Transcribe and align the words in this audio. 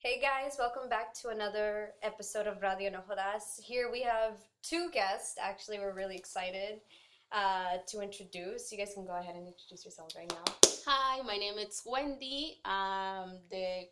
Hey 0.00 0.20
guys, 0.20 0.54
welcome 0.60 0.88
back 0.88 1.12
to 1.22 1.30
another 1.30 1.90
episode 2.04 2.46
of 2.46 2.62
Radio 2.62 2.88
No 2.88 3.00
Jodas. 3.00 3.60
Here 3.60 3.90
we 3.90 4.00
have 4.02 4.34
two 4.62 4.90
guests. 4.92 5.34
Actually, 5.42 5.80
we're 5.80 5.92
really 5.92 6.14
excited 6.14 6.80
uh, 7.32 7.78
to 7.88 8.00
introduce. 8.00 8.70
You 8.70 8.78
guys 8.78 8.92
can 8.94 9.04
go 9.04 9.18
ahead 9.18 9.34
and 9.34 9.48
introduce 9.48 9.84
yourselves 9.84 10.14
right 10.16 10.30
now. 10.30 10.52
Hi, 10.86 11.20
my 11.22 11.36
name 11.36 11.54
is 11.58 11.82
Wendy. 11.84 12.58
Um, 12.64 13.38
the 13.50 13.88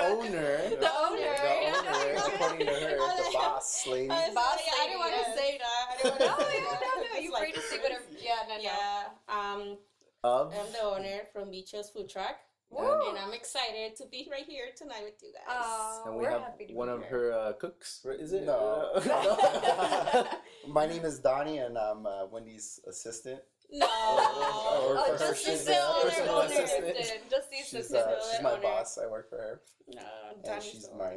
owner. 0.00 0.58
The 0.68 0.90
owner. 0.98 1.36
The 1.38 1.94
owner, 1.94 2.14
according 2.26 2.66
to 2.66 2.72
her, 2.72 2.96
the 2.96 3.30
boss 3.34 3.86
lady. 3.86 4.10
I, 4.10 4.26
was 4.26 4.34
Boss 4.34 4.56
like, 4.56 4.74
I 4.80 4.86
didn't 4.88 4.98
want 4.98 5.12
to 5.12 5.30
yeah. 5.30 5.36
say 5.36 5.58
that. 5.58 5.86
I 5.90 6.02
didn't 6.02 6.18
No, 6.18 6.26
want 6.26 6.38
to 6.40 6.44
say 6.44 6.58
yeah, 6.58 6.64
that. 6.64 6.80
no, 6.82 6.90
no. 6.90 7.04
It's 7.14 7.22
You're 7.22 7.32
like 7.32 7.42
free 7.42 7.52
to 7.52 7.60
say 7.60 7.78
whatever. 7.78 8.02
Yeah, 8.20 8.34
no, 8.48 8.56
no. 8.56 8.62
Yeah. 8.62 9.04
Um, 9.28 9.78
Of 10.24 10.52
I'm 10.58 10.72
the 10.72 10.82
owner 10.82 11.20
from 11.32 11.52
Beaches 11.52 11.90
Food 11.90 12.08
Truck, 12.08 12.36
Woo. 12.82 13.08
and 13.10 13.18
I'm 13.18 13.32
excited 13.32 13.96
to 13.96 14.06
be 14.10 14.28
right 14.30 14.44
here 14.46 14.66
tonight 14.76 15.02
with 15.04 15.14
you 15.22 15.32
guys. 15.32 15.56
Aw, 15.56 16.02
and 16.06 16.16
we 16.16 16.24
we're 16.24 16.30
have 16.30 16.40
happy 16.42 16.66
to 16.66 16.74
one 16.74 16.88
be 16.88 16.94
of 16.94 17.00
here. 17.02 17.10
her 17.10 17.32
uh, 17.32 17.52
cooks. 17.54 18.00
right? 18.04 18.18
Is 18.18 18.32
it? 18.32 18.44
No. 18.44 18.90
Uh, 18.94 20.24
My 20.68 20.86
name 20.86 21.04
is 21.04 21.18
Donnie, 21.18 21.58
and 21.58 21.76
I'm 21.78 22.06
uh, 22.06 22.26
Wendy's 22.26 22.80
assistant. 22.88 23.40
no. 23.70 23.86
Oh, 23.90 25.04
for 25.18 25.24
her, 25.24 25.34
just 25.34 25.66
the 25.66 25.76
owner, 25.78 26.10
personal 26.10 26.34
owner 26.36 26.46
assistant. 26.46 26.96
assistant. 26.98 27.30
Just 27.30 27.50
the 27.50 27.56
She's, 27.56 27.74
assistant. 27.74 28.02
uh, 28.06 28.14
she's 28.32 28.42
my 28.42 28.52
owner. 28.52 28.62
boss. 28.62 28.98
I 29.02 29.06
work 29.06 29.28
for 29.30 29.36
her. 29.38 29.60
No, 29.94 30.02
And 30.34 30.42
Donnie's 30.44 30.64
she's 30.64 30.88
the 30.88 30.96
my. 30.96 31.14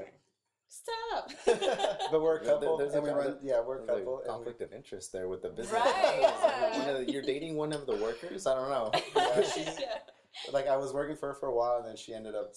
Stop. 0.70 1.32
But 2.12 2.22
we're 2.22 2.38
a 2.38 2.40
Yeah, 2.42 2.46
there- 2.52 2.54
couple, 2.60 2.78
there's 2.78 2.94
a 2.94 2.98
and 2.98 3.04
we 3.04 3.10
con- 3.10 3.20
run. 3.20 3.38
Yeah, 3.42 3.62
we're 3.66 3.84
a 3.84 3.86
couple. 3.86 3.96
a 3.96 4.20
and 4.20 4.22
we- 4.24 4.28
conflict 4.30 4.62
of 4.62 4.74
interest 4.74 5.12
there 5.14 5.28
with 5.30 5.42
the 5.42 5.50
business. 5.50 5.72
Right, 5.74 6.18
yeah. 6.22 6.90
Of 6.98 7.08
you're 7.10 7.22
dating 7.22 7.56
one 7.56 7.72
of 7.74 7.86
the 7.86 7.96
workers. 7.96 8.46
I 8.48 8.54
don't 8.56 8.70
know. 8.70 8.92
Yeah, 9.16 9.42
she's- 9.44 9.78
yeah. 9.80 10.00
Like 10.54 10.68
I 10.68 10.78
was 10.78 10.94
working 10.94 11.16
for 11.16 11.28
her 11.30 11.34
for 11.34 11.48
a 11.48 11.56
while, 11.56 11.78
and 11.78 11.88
then 11.88 11.96
she 11.98 12.14
ended 12.14 12.36
up 12.36 12.54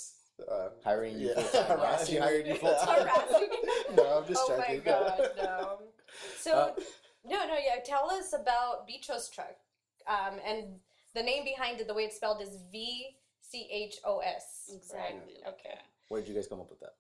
uh, 0.51 0.69
Hiring 0.85 1.19
you 1.19 1.29
Yeah. 1.37 1.43
full 1.43 1.63
time. 1.63 1.79
Harassing 1.79 2.15
She 2.15 2.21
hired 2.21 2.47
you 2.47 2.55
full 2.55 2.75
time. 2.75 3.09
No, 3.97 4.19
I'm 4.19 4.27
just 4.27 4.43
oh 4.49 4.57
my 4.57 4.65
joking. 4.67 4.83
god, 4.85 5.21
no. 5.37 5.79
So, 6.39 6.53
Uh, 6.53 6.73
no, 7.25 7.47
no, 7.47 7.55
yeah. 7.55 7.81
Tell 7.85 8.11
us 8.11 8.33
about 8.33 8.89
Bichos 8.89 9.31
Truck, 9.33 9.57
um, 10.07 10.39
and 10.47 10.79
the 11.15 11.23
name 11.23 11.45
behind 11.45 11.81
it. 11.81 11.89
The 11.89 11.95
way 11.95 12.05
it's 12.05 12.17
spelled 12.17 12.41
is 12.41 12.57
V 12.73 13.17
C 13.43 13.69
H 13.71 13.97
O 14.05 14.19
S. 14.21 14.71
Exactly. 14.73 15.35
Right? 15.45 15.55
Okay. 15.55 15.79
Where 16.09 16.21
did 16.21 16.29
you 16.29 16.35
guys 16.35 16.47
come 16.47 16.61
up 16.61 16.71
with 16.71 16.81
that? 16.81 16.95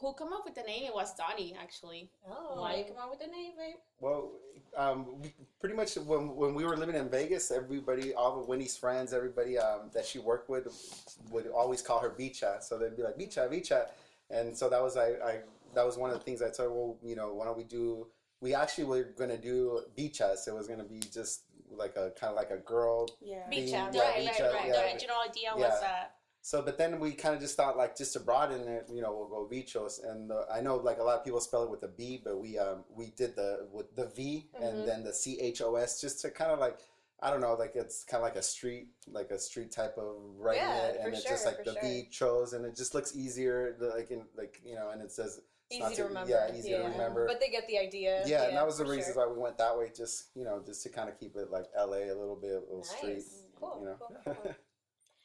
Who 0.00 0.12
come 0.14 0.32
up 0.32 0.44
with 0.44 0.54
the 0.54 0.62
name? 0.62 0.84
It 0.84 0.94
was 0.94 1.14
Donnie, 1.14 1.54
actually. 1.60 2.10
Oh. 2.28 2.60
Why 2.60 2.76
you 2.76 2.84
come 2.84 2.96
up 2.98 3.10
with 3.10 3.20
the 3.20 3.26
name, 3.28 3.52
babe? 3.56 3.76
Well, 4.00 4.32
um, 4.76 5.20
we, 5.22 5.32
pretty 5.60 5.76
much 5.76 5.94
when 5.96 6.34
when 6.34 6.54
we 6.54 6.64
were 6.64 6.76
living 6.76 6.96
in 6.96 7.08
Vegas, 7.08 7.50
everybody, 7.50 8.12
all 8.12 8.40
of 8.40 8.48
Winnie's 8.48 8.76
friends, 8.76 9.12
everybody 9.12 9.56
um, 9.56 9.90
that 9.94 10.04
she 10.04 10.18
worked 10.18 10.50
with, 10.50 10.66
would 11.30 11.46
always 11.48 11.80
call 11.80 12.00
her 12.00 12.10
Bicha. 12.10 12.62
So 12.62 12.76
they'd 12.76 12.96
be 12.96 13.02
like 13.04 13.16
Bicha, 13.16 13.48
Bicha, 13.48 13.86
and 14.30 14.56
so 14.56 14.68
that 14.68 14.82
was 14.82 14.96
I, 14.96 15.10
I 15.24 15.38
that 15.74 15.86
was 15.86 15.96
one 15.96 16.10
of 16.10 16.18
the 16.18 16.24
things 16.24 16.42
I 16.42 16.50
told. 16.50 16.68
her, 16.68 16.74
Well, 16.74 16.96
you 17.02 17.14
know, 17.14 17.32
why 17.32 17.44
don't 17.44 17.56
we 17.56 17.64
do? 17.64 18.08
We 18.40 18.52
actually 18.54 18.84
were 18.84 19.04
gonna 19.16 19.38
do 19.38 19.80
Bichas. 19.96 20.48
It 20.48 20.54
was 20.54 20.66
gonna 20.66 20.84
be 20.84 21.00
just 21.00 21.42
like 21.70 21.96
a 21.96 22.10
kind 22.18 22.30
of 22.30 22.36
like 22.36 22.50
a 22.50 22.58
girl. 22.58 23.08
Yeah. 23.20 23.48
Beach 23.48 23.70
Yeah, 23.70 23.84
out, 23.86 23.94
yeah, 23.94 24.00
right, 24.00 24.18
beach 24.18 24.28
right, 24.40 24.52
right, 24.52 24.66
yeah. 24.66 24.72
The 24.72 24.92
original 24.92 25.16
idea 25.28 25.50
Yeah. 25.56 25.68
was 25.68 25.80
that. 25.80 26.13
So, 26.44 26.60
but 26.60 26.76
then 26.76 27.00
we 27.00 27.12
kind 27.12 27.34
of 27.34 27.40
just 27.40 27.56
thought 27.56 27.78
like 27.78 27.96
just 27.96 28.12
to 28.12 28.20
broaden 28.20 28.68
it, 28.68 28.84
you 28.92 29.00
know, 29.00 29.14
we'll 29.14 29.28
go 29.28 29.48
Bichos. 29.50 30.04
And 30.06 30.30
uh, 30.30 30.42
I 30.52 30.60
know 30.60 30.76
like 30.76 30.98
a 30.98 31.02
lot 31.02 31.16
of 31.16 31.24
people 31.24 31.40
spell 31.40 31.62
it 31.62 31.70
with 31.70 31.82
a 31.84 31.88
B, 31.88 32.20
but 32.22 32.38
we 32.38 32.58
um 32.58 32.84
we 32.94 33.12
did 33.16 33.34
the 33.34 33.66
with 33.72 33.96
the 33.96 34.08
V 34.08 34.50
Mhm. 34.54 34.62
and 34.68 34.86
then 34.86 35.04
the 35.04 35.14
C 35.14 35.40
H 35.40 35.62
O 35.62 35.76
S 35.76 36.02
just 36.02 36.20
to 36.20 36.30
kind 36.30 36.50
of 36.50 36.58
like 36.58 36.76
I 37.22 37.30
don't 37.30 37.40
know, 37.40 37.54
like 37.54 37.72
it's 37.76 38.04
kind 38.04 38.22
of 38.22 38.26
like 38.28 38.36
a 38.36 38.42
street, 38.42 38.88
like 39.10 39.30
a 39.30 39.38
street 39.38 39.72
type 39.72 39.96
of 39.96 40.16
writing 40.36 40.64
Yeah, 40.64 40.88
it, 40.88 41.00
and 41.00 41.14
it's 41.14 41.22
sure, 41.22 41.32
just 41.32 41.46
like 41.46 41.64
the 41.64 41.72
sure. 41.72 41.82
V 41.82 42.08
chose, 42.10 42.52
and 42.52 42.66
it 42.66 42.76
just 42.76 42.92
looks 42.94 43.16
easier, 43.16 43.74
like 43.80 44.10
in 44.10 44.26
like 44.36 44.60
you 44.62 44.74
know, 44.74 44.90
and 44.90 45.00
it 45.00 45.12
says 45.12 45.38
it's 45.38 45.76
Easy 45.76 45.80
not 45.82 45.94
to 45.94 46.04
remember. 46.04 46.30
Yeah, 46.30 46.54
easy 46.54 46.72
to 46.72 46.82
remember. 46.82 47.26
But 47.26 47.40
they 47.40 47.48
get 47.48 47.66
the 47.68 47.78
idea. 47.78 48.22
yeah, 48.26 48.48
and 48.48 48.56
that 48.58 48.66
was 48.66 48.76
the 48.76 48.84
reason 48.84 49.14
sure. 49.14 49.26
why 49.26 49.32
we 49.34 49.40
went 49.40 49.56
that 49.56 49.78
way, 49.78 49.90
just 49.96 50.26
you 50.34 50.44
know, 50.44 50.60
just 50.66 50.82
to 50.82 50.90
kind 50.90 51.08
of 51.08 51.18
keep 51.18 51.36
it 51.36 51.50
like 51.50 51.64
L.A. 51.74 52.10
a 52.10 52.14
little 52.14 52.36
bit, 52.36 52.52
a 52.56 52.60
little 52.68 52.84
street, 52.84 53.22
Cool, 53.58 53.78
you 53.80 53.86
know. 53.86 53.96
cool, 53.98 54.16
cool. 54.26 54.54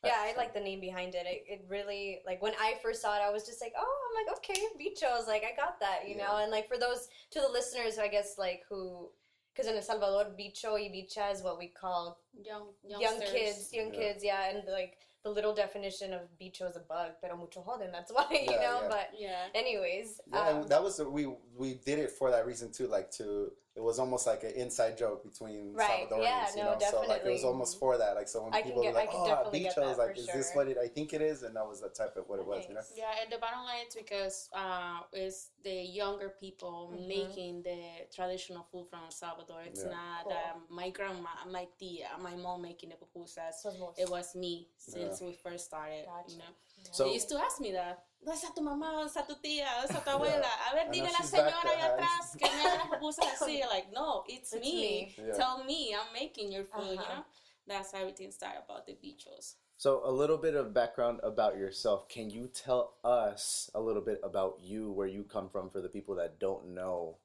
Yeah, 0.03 0.15
I 0.17 0.33
like 0.37 0.53
the 0.53 0.61
name 0.61 0.79
behind 0.79 1.13
it. 1.15 1.25
it. 1.25 1.43
It 1.47 1.65
really 1.67 2.19
like 2.25 2.41
when 2.41 2.53
I 2.59 2.75
first 2.81 3.01
saw 3.01 3.15
it, 3.15 3.21
I 3.21 3.31
was 3.31 3.45
just 3.45 3.61
like, 3.61 3.73
oh, 3.77 3.81
I'm 4.05 4.25
like, 4.25 4.37
okay, 4.37 4.61
bichos, 4.79 5.27
like 5.27 5.43
I 5.43 5.53
got 5.55 5.79
that, 5.81 6.07
you 6.07 6.15
know. 6.15 6.37
And 6.41 6.51
like 6.51 6.67
for 6.67 6.77
those 6.77 7.09
to 7.31 7.41
the 7.41 7.49
listeners, 7.49 7.97
I 7.99 8.07
guess 8.07 8.35
like 8.37 8.61
who, 8.69 9.09
because 9.53 9.69
in 9.69 9.75
El 9.75 9.81
Salvador, 9.81 10.31
bicho 10.39 10.73
y 10.73 10.89
bicha 10.93 11.31
is 11.33 11.43
what 11.43 11.57
we 11.57 11.67
call 11.67 12.19
Young, 12.41 12.67
young 12.87 13.19
kids, 13.19 13.73
young 13.73 13.91
Yeah. 13.91 13.99
kids, 13.99 14.23
yeah, 14.23 14.49
and 14.49 14.63
like 14.71 14.97
the 15.23 15.29
little 15.29 15.53
definition 15.53 16.13
of 16.13 16.21
bicho 16.39 16.69
is 16.69 16.77
a 16.77 16.79
bug, 16.79 17.11
pero 17.21 17.35
mucho 17.35 17.61
joden. 17.61 17.91
That's 17.91 18.11
why, 18.13 18.27
you 18.31 18.51
Yeah, 18.51 18.55
know. 18.61 18.79
yeah. 18.81 18.87
But 18.87 19.09
Yeah. 19.17 19.45
anyways, 19.53 20.21
Yeah, 20.31 20.49
um, 20.61 20.67
that 20.69 20.81
was 20.81 21.01
we 21.01 21.25
we 21.57 21.73
did 21.73 21.99
it 21.99 22.11
for 22.11 22.31
that 22.31 22.45
reason 22.45 22.71
too. 22.71 22.87
Like 22.87 23.11
to 23.17 23.51
it 23.75 23.81
was 23.81 23.99
almost 23.99 24.27
like 24.27 24.43
an 24.43 24.51
inside 24.51 24.97
joke 24.97 25.23
between 25.23 25.73
Right, 25.73 26.09
Salvadorians. 26.09 26.23
yeah, 26.23 26.49
you 26.55 26.63
no, 26.63 26.73
know, 26.73 26.79
so 26.91 27.01
like 27.07 27.21
it 27.23 27.29
was 27.31 27.43
almost 27.45 27.79
for 27.79 27.97
that. 27.97 28.15
Like 28.15 28.27
so 28.27 28.43
when 28.43 28.53
I 28.53 28.61
people 28.61 28.81
get- 28.81 28.93
were 28.93 28.99
like, 28.99 29.11
can 29.11 29.19
"Oh, 29.21 29.27
definitely 29.27 29.59
beach," 29.59 29.77
I 29.77 29.85
was 29.87 29.97
like, 29.97 30.15
for 30.15 30.19
"Is 30.21 30.27
this 30.27 30.51
what 30.53 30.67
it, 30.67 30.77
I 30.77 30.87
think 30.87 31.13
it 31.13 31.21
is?" 31.21 31.43
And 31.43 31.55
that 31.55 31.65
was 31.67 31.79
the 31.81 31.89
type 31.89 32.17
of 32.17 32.27
what 32.27 32.39
it 32.39 32.45
was. 32.45 32.65
You 32.67 32.73
know. 32.75 32.81
Yeah, 32.95 33.11
and 33.21 33.31
the 33.31 33.37
bottom 33.37 33.63
line 33.63 33.85
is 33.87 33.95
because 33.95 34.49
uh, 34.53 34.99
it's 35.13 35.49
the 35.63 35.71
younger 36.01 36.29
people 36.29 36.91
Mhm. 36.93 37.07
making 37.07 37.63
the 37.63 37.79
traditional 38.13 38.63
food 38.71 38.87
from 38.89 38.99
El 39.05 39.11
Salvador. 39.11 39.61
It's 39.65 39.83
Yeah. 39.83 39.91
not 39.91 40.23
Cool. 40.23 40.33
um, 40.33 40.65
my 40.69 40.89
grandma, 40.89 41.29
my 41.47 41.67
tia, 41.79 42.09
my 42.19 42.35
mom 42.35 42.61
making 42.61 42.89
the 42.89 42.95
pupusas. 42.95 43.53
so 43.61 43.69
it's 43.69 43.79
more- 43.79 43.93
It 43.97 44.09
was 44.09 44.35
me 44.35 44.69
since 44.77 45.21
we 45.21 45.33
first 45.33 45.65
started. 45.65 46.05
Gotcha. 46.05 46.31
You 46.31 46.37
know, 46.39 46.51
So- 46.91 47.03
they 47.05 47.13
used 47.13 47.29
to 47.29 47.37
ask 47.37 47.59
me 47.61 47.71
that. 47.73 48.03
¿Dónde 48.21 48.35
está 48.35 48.53
tu 48.53 48.61
mamá? 48.61 48.91
¿Dónde 48.91 49.07
está 49.07 49.25
tu 49.25 49.35
tía? 49.39 49.67
¿Dónde 49.75 49.87
está 49.93 50.03
tu 50.03 50.09
abuela? 50.11 50.47
A 50.69 50.75
ver, 50.75 50.91
dile 50.91 51.07
a 51.07 51.11
la 51.11 51.23
señora 51.25 51.61
allá 51.61 51.85
atrás 51.93 52.35
que 52.37 52.45
me 52.45 52.61
haga 52.61 52.77
las 52.77 52.87
pupusas 52.89 53.25
así. 53.41 53.61
Like, 53.69 53.89
no, 53.91 54.23
it's, 54.27 54.53
It's 54.53 54.65
me. 54.65 54.71
me. 54.75 55.15
Yeah. 55.27 55.33
Tell 55.35 55.63
me 55.63 55.93
I'm 55.95 56.11
making 56.13 56.51
your 56.51 56.65
food, 56.65 56.91
you 56.93 56.99
Uh-huh. 56.99 57.15
know? 57.15 57.25
That's 57.67 57.91
how 57.91 57.99
everything 57.99 58.31
started 58.31 58.63
about 58.67 58.85
the 58.85 58.93
bichos. 58.93 59.55
So, 59.77 60.01
a 60.03 60.11
little 60.11 60.37
bit 60.37 60.55
of 60.55 60.73
background 60.73 61.21
about 61.23 61.55
yourself. 61.57 62.09
Can 62.09 62.29
you 62.29 62.47
tell 62.47 62.95
us 63.05 63.69
a 63.73 63.79
little 63.79 64.01
bit 64.01 64.19
about 64.23 64.59
you, 64.59 64.91
where 64.91 65.07
you 65.07 65.23
come 65.23 65.49
from, 65.49 65.69
for 65.69 65.79
the 65.79 65.87
people 65.87 66.15
that 66.15 66.39
don't 66.39 66.73
know? 66.73 67.17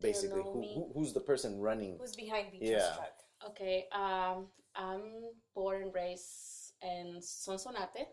Basically, 0.00 0.44
know 0.44 0.50
who, 0.52 0.62
who, 0.62 0.92
who's 0.94 1.12
the 1.12 1.20
person 1.20 1.60
running? 1.60 1.96
who's 1.98 2.14
behind 2.14 2.52
bichos 2.52 2.70
Yeah. 2.70 2.94
truck? 2.94 3.14
Okay, 3.50 3.88
um, 3.90 4.46
I'm 4.76 5.34
born 5.54 5.82
and 5.82 5.92
raised 5.94 6.74
in 6.82 7.16
Sonsonate, 7.20 8.06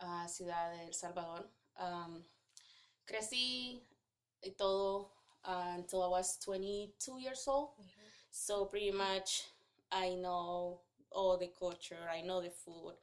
uh, 0.00 0.26
ciudad 0.26 0.72
de 0.72 0.86
El 0.86 0.92
Salvador. 0.92 1.46
Um, 1.78 2.22
crecí 3.06 3.82
y 4.42 4.50
todo 4.56 5.10
uh, 5.44 5.74
until 5.76 6.02
I 6.02 6.08
was 6.08 6.38
22 6.44 7.18
years 7.18 7.44
old. 7.46 7.70
So 8.30 8.66
pretty 8.66 8.90
much 8.90 9.44
I 9.90 10.14
know 10.14 10.80
all 11.10 11.38
the 11.38 11.50
culture, 11.58 12.08
I 12.12 12.20
know 12.20 12.42
the 12.42 12.50
food, 12.50 12.94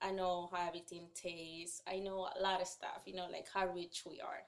I 0.00 0.10
know 0.10 0.48
how 0.52 0.66
everything 0.66 1.08
tastes, 1.14 1.80
I 1.86 1.98
know 2.00 2.28
a 2.36 2.42
lot 2.42 2.60
of 2.60 2.66
stuff, 2.66 3.02
you 3.06 3.14
know, 3.14 3.26
like 3.32 3.46
how 3.52 3.66
rich 3.68 4.02
we 4.06 4.20
are. 4.20 4.42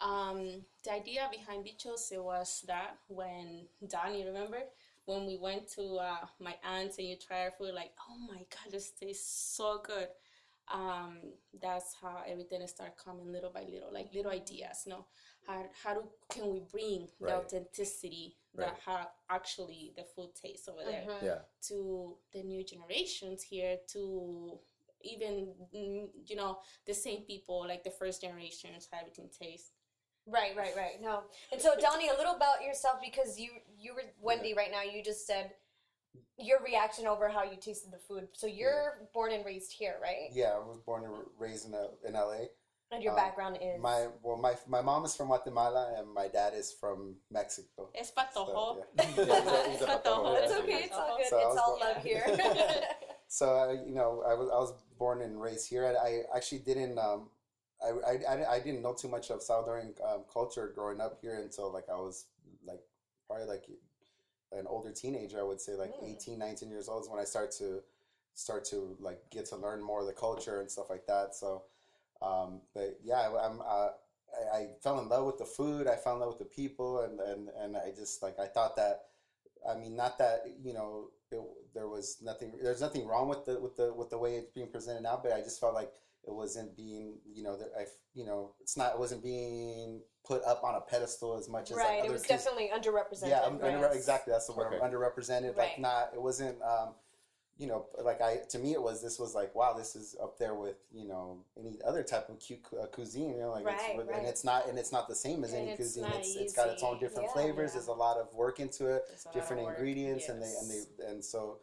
Um, 0.00 0.62
the 0.84 0.92
idea 0.92 1.28
behind 1.30 1.64
Bichos 1.66 2.12
it 2.12 2.22
was 2.22 2.64
that 2.66 2.96
when 3.08 3.66
Donnie, 3.88 4.24
remember 4.24 4.58
when 5.06 5.26
we 5.26 5.36
went 5.36 5.68
to 5.72 5.96
uh, 5.96 6.26
my 6.40 6.54
aunt's 6.62 6.98
and 6.98 7.08
you 7.08 7.16
try 7.16 7.44
our 7.44 7.50
food, 7.50 7.74
like, 7.74 7.92
oh 8.08 8.18
my 8.28 8.38
god, 8.38 8.72
this 8.72 8.90
tastes 8.90 9.56
so 9.56 9.80
good. 9.84 10.08
Um, 10.72 11.18
that's 11.60 11.94
how 12.00 12.22
everything 12.26 12.66
started 12.66 12.94
coming 13.02 13.32
little 13.32 13.50
by 13.50 13.64
little, 13.64 13.92
like 13.92 14.12
little 14.14 14.32
ideas. 14.32 14.82
You 14.86 14.92
know, 14.92 15.06
how 15.46 15.64
how 15.82 15.94
do 15.94 16.02
can 16.30 16.50
we 16.52 16.60
bring 16.60 17.08
the 17.20 17.34
authenticity 17.36 18.36
Right. 18.54 18.66
that 18.66 18.80
how 18.84 19.08
actually 19.30 19.92
the 19.96 20.04
food 20.04 20.30
tastes 20.34 20.68
over 20.68 20.82
there 20.84 21.04
Mhm. 21.06 21.22
Yeah. 21.22 21.38
to 21.68 22.18
the 22.32 22.42
new 22.42 22.64
generations 22.64 23.42
here 23.42 23.78
to 23.88 24.60
even 25.02 25.54
mm, 25.74 26.08
you 26.26 26.34
know 26.36 26.60
the 26.86 26.94
same 26.94 27.22
people 27.22 27.66
like 27.66 27.84
the 27.84 27.90
first 27.90 28.20
generations 28.20 28.88
how 28.90 28.98
everything 28.98 29.28
tastes 29.30 29.72
Right, 30.26 30.54
right, 30.54 30.76
right. 30.76 31.00
No, 31.00 31.22
and 31.52 31.60
so 31.60 31.74
Donnie, 31.80 32.08
a 32.10 32.14
little 32.14 32.34
about 32.34 32.62
yourself 32.62 33.00
because 33.02 33.38
you 33.40 33.50
you 33.78 33.94
were 33.94 34.02
Wendy 34.20 34.52
right 34.52 34.70
now. 34.70 34.82
You 34.82 35.02
just 35.02 35.26
said 35.26 35.52
your 36.38 36.62
reaction 36.64 37.06
over 37.06 37.28
how 37.28 37.42
you 37.42 37.56
tasted 37.60 37.92
the 37.92 37.98
food. 37.98 38.28
So 38.32 38.46
you're 38.46 39.08
born 39.12 39.32
and 39.32 39.44
raised 39.44 39.72
here, 39.72 39.96
right? 40.02 40.28
Yeah, 40.32 40.52
I 40.54 40.58
was 40.58 40.78
born 40.84 41.04
and 41.04 41.14
raised 41.38 41.66
in, 41.66 41.74
uh, 41.74 41.88
in 42.06 42.14
L.A. 42.16 42.48
And 42.90 43.02
your 43.02 43.12
Um, 43.12 43.18
background 43.18 43.58
is 43.60 43.78
My 43.82 44.06
well, 44.22 44.38
my 44.38 44.54
my 44.66 44.80
mom 44.80 45.04
is 45.04 45.14
from 45.14 45.26
Guatemala 45.28 45.92
and 45.98 46.08
my 46.08 46.26
dad 46.28 46.54
is 46.54 46.72
from 46.72 47.16
Mexico. 47.30 47.90
es 47.94 48.08
So, 48.08 48.14
patojo 48.16 48.78
yeah. 48.78 49.04
Yeah, 49.26 49.68
he's 49.70 49.82
a- 49.82 49.86
patojo, 49.86 50.42
It's 50.42 50.52
okay. 50.54 50.82
It's 50.84 50.96
all 50.96 51.16
good. 51.18 51.26
So 51.28 51.36
it's 51.38 51.58
all 51.60 51.76
born- 51.78 51.94
love 51.94 52.02
here. 52.02 52.24
So 53.30 53.46
uh, 53.58 53.72
you 53.86 53.94
know, 53.94 54.22
I 54.26 54.32
was 54.32 54.48
I 54.48 54.56
was 54.56 54.72
born 54.98 55.20
and 55.20 55.38
raised 55.38 55.68
here, 55.68 55.84
and 55.84 55.98
I 55.98 56.22
actually 56.34 56.60
didn't 56.60 56.98
um, 56.98 57.28
I, 57.84 57.88
I, 58.10 58.12
I, 58.32 58.52
I 58.54 58.58
didn't 58.60 58.80
know 58.80 58.94
too 58.94 59.08
much 59.08 59.28
of 59.30 59.40
Salvadoran 59.40 59.92
um, 60.02 60.24
culture 60.32 60.72
growing 60.74 60.98
up 61.02 61.18
here 61.20 61.34
until 61.44 61.70
like 61.70 61.90
I 61.92 61.96
was 61.96 62.24
like 62.64 62.80
probably 63.26 63.44
like 63.46 63.64
an 64.52 64.66
older 64.66 64.92
teenager. 64.92 65.38
I 65.40 65.42
would 65.44 65.60
say 65.60 65.74
like 65.74 65.92
Mm. 65.92 66.16
18, 66.16 66.38
19 66.38 66.70
years 66.70 66.88
old 66.88 67.02
is 67.04 67.08
when 67.10 67.20
I 67.20 67.24
start 67.24 67.50
to 67.58 67.82
start 68.34 68.64
to 68.66 68.96
like 69.00 69.20
get 69.30 69.46
to 69.46 69.56
learn 69.56 69.82
more 69.82 70.00
of 70.00 70.06
the 70.06 70.12
culture 70.12 70.60
and 70.60 70.70
stuff 70.70 70.90
like 70.90 71.06
that. 71.06 71.34
So 71.34 71.64
Um, 72.22 72.62
but 72.74 72.98
yeah, 73.04 73.30
I'm. 73.40 73.60
Uh, 73.62 73.90
I, 74.52 74.58
I 74.58 74.68
fell 74.82 74.98
in 75.00 75.08
love 75.08 75.26
with 75.26 75.38
the 75.38 75.44
food. 75.46 75.86
I 75.86 75.96
fell 75.96 76.14
in 76.14 76.20
love 76.20 76.30
with 76.30 76.38
the 76.40 76.44
people, 76.54 77.00
and 77.02 77.20
and 77.20 77.48
and 77.60 77.76
I 77.76 77.92
just 77.96 78.22
like 78.22 78.38
I 78.38 78.46
thought 78.46 78.76
that. 78.76 79.06
I 79.68 79.74
mean, 79.76 79.96
not 79.96 80.18
that 80.18 80.44
you 80.62 80.72
know 80.72 81.10
it, 81.30 81.40
there 81.74 81.88
was 81.88 82.18
nothing. 82.22 82.52
There's 82.62 82.80
nothing 82.80 83.06
wrong 83.06 83.28
with 83.28 83.44
the 83.44 83.60
with 83.60 83.76
the 83.76 83.92
with 83.94 84.10
the 84.10 84.18
way 84.18 84.36
it's 84.36 84.50
being 84.50 84.68
presented 84.68 85.02
now, 85.02 85.20
but 85.22 85.32
I 85.32 85.40
just 85.40 85.60
felt 85.60 85.74
like 85.74 85.92
it 86.26 86.34
wasn't 86.34 86.76
being 86.76 87.18
you 87.24 87.42
know 87.42 87.56
that 87.56 87.70
I 87.78 87.86
you 88.14 88.24
know 88.24 88.54
it's 88.60 88.76
not 88.76 88.94
it 88.94 88.98
wasn't 88.98 89.22
being 89.22 90.02
put 90.28 90.44
up 90.44 90.62
on 90.62 90.74
a 90.74 90.80
pedestal 90.80 91.36
as 91.38 91.48
much 91.48 91.70
as 91.70 91.76
like, 91.78 91.86
right. 91.86 92.00
other 92.00 92.08
It 92.10 92.12
was 92.12 92.22
cuis- 92.22 92.28
definitely 92.28 92.70
underrepresented. 92.72 93.28
yeah, 93.30 93.40
right? 93.48 93.74
under, 93.74 93.86
exactly. 93.88 94.30
That's 94.32 94.46
the 94.46 94.52
word. 94.52 94.74
Okay. 94.74 94.84
Underrepresented. 94.86 95.56
Right. 95.56 95.70
Like 95.70 95.78
not. 95.80 96.10
It 96.14 96.20
wasn't. 96.22 96.60
Um, 96.62 96.90
you 97.56 97.66
know, 97.66 97.86
like 98.04 98.20
I 98.20 98.36
to 98.50 98.58
me 98.60 98.72
it 98.74 98.80
was. 98.80 99.02
This 99.02 99.18
was 99.18 99.34
like 99.34 99.52
wow. 99.54 99.72
This 99.72 99.96
is 99.96 100.14
up 100.22 100.38
there 100.38 100.54
with 100.54 100.76
you 100.92 101.08
know 101.08 101.38
any 101.58 101.78
other 101.84 102.04
type 102.04 102.28
of 102.28 102.36
cu- 102.46 102.76
uh, 102.78 102.86
cuisine. 102.86 103.30
You 103.30 103.38
know, 103.40 103.50
like 103.50 103.64
Right, 103.64 103.76
it's, 103.96 104.08
right. 104.08 104.18
and 104.18 104.26
it's 104.28 104.44
not 104.44 104.68
and 104.68 104.78
it's 104.78 104.92
not 104.92 105.08
the 105.08 105.14
same 105.16 105.42
as 105.42 105.52
And 105.52 105.62
any 105.62 105.70
it's 105.70 105.76
cuisine. 105.78 106.04
not 106.04 106.16
It's 106.16 106.36
it's 106.36 106.52
got 106.52 106.68
its 106.68 106.82
own 106.84 107.00
different 107.00 107.28
Yeah. 107.28 107.32
flavors. 107.32 107.70
Yeah. 107.70 107.78
There's 107.80 107.88
a 107.88 107.92
lot 107.92 108.16
of 108.18 108.32
work 108.34 108.60
into 108.60 108.86
it. 108.94 109.02
There's 109.08 109.24
a 109.24 109.28
lot 109.28 109.34
of 109.34 109.40
Different 109.42 109.62
work, 109.64 109.76
ingredients 109.78 110.28
and 110.28 110.40
they 110.40 110.46
and 110.60 110.70
they 110.70 111.06
and 111.10 111.24
so 111.24 111.58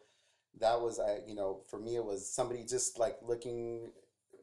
that 0.60 0.78
was 0.78 1.00
I 1.00 1.20
you 1.26 1.34
know 1.34 1.62
for 1.70 1.78
me 1.78 1.96
it 1.96 2.04
was 2.04 2.28
somebody 2.28 2.62
just 2.64 2.98
like 2.98 3.16
looking 3.22 3.90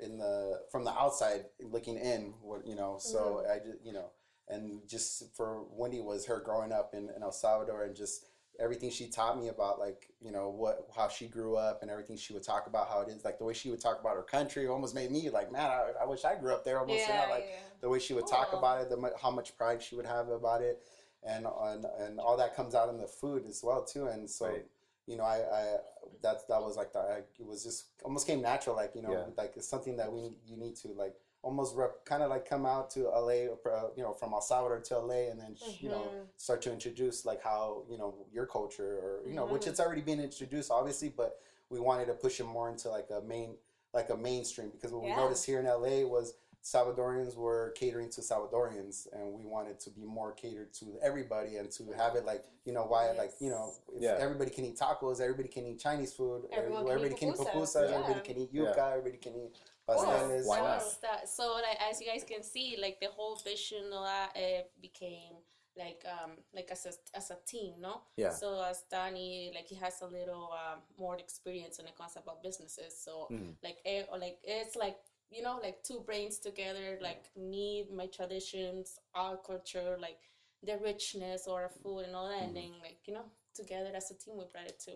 in 0.03 0.17
the 0.17 0.61
from 0.71 0.83
the 0.83 0.91
outside 0.91 1.45
looking 1.61 1.97
in 1.97 2.33
what 2.41 2.65
you 2.65 2.75
know 2.75 2.97
so 2.99 3.43
mm-hmm. 3.43 3.51
I 3.51 3.57
just 3.57 3.85
you 3.85 3.93
know 3.93 4.09
and 4.49 4.81
just 4.87 5.35
for 5.35 5.63
Wendy 5.71 6.01
was 6.01 6.25
her 6.25 6.39
growing 6.39 6.71
up 6.71 6.93
in, 6.93 7.09
in 7.15 7.23
El 7.23 7.31
Salvador 7.31 7.83
and 7.83 7.95
just 7.95 8.25
everything 8.59 8.89
she 8.89 9.07
taught 9.07 9.39
me 9.39 9.47
about 9.47 9.79
like 9.79 10.09
you 10.21 10.31
know 10.31 10.49
what 10.49 10.87
how 10.95 11.07
she 11.07 11.27
grew 11.27 11.55
up 11.55 11.81
and 11.81 11.89
everything 11.89 12.15
she 12.15 12.33
would 12.33 12.43
talk 12.43 12.67
about 12.67 12.87
how 12.87 13.01
it 13.01 13.09
is 13.09 13.25
like 13.25 13.39
the 13.39 13.43
way 13.43 13.53
she 13.53 13.71
would 13.71 13.81
talk 13.81 13.99
about 13.99 14.15
her 14.15 14.23
country 14.23 14.67
almost 14.67 14.93
made 14.93 15.09
me 15.09 15.29
like 15.29 15.51
man 15.51 15.71
I, 15.71 16.03
I 16.03 16.05
wish 16.05 16.23
I 16.23 16.35
grew 16.35 16.53
up 16.53 16.63
there 16.63 16.79
almost 16.79 17.01
you 17.01 17.13
know 17.13 17.25
like 17.31 17.47
yeah. 17.49 17.55
the 17.81 17.89
way 17.89 17.99
she 17.99 18.13
would 18.13 18.27
talk 18.27 18.53
about 18.53 18.81
it 18.81 18.89
the 18.89 19.11
how 19.19 19.31
much 19.31 19.57
pride 19.57 19.81
she 19.81 19.95
would 19.95 20.05
have 20.05 20.29
about 20.29 20.61
it 20.61 20.83
and 21.23 21.47
and, 21.63 21.85
and 21.99 22.19
all 22.19 22.37
that 22.37 22.55
comes 22.55 22.75
out 22.75 22.89
in 22.89 22.97
the 22.97 23.07
food 23.07 23.43
as 23.47 23.61
well 23.63 23.83
too 23.83 24.05
and 24.05 24.29
so 24.29 24.47
Right. 24.47 24.65
You 25.07 25.17
know 25.17 25.23
I, 25.23 25.37
I 25.37 25.77
that 26.21 26.47
that 26.47 26.61
was 26.61 26.77
like 26.77 26.93
the 26.93 26.99
I, 26.99 27.17
it 27.39 27.45
was 27.45 27.63
just 27.63 27.85
almost 28.03 28.27
came 28.27 28.41
natural 28.41 28.75
like 28.75 28.91
you 28.95 29.01
know 29.01 29.11
Yeah. 29.11 29.25
like 29.37 29.53
it's 29.57 29.67
something 29.67 29.97
that 29.97 30.11
we 30.11 30.37
you 30.45 30.57
need 30.57 30.75
to 30.77 30.89
like 30.89 31.15
almost 31.41 31.75
rep, 31.75 32.05
kind 32.05 32.23
of 32.23 32.29
like 32.29 32.47
come 32.47 32.65
out 32.65 32.89
to 32.91 33.09
LA 33.09 33.47
uh, 33.69 33.89
you 33.97 34.03
know 34.03 34.13
from 34.13 34.33
El 34.33 34.41
Salvador 34.41 34.79
to 34.79 34.97
LA 34.99 35.29
and 35.29 35.39
then 35.39 35.55
you 35.81 35.89
know 35.89 36.03
Mhm. 36.15 36.27
start 36.37 36.61
to 36.63 36.71
introduce 36.71 37.25
like 37.25 37.43
how 37.43 37.83
you 37.89 37.97
know 37.97 38.15
your 38.31 38.45
culture 38.45 38.97
or 38.99 39.23
you 39.27 39.35
know 39.35 39.45
which 39.45 39.63
Mhm. 39.63 39.67
it's 39.67 39.79
already 39.79 40.01
been 40.01 40.21
introduced 40.21 40.71
obviously 40.71 41.09
but 41.09 41.39
we 41.69 41.79
wanted 41.79 42.05
to 42.05 42.13
push 42.13 42.39
it 42.39 42.45
more 42.45 42.69
into 42.69 42.89
like 42.89 43.09
a 43.09 43.21
main 43.21 43.57
like 43.93 44.09
a 44.09 44.15
mainstream 44.17 44.69
because 44.69 44.91
what 44.93 45.03
Yeah. 45.03 45.15
we 45.15 45.21
noticed 45.21 45.45
here 45.45 45.59
in 45.59 45.65
LA 45.65 46.05
was 46.05 46.33
Salvadorians 46.63 47.35
were 47.35 47.73
catering 47.75 48.09
to 48.11 48.21
Salvadorians 48.21 49.07
and 49.11 49.33
we 49.33 49.43
wanted 49.45 49.79
to 49.81 49.89
be 49.89 50.05
more 50.05 50.31
catered 50.31 50.73
to 50.75 50.85
everybody 51.03 51.57
and 51.57 51.69
to 51.71 51.91
have 51.97 52.15
it 52.15 52.25
like 52.25 52.45
you 52.63 52.71
know 52.71 52.85
why 52.85 53.11
like 53.11 53.31
you 53.41 53.49
know 53.49 53.73
if 53.93 54.01
Yeah. 54.01 54.15
everybody 54.17 54.49
can 54.49 54.63
eat 54.65 54.77
tacos 54.79 55.19
everybody 55.19 55.49
can 55.49 55.65
eat 55.67 55.79
Chinese 55.79 56.13
food 56.13 56.43
Everyone 56.53 56.87
everybody 56.87 57.15
can 57.15 57.29
eat 57.29 57.35
pupusas, 57.35 57.51
pupusas 57.51 57.89
yeah. 57.89 57.95
everybody 57.97 58.21
can 58.27 58.37
eat 58.37 58.49
Yeah. 58.53 58.61
yuca 58.61 58.91
everybody 58.91 59.17
can 59.17 59.35
eat 59.35 59.53
course. 59.85 60.01
pasteles 60.07 60.45
Why 60.47 60.57
so, 60.57 60.63
not? 60.63 60.77
it's 60.77 60.95
that- 60.97 61.27
so 61.29 61.43
like 61.67 61.77
as 61.89 61.99
you 61.99 62.07
guys 62.07 62.23
can 62.23 62.41
see, 62.43 62.77
like 62.81 63.01
the 63.01 63.07
whole 63.09 63.35
vision 63.43 63.83
of 63.91 64.03
that 64.05 64.29
uh, 64.37 64.61
became 64.81 65.33
like 65.77 66.01
um 66.13 66.31
like 66.55 66.69
as 66.71 66.85
a 66.85 66.93
as 67.17 67.29
a 67.31 67.37
team, 67.45 67.73
no? 67.81 68.01
Yeah. 68.15 68.29
So 68.29 68.63
as 68.63 68.83
Danny, 68.89 69.51
like 69.53 69.67
he 69.67 69.75
has 69.75 70.01
a 70.01 70.07
little 70.07 70.49
um, 70.53 70.79
more 70.97 71.17
experience 71.17 71.77
when 71.79 71.87
it 71.87 71.97
comes 71.97 72.15
about 72.15 72.41
businesses. 72.41 72.95
So 73.05 73.27
Mhm. 73.31 73.55
like 73.63 73.79
eh, 73.83 74.03
or 74.09 74.17
like 74.19 74.37
it's 74.43 74.75
like 74.77 74.97
you 75.31 75.41
know 75.41 75.59
like 75.61 75.83
two 75.83 76.01
brains 76.05 76.39
together. 76.39 76.99
Like 77.01 77.25
me, 77.37 77.85
my 77.93 78.07
traditions, 78.07 78.99
our 79.15 79.37
culture, 79.37 79.97
like 79.99 80.19
the 80.65 80.77
richness 80.83 81.47
or 81.47 81.69
food 81.81 81.99
and 82.05 82.15
all 82.15 82.29
that, 82.29 82.37
Mm-hmm. 82.37 82.47
and 82.47 82.55
then 82.57 82.71
like 82.81 82.99
you 83.05 83.13
know 83.13 83.25
together 83.55 83.91
as 83.95 84.09
a 84.11 84.15
team 84.15 84.35
we 84.37 84.45
brought 84.51 84.67
it 84.67 84.79
to 84.85 84.91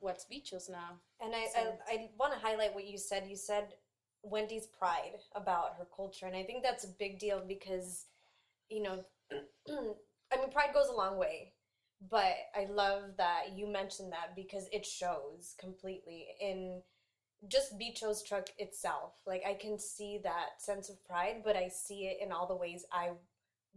what's 0.00 0.24
Bichos 0.26 0.70
now. 0.70 0.98
And 1.20 1.34
I, 1.34 1.46
So- 1.54 1.76
I, 1.88 1.92
I 1.92 2.10
want 2.18 2.32
to 2.32 2.38
highlight 2.38 2.74
what 2.74 2.86
you 2.86 2.98
said. 2.98 3.26
You 3.28 3.36
said 3.36 3.74
Wendy's 4.22 4.66
pride 4.66 5.18
about 5.34 5.76
her 5.78 5.86
culture. 5.94 6.26
And 6.26 6.36
I 6.36 6.44
think 6.44 6.62
that's 6.62 6.84
a 6.84 6.88
big 6.98 7.18
deal 7.18 7.42
because, 7.46 8.06
you 8.68 8.82
know, 8.82 9.04
I 9.32 10.36
mean, 10.36 10.50
pride 10.52 10.74
goes 10.74 10.88
a 10.88 10.94
long 10.96 11.18
way. 11.18 11.52
But 12.10 12.34
I 12.54 12.66
love 12.70 13.16
that 13.16 13.56
you 13.56 13.66
mentioned 13.66 14.12
that 14.12 14.36
because 14.36 14.68
it 14.72 14.84
shows 14.84 15.54
completely 15.58 16.26
in 16.40 16.82
just 17.48 17.78
Bicho's 17.78 18.22
truck 18.22 18.48
itself. 18.58 19.12
Like, 19.26 19.42
I 19.46 19.54
can 19.54 19.78
see 19.78 20.18
that 20.22 20.60
sense 20.60 20.88
of 20.88 21.04
pride, 21.06 21.42
but 21.44 21.56
I 21.56 21.68
see 21.68 22.06
it 22.06 22.18
in 22.22 22.32
all 22.32 22.46
the 22.46 22.56
ways 22.56 22.84
I 22.92 23.10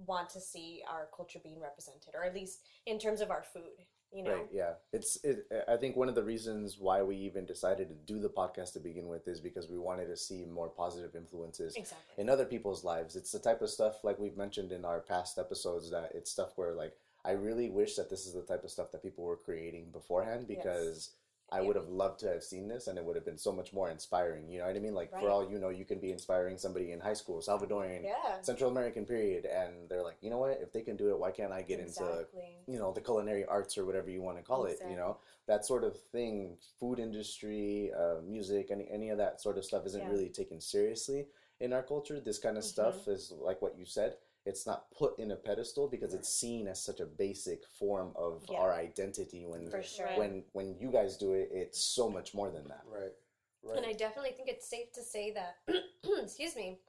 want 0.06 0.30
to 0.32 0.40
see 0.40 0.82
our 0.90 1.08
culture 1.16 1.40
being 1.44 1.60
represented, 1.60 2.14
or 2.14 2.24
at 2.24 2.34
least 2.36 2.60
in 2.86 3.00
terms 3.00 3.20
of 3.22 3.32
our 3.32 3.44
food, 3.44 3.86
you 4.12 4.24
know? 4.24 4.36
Right. 4.36 4.48
Yeah. 4.52 4.74
It's. 4.94 5.18
It, 5.24 5.48
I 5.68 5.76
think 5.76 5.96
one 5.96 6.08
of 6.08 6.16
the 6.16 6.24
reasons 6.24 6.78
why 6.80 7.02
we 7.02 7.16
even 7.18 7.46
decided 7.46 7.90
to 7.90 7.96
do 7.96 8.20
the 8.20 8.30
podcast 8.30 8.74
to 8.74 8.80
begin 8.80 9.08
with 9.08 9.28
is 9.28 9.40
because 9.42 9.68
we 9.70 9.80
wanted 9.80 10.06
to 10.08 10.18
see 10.18 10.46
more 10.46 10.70
positive 10.70 11.16
influences 11.16 11.76
Exactly. 11.76 12.22
in 12.22 12.30
other 12.30 12.46
people's 12.46 12.84
lives. 12.84 13.16
It's 13.16 13.32
the 13.32 13.40
type 13.40 13.62
of 13.62 13.70
stuff 13.70 14.04
like 14.04 14.20
we've 14.20 14.38
mentioned 14.38 14.72
in 14.72 14.86
our 14.86 15.00
past 15.00 15.40
episodes 15.40 15.90
that 15.92 16.12
it's 16.14 16.32
stuff 16.32 16.52
where 16.58 16.74
like 16.74 16.94
I 17.26 17.32
really 17.32 17.70
wish 17.70 17.96
that 17.96 18.10
this 18.10 18.26
is 18.26 18.34
the 18.34 18.44
type 18.44 18.64
of 18.64 18.70
stuff 18.72 18.92
that 18.92 19.04
people 19.04 19.26
were 19.26 19.36
creating 19.36 19.92
beforehand 19.92 20.46
Yes. 20.48 21.12
I 21.50 21.62
would 21.62 21.76
have 21.76 21.88
loved 21.90 22.20
to 22.20 22.28
have 22.30 22.44
seen 22.44 22.68
this 22.68 22.88
and 22.88 22.98
it 22.98 23.06
would 23.06 23.16
have 23.16 23.26
been 23.26 23.38
so 23.38 23.52
much 23.54 23.72
more 23.74 23.90
inspiring. 23.90 24.50
You 24.50 24.60
know 24.60 24.68
what 24.68 24.76
I 24.76 24.80
mean? 24.80 24.94
Like 24.94 25.12
Right. 25.14 25.20
for 25.20 25.30
all 25.30 25.50
you 25.50 25.60
know, 25.60 25.70
you 25.70 25.86
can 25.86 26.00
be 26.00 26.12
inspiring 26.12 26.58
somebody 26.58 26.92
in 26.92 27.00
high 27.00 27.14
school, 27.14 27.42
Salvadorian, 27.42 28.04
Yeah. 28.04 28.42
Central 28.42 28.70
American 28.70 29.06
period, 29.06 29.46
and 29.46 29.90
they're 29.90 30.04
like, 30.04 30.18
you 30.22 30.30
know 30.30 30.40
what? 30.40 30.60
If 30.62 30.72
they 30.74 30.82
can 30.82 30.98
do 30.98 31.10
it, 31.10 31.20
why 31.20 31.32
can't 31.32 31.52
I 31.54 31.62
get 31.62 31.80
into 31.80 32.26
you 32.68 32.78
know 32.78 32.92
the 32.92 33.02
culinary 33.02 33.46
arts 33.46 33.78
or 33.78 33.86
whatever 33.86 34.10
you 34.10 34.22
want 34.22 34.38
to 34.38 34.44
call 34.44 34.66
it 34.66 34.80
you 34.84 34.96
know 34.98 35.18
that 35.48 35.66
sort 35.66 35.84
of 35.86 35.98
thing 36.12 36.58
food 36.80 37.00
industry 37.00 37.92
uh, 37.98 38.16
music 38.26 38.68
any 38.72 38.88
any 38.92 39.10
of 39.10 39.18
that 39.18 39.40
sort 39.42 39.58
of 39.58 39.64
stuff 39.64 39.86
isn't 39.86 40.04
Yeah. 40.04 40.10
really 40.10 40.30
taken 40.30 40.60
seriously 40.60 41.28
in 41.62 41.72
our 41.74 41.82
culture 41.84 42.20
this 42.20 42.38
kind 42.40 42.58
of 42.58 42.66
stuff 42.66 43.08
is 43.08 43.32
like 43.40 43.62
what 43.62 43.78
you 43.78 43.86
said 43.86 44.16
it's 44.48 44.66
not 44.66 44.90
put 44.98 45.20
in 45.20 45.32
a 45.32 45.36
pedestal 45.36 45.88
because 45.90 46.14
it's 46.14 46.30
seen 46.30 46.68
as 46.68 46.82
such 46.82 47.00
a 47.02 47.06
basic 47.06 47.60
form 47.80 48.14
of 48.16 48.46
Yeah. 48.50 48.60
our 48.62 48.74
identity 48.74 49.46
when 49.46 49.70
For 49.70 49.84
sure. 49.84 50.10
When 50.16 50.44
when 50.54 50.76
you 50.82 50.90
guys 50.92 51.18
do 51.18 51.34
it 51.34 51.50
it's 51.52 51.80
so 51.98 52.10
much 52.10 52.34
more 52.34 52.50
than 52.50 52.68
that 52.70 52.84
right 52.98 53.16
right 53.64 53.78
And 53.78 53.86
I 53.86 53.94
definitely 53.94 54.32
think 54.38 54.50
it's 54.50 54.68
safe 54.76 54.92
to 54.94 55.04
say 55.04 55.26
that, 55.40 55.54
excuse 56.24 56.56
me, 56.56 56.80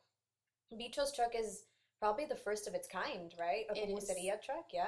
Bicho's 0.80 1.12
truck 1.14 1.34
is 1.34 1.64
probably 2.00 2.26
the 2.26 2.36
first 2.36 2.68
of 2.68 2.74
its 2.74 2.86
kind, 2.86 3.34
right? 3.38 3.64
A 3.70 3.74
It 3.76 3.90
is. 3.90 4.44
truck, 4.44 4.66
yeah. 4.72 4.86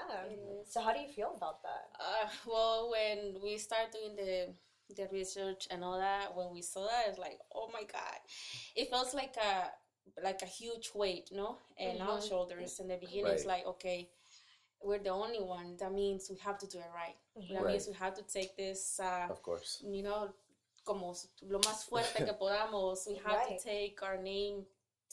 So 0.64 0.80
how 0.80 0.92
do 0.92 1.00
you 1.00 1.08
feel 1.08 1.32
about 1.36 1.62
that? 1.62 1.84
Uh, 1.98 2.28
well, 2.46 2.90
when 2.90 3.18
we 3.42 3.58
start 3.58 3.92
doing 3.92 4.14
the 4.16 4.54
the 4.96 5.06
research 5.12 5.68
and 5.70 5.84
all 5.84 5.98
that, 5.98 6.36
when 6.36 6.48
we 6.52 6.62
saw 6.62 6.84
that, 6.86 7.04
it's 7.08 7.18
like, 7.18 7.38
oh 7.54 7.68
my 7.72 7.84
god, 7.96 8.18
it 8.74 8.90
feels 8.90 9.14
like 9.14 9.36
a 9.36 9.70
like 10.22 10.42
a 10.42 10.46
huge 10.46 10.90
weight, 10.94 11.30
no, 11.32 11.58
and 11.78 12.00
our 12.02 12.18
Mhm. 12.18 12.28
shoulders. 12.28 12.80
In 12.80 12.88
the 12.88 12.96
beginning, 12.96 13.32
it's 13.32 13.44
like, 13.46 13.66
okay, 13.66 14.10
we're 14.82 14.98
the 14.98 15.10
only 15.10 15.40
one. 15.40 15.76
That 15.76 15.92
means 15.92 16.30
we 16.30 16.36
have 16.38 16.58
to 16.58 16.66
do 16.66 16.78
it 16.78 16.90
right. 16.94 17.16
That 17.50 17.62
Right. 17.62 17.72
means 17.72 17.86
we 17.86 17.94
have 17.94 18.14
to 18.14 18.22
take 18.22 18.56
this, 18.56 18.98
uh, 19.00 19.26
of 19.30 19.42
course 19.42 19.80
you 19.82 20.02
know, 20.02 20.32
como 20.84 21.14
lo 21.42 21.58
más 21.60 21.84
fuerte 21.84 22.24
que 22.24 22.32
podamos. 22.40 23.06
We 23.06 23.16
have 23.16 23.46
Right. 23.46 23.58
to 23.58 23.64
take 23.64 24.02
our 24.02 24.16
name 24.16 24.66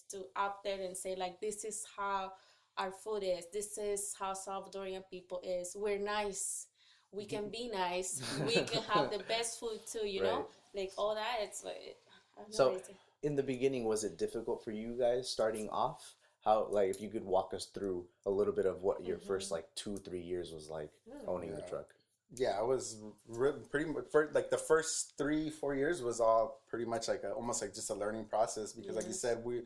to 0.10 0.30
out 0.36 0.63
there 0.63 0.80
and 0.82 0.96
say 0.96 1.16
like, 1.16 1.39
this 1.42 1.66
is 1.66 1.86
how 1.98 2.32
our 2.77 2.92
food 2.92 3.24
is. 3.24 3.46
This 3.51 3.77
is 3.77 4.13
how 4.13 4.34
Salvadorian 4.34 5.04
people 5.10 5.39
is. 5.44 5.75
We're 5.75 6.00
nice. 6.00 6.68
We 7.12 7.25
can 7.25 7.50
be 7.50 7.68
nice. 7.74 8.22
We 8.46 8.63
can 8.63 8.84
have 8.84 9.10
the 9.12 9.20
best 9.24 9.60
food 9.60 9.86
too. 9.86 10.08
You 10.08 10.24
know, 10.24 10.48
like 10.74 10.94
all 10.98 11.16
that. 11.16 11.39
It's 11.42 11.63
like. 11.63 11.98
I 12.38 12.42
don't 12.44 12.54
So- 12.54 12.75
it's- 12.75 12.92
in 13.27 13.36
the 13.36 13.43
beginning 13.43 13.84
was 13.84 14.03
it 14.03 14.17
difficult 14.17 14.63
for 14.63 14.72
you 14.72 14.96
guys 14.98 15.29
starting 15.29 15.69
off? 15.69 16.15
How 16.43 16.67
like 16.69 16.89
if 16.89 17.01
you 17.01 17.10
could 17.10 17.25
walk 17.25 17.53
us 17.53 17.65
through 17.65 18.05
a 18.25 18.31
little 18.31 18.53
bit 18.53 18.65
of 18.65 18.81
what 18.81 19.05
your 19.05 19.17
first 19.17 19.48
mm-hmm. 19.48 19.55
like 19.55 19.67
two 19.75 19.98
three 19.98 20.22
years 20.22 20.51
was 20.53 20.69
like 20.69 20.91
mm. 21.07 21.27
owning 21.27 21.53
the 21.53 21.62
truck? 21.62 21.93
Yeah, 22.36 22.55
I 22.57 22.63
was 22.63 22.98
re- 23.27 23.51
pretty 23.69 23.89
much 23.91 24.05
for 24.12 24.31
like 24.34 24.50
the 24.50 24.57
first 24.57 25.17
three 25.17 25.50
four 25.50 25.75
years 25.75 26.01
was 26.01 26.22
all 26.22 26.62
pretty 26.69 26.86
much 26.86 27.10
like 27.10 27.24
a, 27.24 27.31
almost 27.31 27.62
like 27.62 27.74
just 27.74 27.89
a 27.89 27.93
learning 27.93 28.25
process 28.25 28.72
because 28.72 28.96
like 28.96 29.05
you 29.05 29.12
mm-hmm. 29.12 29.17
said 29.17 29.43
we 29.43 29.63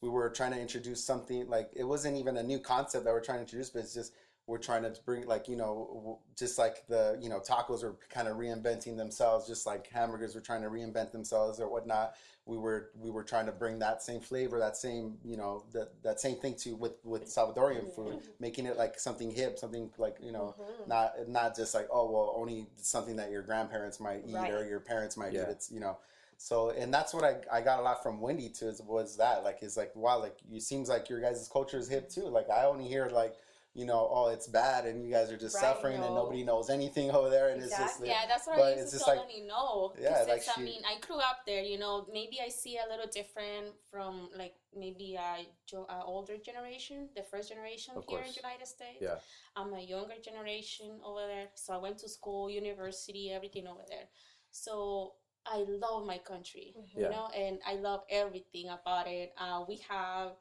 we 0.00 0.08
were 0.08 0.28
trying 0.28 0.52
to 0.52 0.60
introduce 0.60 1.02
something 1.02 1.48
like 1.48 1.70
it 1.74 1.84
wasn't 1.84 2.16
even 2.16 2.36
a 2.36 2.42
new 2.42 2.58
concept 2.58 3.04
that 3.04 3.12
we're 3.12 3.24
trying 3.24 3.38
to 3.38 3.42
introduce 3.42 3.70
but 3.70 3.80
it's 3.80 3.94
just 3.94 4.12
we're 4.46 4.58
trying 4.58 4.82
to 4.82 4.92
bring 5.04 5.26
like 5.26 5.48
you 5.48 5.56
know 5.56 6.20
just 6.36 6.58
like 6.58 6.86
the 6.88 7.18
you 7.20 7.28
know 7.28 7.40
tacos 7.40 7.82
were 7.82 7.96
kind 8.10 8.28
of 8.28 8.36
reinventing 8.36 8.96
themselves 8.96 9.46
just 9.46 9.66
like 9.66 9.88
hamburgers 9.90 10.34
were 10.34 10.40
trying 10.40 10.62
to 10.62 10.68
reinvent 10.68 11.10
themselves 11.12 11.60
or 11.60 11.68
whatnot 11.68 12.14
we 12.44 12.56
were 12.56 12.90
we 12.96 13.10
were 13.10 13.24
trying 13.24 13.46
to 13.46 13.52
bring 13.52 13.78
that 13.80 14.02
same 14.02 14.20
flavor 14.20 14.58
that 14.58 14.76
same 14.76 15.16
you 15.24 15.36
know 15.36 15.64
that 15.72 15.88
that 16.02 16.20
same 16.20 16.36
thing 16.36 16.54
to 16.54 16.74
with 16.76 16.92
with 17.04 17.24
salvadorian 17.26 17.88
food 17.94 18.18
making 18.38 18.66
it 18.66 18.76
like 18.76 18.98
something 18.98 19.30
hip 19.30 19.58
something 19.58 19.90
like 19.98 20.16
you 20.22 20.32
know 20.32 20.54
Mm-hmm. 20.58 20.88
not 20.90 21.12
not 21.28 21.56
just 21.56 21.74
like 21.74 21.88
oh 21.92 22.08
well 22.10 22.34
only 22.36 22.66
something 22.76 23.16
that 23.16 23.30
your 23.32 23.42
grandparents 23.42 23.98
might 23.98 24.22
eat 24.26 24.36
or 24.50 24.64
your 24.68 24.80
parents 24.80 25.16
might 25.16 25.32
Yeah. 25.32 25.42
eat 25.42 25.48
it's 25.50 25.70
you 25.72 25.80
know 25.80 25.98
So, 26.38 26.68
and 26.70 26.92
that's 26.92 27.14
what 27.14 27.24
I, 27.24 27.36
I 27.50 27.62
got 27.62 27.80
a 27.80 27.82
lot 27.82 28.02
from 28.02 28.20
Wendy 28.20 28.50
too. 28.50 28.68
Is, 28.68 28.82
was 28.82 29.16
that 29.16 29.42
like 29.42 29.58
it's 29.62 29.76
like 29.76 29.92
wow, 29.96 30.18
like 30.20 30.36
you 30.48 30.60
seems 30.60 30.88
like 30.88 31.08
your 31.08 31.20
guys' 31.20 31.48
culture 31.50 31.78
is 31.78 31.88
hip 31.88 32.10
too. 32.10 32.28
Like 32.28 32.50
I 32.50 32.64
only 32.66 32.86
hear 32.86 33.08
like 33.08 33.34
you 33.76 33.84
know, 33.84 34.08
oh, 34.10 34.28
it's 34.28 34.46
bad, 34.48 34.86
and 34.86 35.04
you 35.04 35.10
guys 35.12 35.30
are 35.30 35.36
just 35.36 35.54
Right, 35.54 35.60
suffering, 35.60 35.96
and 36.02 36.14
nobody 36.14 36.42
knows 36.42 36.70
anything 36.70 37.10
over 37.10 37.28
there, 37.28 37.50
and 37.50 37.60
it's 37.62 37.70
just 37.70 37.82
Exactly. 38.00 38.08
Yeah, 38.08 38.24
that's 38.26 38.46
what 38.46 38.56
But 38.56 38.64
I 38.64 38.70
it's 38.70 38.92
used 38.92 38.92
to 38.94 38.98
tell 39.04 39.16
like- 39.16 39.26
Lenny 39.28 39.42
no. 39.42 39.92
Yeah, 40.00 40.16
'Cause 40.16 40.28
like 40.28 40.42
she- 40.42 40.50
I 40.62 40.64
mean, 40.64 40.82
I 40.92 40.98
grew 41.06 41.18
up 41.30 41.40
there. 41.44 41.62
You 41.62 41.78
know, 41.78 42.06
maybe 42.10 42.40
I 42.40 42.48
see 42.48 42.78
a 42.78 42.86
little 42.88 43.06
different 43.20 43.74
from 43.90 44.30
like 44.34 44.54
maybe 44.74 45.16
a, 45.16 45.46
jo- 45.66 45.84
a 45.90 46.02
older 46.04 46.38
generation, 46.38 47.10
the 47.14 47.22
first 47.22 47.50
generation 47.50 47.92
Of 47.98 48.04
here 48.08 48.20
in 48.20 48.32
the 48.32 48.40
United 48.46 48.66
States. 48.66 48.98
Yeah. 49.02 49.18
I'm 49.56 49.74
a 49.74 49.80
younger 49.94 50.18
generation 50.28 50.98
over 51.04 51.26
there, 51.26 51.48
so 51.54 51.74
I 51.74 51.76
went 51.76 51.98
to 51.98 52.08
school, 52.08 52.48
university, 52.48 53.30
everything 53.30 53.66
over 53.68 53.84
there. 53.86 54.08
So 54.50 55.16
I 55.44 55.58
love 55.84 56.06
my 56.06 56.18
country, 56.32 56.74
Mhm. 56.78 56.94
you 56.96 57.02
Yeah. 57.02 57.08
know, 57.10 57.26
and 57.28 57.60
I 57.66 57.74
love 57.74 58.04
everything 58.08 58.70
about 58.70 59.06
it. 59.06 59.34
Uh, 59.36 59.66
we 59.68 59.76
have 59.94 60.32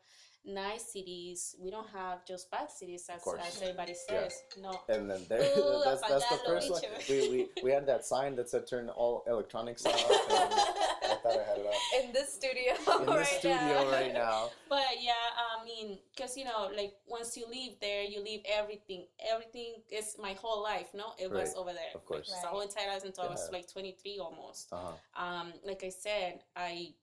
nice 0.45 0.85
cities. 0.93 1.55
We 1.59 1.69
don't 1.71 1.89
have 1.89 2.25
just 2.25 2.49
bad 2.51 2.71
cities, 2.71 3.09
as, 3.13 3.21
as 3.39 3.61
everybody 3.61 3.93
Yeah. 4.09 4.27
says. 4.27 4.43
No. 4.61 4.79
And 4.89 5.09
then 5.09 5.21
there, 5.29 5.39
Ooh, 5.57 5.81
that's 5.83 6.01
that's 6.07 6.27
the 6.29 6.39
first 6.45 6.71
one. 6.71 6.81
We, 7.09 7.29
we 7.29 7.47
we 7.63 7.71
had 7.71 7.85
that 7.87 8.05
sign 8.05 8.35
that 8.35 8.49
said 8.49 8.67
turn 8.67 8.89
all 8.89 9.23
electronics 9.27 9.85
off. 9.85 9.95
I 9.95 11.17
thought 11.21 11.39
I 11.39 11.43
had 11.43 11.57
it 11.59 11.65
off. 11.65 12.03
in 12.03 12.11
this 12.13 12.33
studio 12.33 12.73
And 12.91 13.01
in 13.01 13.05
the 13.07 13.11
right 13.17 13.25
studio 13.25 13.57
now. 13.57 13.91
right 13.91 14.13
now. 14.13 14.49
But 14.69 14.97
yeah, 14.99 15.13
I 15.37 15.63
mean, 15.63 15.99
because 16.15 16.35
you 16.35 16.43
know, 16.45 16.69
like 16.75 16.93
once 17.07 17.37
you 17.37 17.45
leave 17.47 17.73
there, 17.79 18.03
you 18.03 18.19
leave 18.21 18.41
everything. 18.51 19.05
Everything 19.31 19.75
is 19.91 20.17
my 20.21 20.33
whole 20.33 20.61
life. 20.63 20.87
No, 20.93 21.13
it 21.17 21.31
was 21.31 21.53
over 21.55 21.71
there. 21.71 21.93
Of 21.93 22.05
course. 22.05 22.27
So 22.41 22.47
I 22.49 22.55
went 22.55 22.71
to 22.71 22.77
Thailand 22.77 23.05
until 23.05 23.25
I 23.25 23.27
was 23.29 23.49
like 23.51 23.71
23 23.71 24.19
almost. 24.19 24.67
Uh 24.71 24.77
huh. 25.13 25.23
Um, 25.23 25.53
like 25.63 25.83
I 25.83 25.89
said, 25.89 26.41
I 26.55 26.93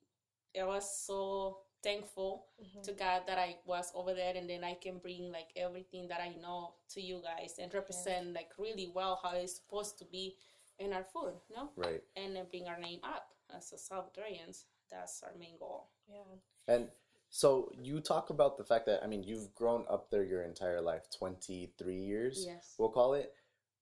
I 0.61 0.65
was 0.65 0.85
so 1.07 1.59
thankful 1.83 2.47
Mhm. 2.61 2.83
to 2.85 2.93
God 2.93 3.27
that 3.27 3.39
I 3.39 3.59
was 3.67 3.91
over 3.95 4.15
there, 4.15 4.35
and 4.37 4.49
then 4.49 4.65
I 4.65 4.75
can 4.75 4.99
bring 4.99 5.33
like 5.33 5.51
everything 5.57 6.09
that 6.09 6.21
I 6.21 6.31
know 6.35 6.75
to 6.91 7.01
you 7.01 7.21
guys 7.23 7.59
and 7.59 7.73
represent 7.75 8.33
like 8.35 8.57
really 8.59 8.89
well 8.89 9.17
how 9.23 9.33
it's 9.37 9.57
supposed 9.57 9.99
to 9.99 10.05
be 10.05 10.37
in 10.79 10.93
our 10.93 11.05
food, 11.05 11.41
no, 11.51 11.71
Right. 11.77 12.03
and 12.17 12.35
then 12.37 12.47
bring 12.49 12.67
our 12.69 12.79
name 12.79 13.01
up 13.03 13.29
as 13.51 13.73
a 13.73 13.77
Salvadorians. 13.77 14.65
That's 14.91 15.23
our 15.23 15.35
main 15.35 15.57
goal. 15.59 15.89
Yeah. 16.07 16.25
And 16.67 16.91
so 17.31 17.71
you 17.75 18.01
talk 18.01 18.31
about 18.31 18.57
the 18.59 18.65
fact 18.65 18.87
that 18.87 19.03
I 19.03 19.07
mean 19.07 19.23
you've 19.23 19.55
grown 19.55 19.87
up 19.89 20.11
there 20.11 20.25
your 20.25 20.43
entire 20.43 20.81
life, 20.81 21.09
twenty 21.11 21.67
three 21.79 22.01
years. 22.03 22.45
Yes. 22.47 22.75
We'll 22.79 22.91
call 22.93 23.15
it. 23.15 23.35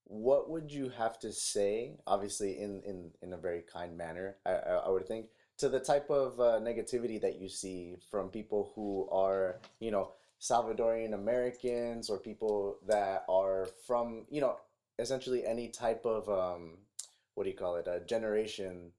What 0.05 0.49
would 0.49 0.71
you 0.71 0.89
have 0.89 1.19
to 1.19 1.31
say? 1.31 1.97
Obviously, 2.07 2.59
in 2.59 2.81
in 2.83 3.13
in 3.21 3.33
a 3.33 3.37
very 3.37 3.61
kind 3.61 3.95
manner, 3.97 4.39
I 4.45 4.53
I, 4.55 4.73
I 4.87 4.89
would 4.89 5.07
think 5.07 5.29
to 5.61 5.69
the 5.69 5.79
type 5.79 6.09
of 6.09 6.39
uh, 6.39 6.59
negativity 6.59 7.21
that 7.21 7.39
you 7.39 7.47
see 7.47 7.95
from 8.09 8.29
people 8.29 8.71
who 8.75 9.07
are 9.11 9.59
you 9.79 9.91
know 9.91 10.09
Salvadorian 10.41 11.13
Americans 11.13 12.09
or 12.09 12.17
people 12.17 12.77
that 12.87 13.23
are 13.29 13.67
from 13.85 14.25
you 14.31 14.41
know 14.41 14.57
essentially 14.97 15.45
any 15.45 15.67
type 15.69 16.03
of 16.03 16.27
um 16.29 16.77
what 17.35 17.43
do 17.43 17.49
you 17.51 17.55
call 17.55 17.75
it 17.75 17.87
a 17.87 17.99
generation 18.05 18.91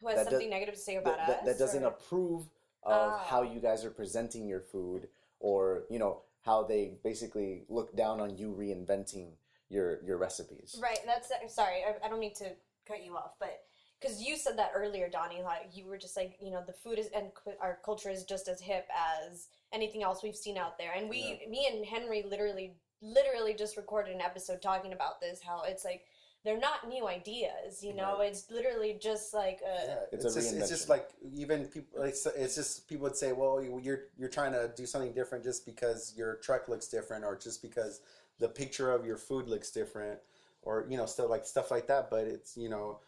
Who 0.00 0.08
has 0.08 0.16
That 0.16 0.24
does- 0.24 0.32
something 0.32 0.50
negative 0.50 0.74
to 0.76 0.80
say 0.80 0.96
about 0.96 1.18
that, 1.18 1.26
that, 1.28 1.38
us? 1.40 1.44
that 1.46 1.58
doesn't 1.58 1.84
or- 1.84 1.88
approve 1.88 2.42
of 2.84 3.12
Ah. 3.12 3.24
how 3.26 3.42
you 3.42 3.60
guys 3.60 3.84
are 3.84 3.90
presenting 3.90 4.46
your 4.48 4.60
food 4.60 5.08
or 5.40 5.82
you 5.90 5.98
know 5.98 6.22
how 6.40 6.62
they 6.62 6.94
basically 7.04 7.64
look 7.68 7.94
down 7.94 8.18
on 8.18 8.30
you 8.38 8.48
reinventing 8.58 9.32
your 9.68 10.02
your 10.08 10.16
recipes 10.16 10.70
Right. 10.80 11.00
That's 11.04 11.30
I'm 11.42 11.50
sorry. 11.50 11.84
I, 11.86 11.90
I 12.02 12.08
don't 12.08 12.20
mean 12.26 12.34
to 12.36 12.48
cut 12.86 13.04
you 13.04 13.14
off, 13.14 13.32
but 13.38 13.64
because 14.00 14.22
you 14.22 14.36
said 14.36 14.58
that 14.58 14.72
earlier, 14.74 15.08
Donnie, 15.08 15.42
like 15.42 15.70
you 15.72 15.86
were 15.86 15.98
just 15.98 16.16
like 16.16 16.36
you 16.40 16.50
know 16.50 16.62
the 16.66 16.72
food 16.72 16.98
is 16.98 17.08
and 17.14 17.32
cu- 17.34 17.58
our 17.60 17.78
culture 17.84 18.10
is 18.10 18.24
just 18.24 18.48
as 18.48 18.60
hip 18.60 18.86
as 18.96 19.48
anything 19.72 20.02
else 20.02 20.22
we've 20.22 20.36
seen 20.36 20.56
out 20.56 20.78
there, 20.78 20.92
and 20.96 21.08
we, 21.08 21.40
me 21.48 21.68
and 21.70 21.84
Henry, 21.84 22.22
literally, 22.28 22.74
literally 23.02 23.54
just 23.54 23.76
recorded 23.76 24.14
an 24.14 24.20
episode 24.20 24.62
talking 24.62 24.92
about 24.92 25.20
this. 25.20 25.40
How 25.42 25.62
it's 25.66 25.84
like 25.84 26.04
they're 26.44 26.58
not 26.58 26.88
new 26.88 27.06
ideas, 27.08 27.82
you 27.82 27.94
know. 27.94 28.20
It's 28.20 28.50
literally 28.50 28.96
just 29.02 29.34
like 29.34 29.60
a 29.66 29.86
Yeah, 29.86 29.96
It's 30.12 30.24
it's, 30.24 30.36
a 30.36 30.40
just 30.40 30.54
it's 30.54 30.68
just 30.68 30.88
like 30.88 31.08
even 31.34 31.66
people. 31.66 32.02
It's, 32.02 32.24
it's 32.26 32.54
just 32.54 32.88
people 32.88 33.04
would 33.04 33.16
say, 33.16 33.32
"Well, 33.32 33.60
you- 33.62 33.80
you're 33.82 34.00
you're 34.16 34.28
trying 34.28 34.52
to 34.52 34.70
do 34.76 34.86
something 34.86 35.12
different 35.12 35.44
just 35.44 35.66
because 35.66 36.14
your 36.16 36.36
truck 36.36 36.68
looks 36.68 36.86
different, 36.88 37.24
or 37.24 37.36
just 37.36 37.60
because 37.62 38.00
the 38.38 38.48
picture 38.48 38.92
of 38.92 39.04
your 39.04 39.16
food 39.16 39.48
looks 39.48 39.70
different, 39.72 40.20
or 40.62 40.86
you 40.88 40.96
know, 40.96 41.06
stuff 41.06 41.28
like 41.28 41.44
stuff 41.44 41.70
like 41.70 41.88
that." 41.88 42.08
But 42.10 42.26
it's 42.28 42.56
you 42.56 42.68
know, 42.68 43.00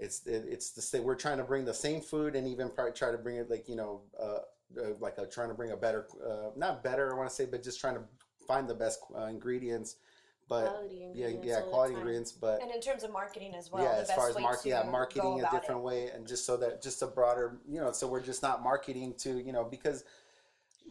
it's 0.00 0.26
it, 0.26 0.44
it's 0.48 0.70
the 0.70 0.82
same. 0.82 1.04
We're 1.04 1.14
trying 1.14 1.38
to 1.38 1.44
bring 1.44 1.64
the 1.64 1.74
same 1.74 2.00
food 2.00 2.34
and 2.34 2.48
even 2.48 2.70
probably 2.70 2.92
try 2.92 3.12
to 3.12 3.18
bring 3.18 3.36
it 3.36 3.50
like 3.50 3.68
you 3.68 3.76
know, 3.76 4.00
uh, 4.20 4.38
uh, 4.80 4.94
like 4.98 5.18
a, 5.18 5.26
trying 5.26 5.48
to 5.48 5.54
bring 5.54 5.72
a 5.72 5.76
better, 5.76 6.06
uh, 6.26 6.50
not 6.56 6.82
better, 6.82 7.12
I 7.12 7.16
want 7.16 7.28
to 7.28 7.34
say, 7.34 7.44
but 7.44 7.62
just 7.62 7.80
trying 7.80 7.94
to 7.94 8.02
find 8.48 8.68
the 8.68 8.74
best 8.74 9.00
uh, 9.16 9.24
ingredients. 9.24 9.96
But 10.48 10.66
Quality 10.66 10.96
yeah, 10.96 11.26
ingredients 11.26 11.46
yeah, 11.46 11.54
all 11.54 11.64
the 11.64 11.70
quality 11.70 11.94
ingredients, 11.94 12.32
but 12.32 12.60
and 12.60 12.72
in 12.72 12.80
terms 12.80 13.04
of 13.04 13.12
marketing 13.12 13.54
as 13.54 13.70
well. 13.70 13.84
yeah, 13.84 14.00
as 14.00 14.10
far 14.10 14.30
as 14.30 14.34
way 14.34 14.42
market, 14.42 14.68
yeah, 14.68 14.82
marketing 14.82 15.44
a 15.46 15.50
different 15.52 15.80
it. 15.80 15.84
way, 15.84 16.08
and 16.08 16.26
just 16.26 16.44
so 16.44 16.56
that 16.56 16.82
just 16.82 17.02
a 17.02 17.06
broader, 17.06 17.60
you 17.68 17.80
know, 17.80 17.92
so 17.92 18.08
we're 18.08 18.22
just 18.22 18.42
not 18.42 18.60
marketing 18.60 19.14
to, 19.18 19.40
you 19.40 19.52
know, 19.52 19.62
because 19.62 20.02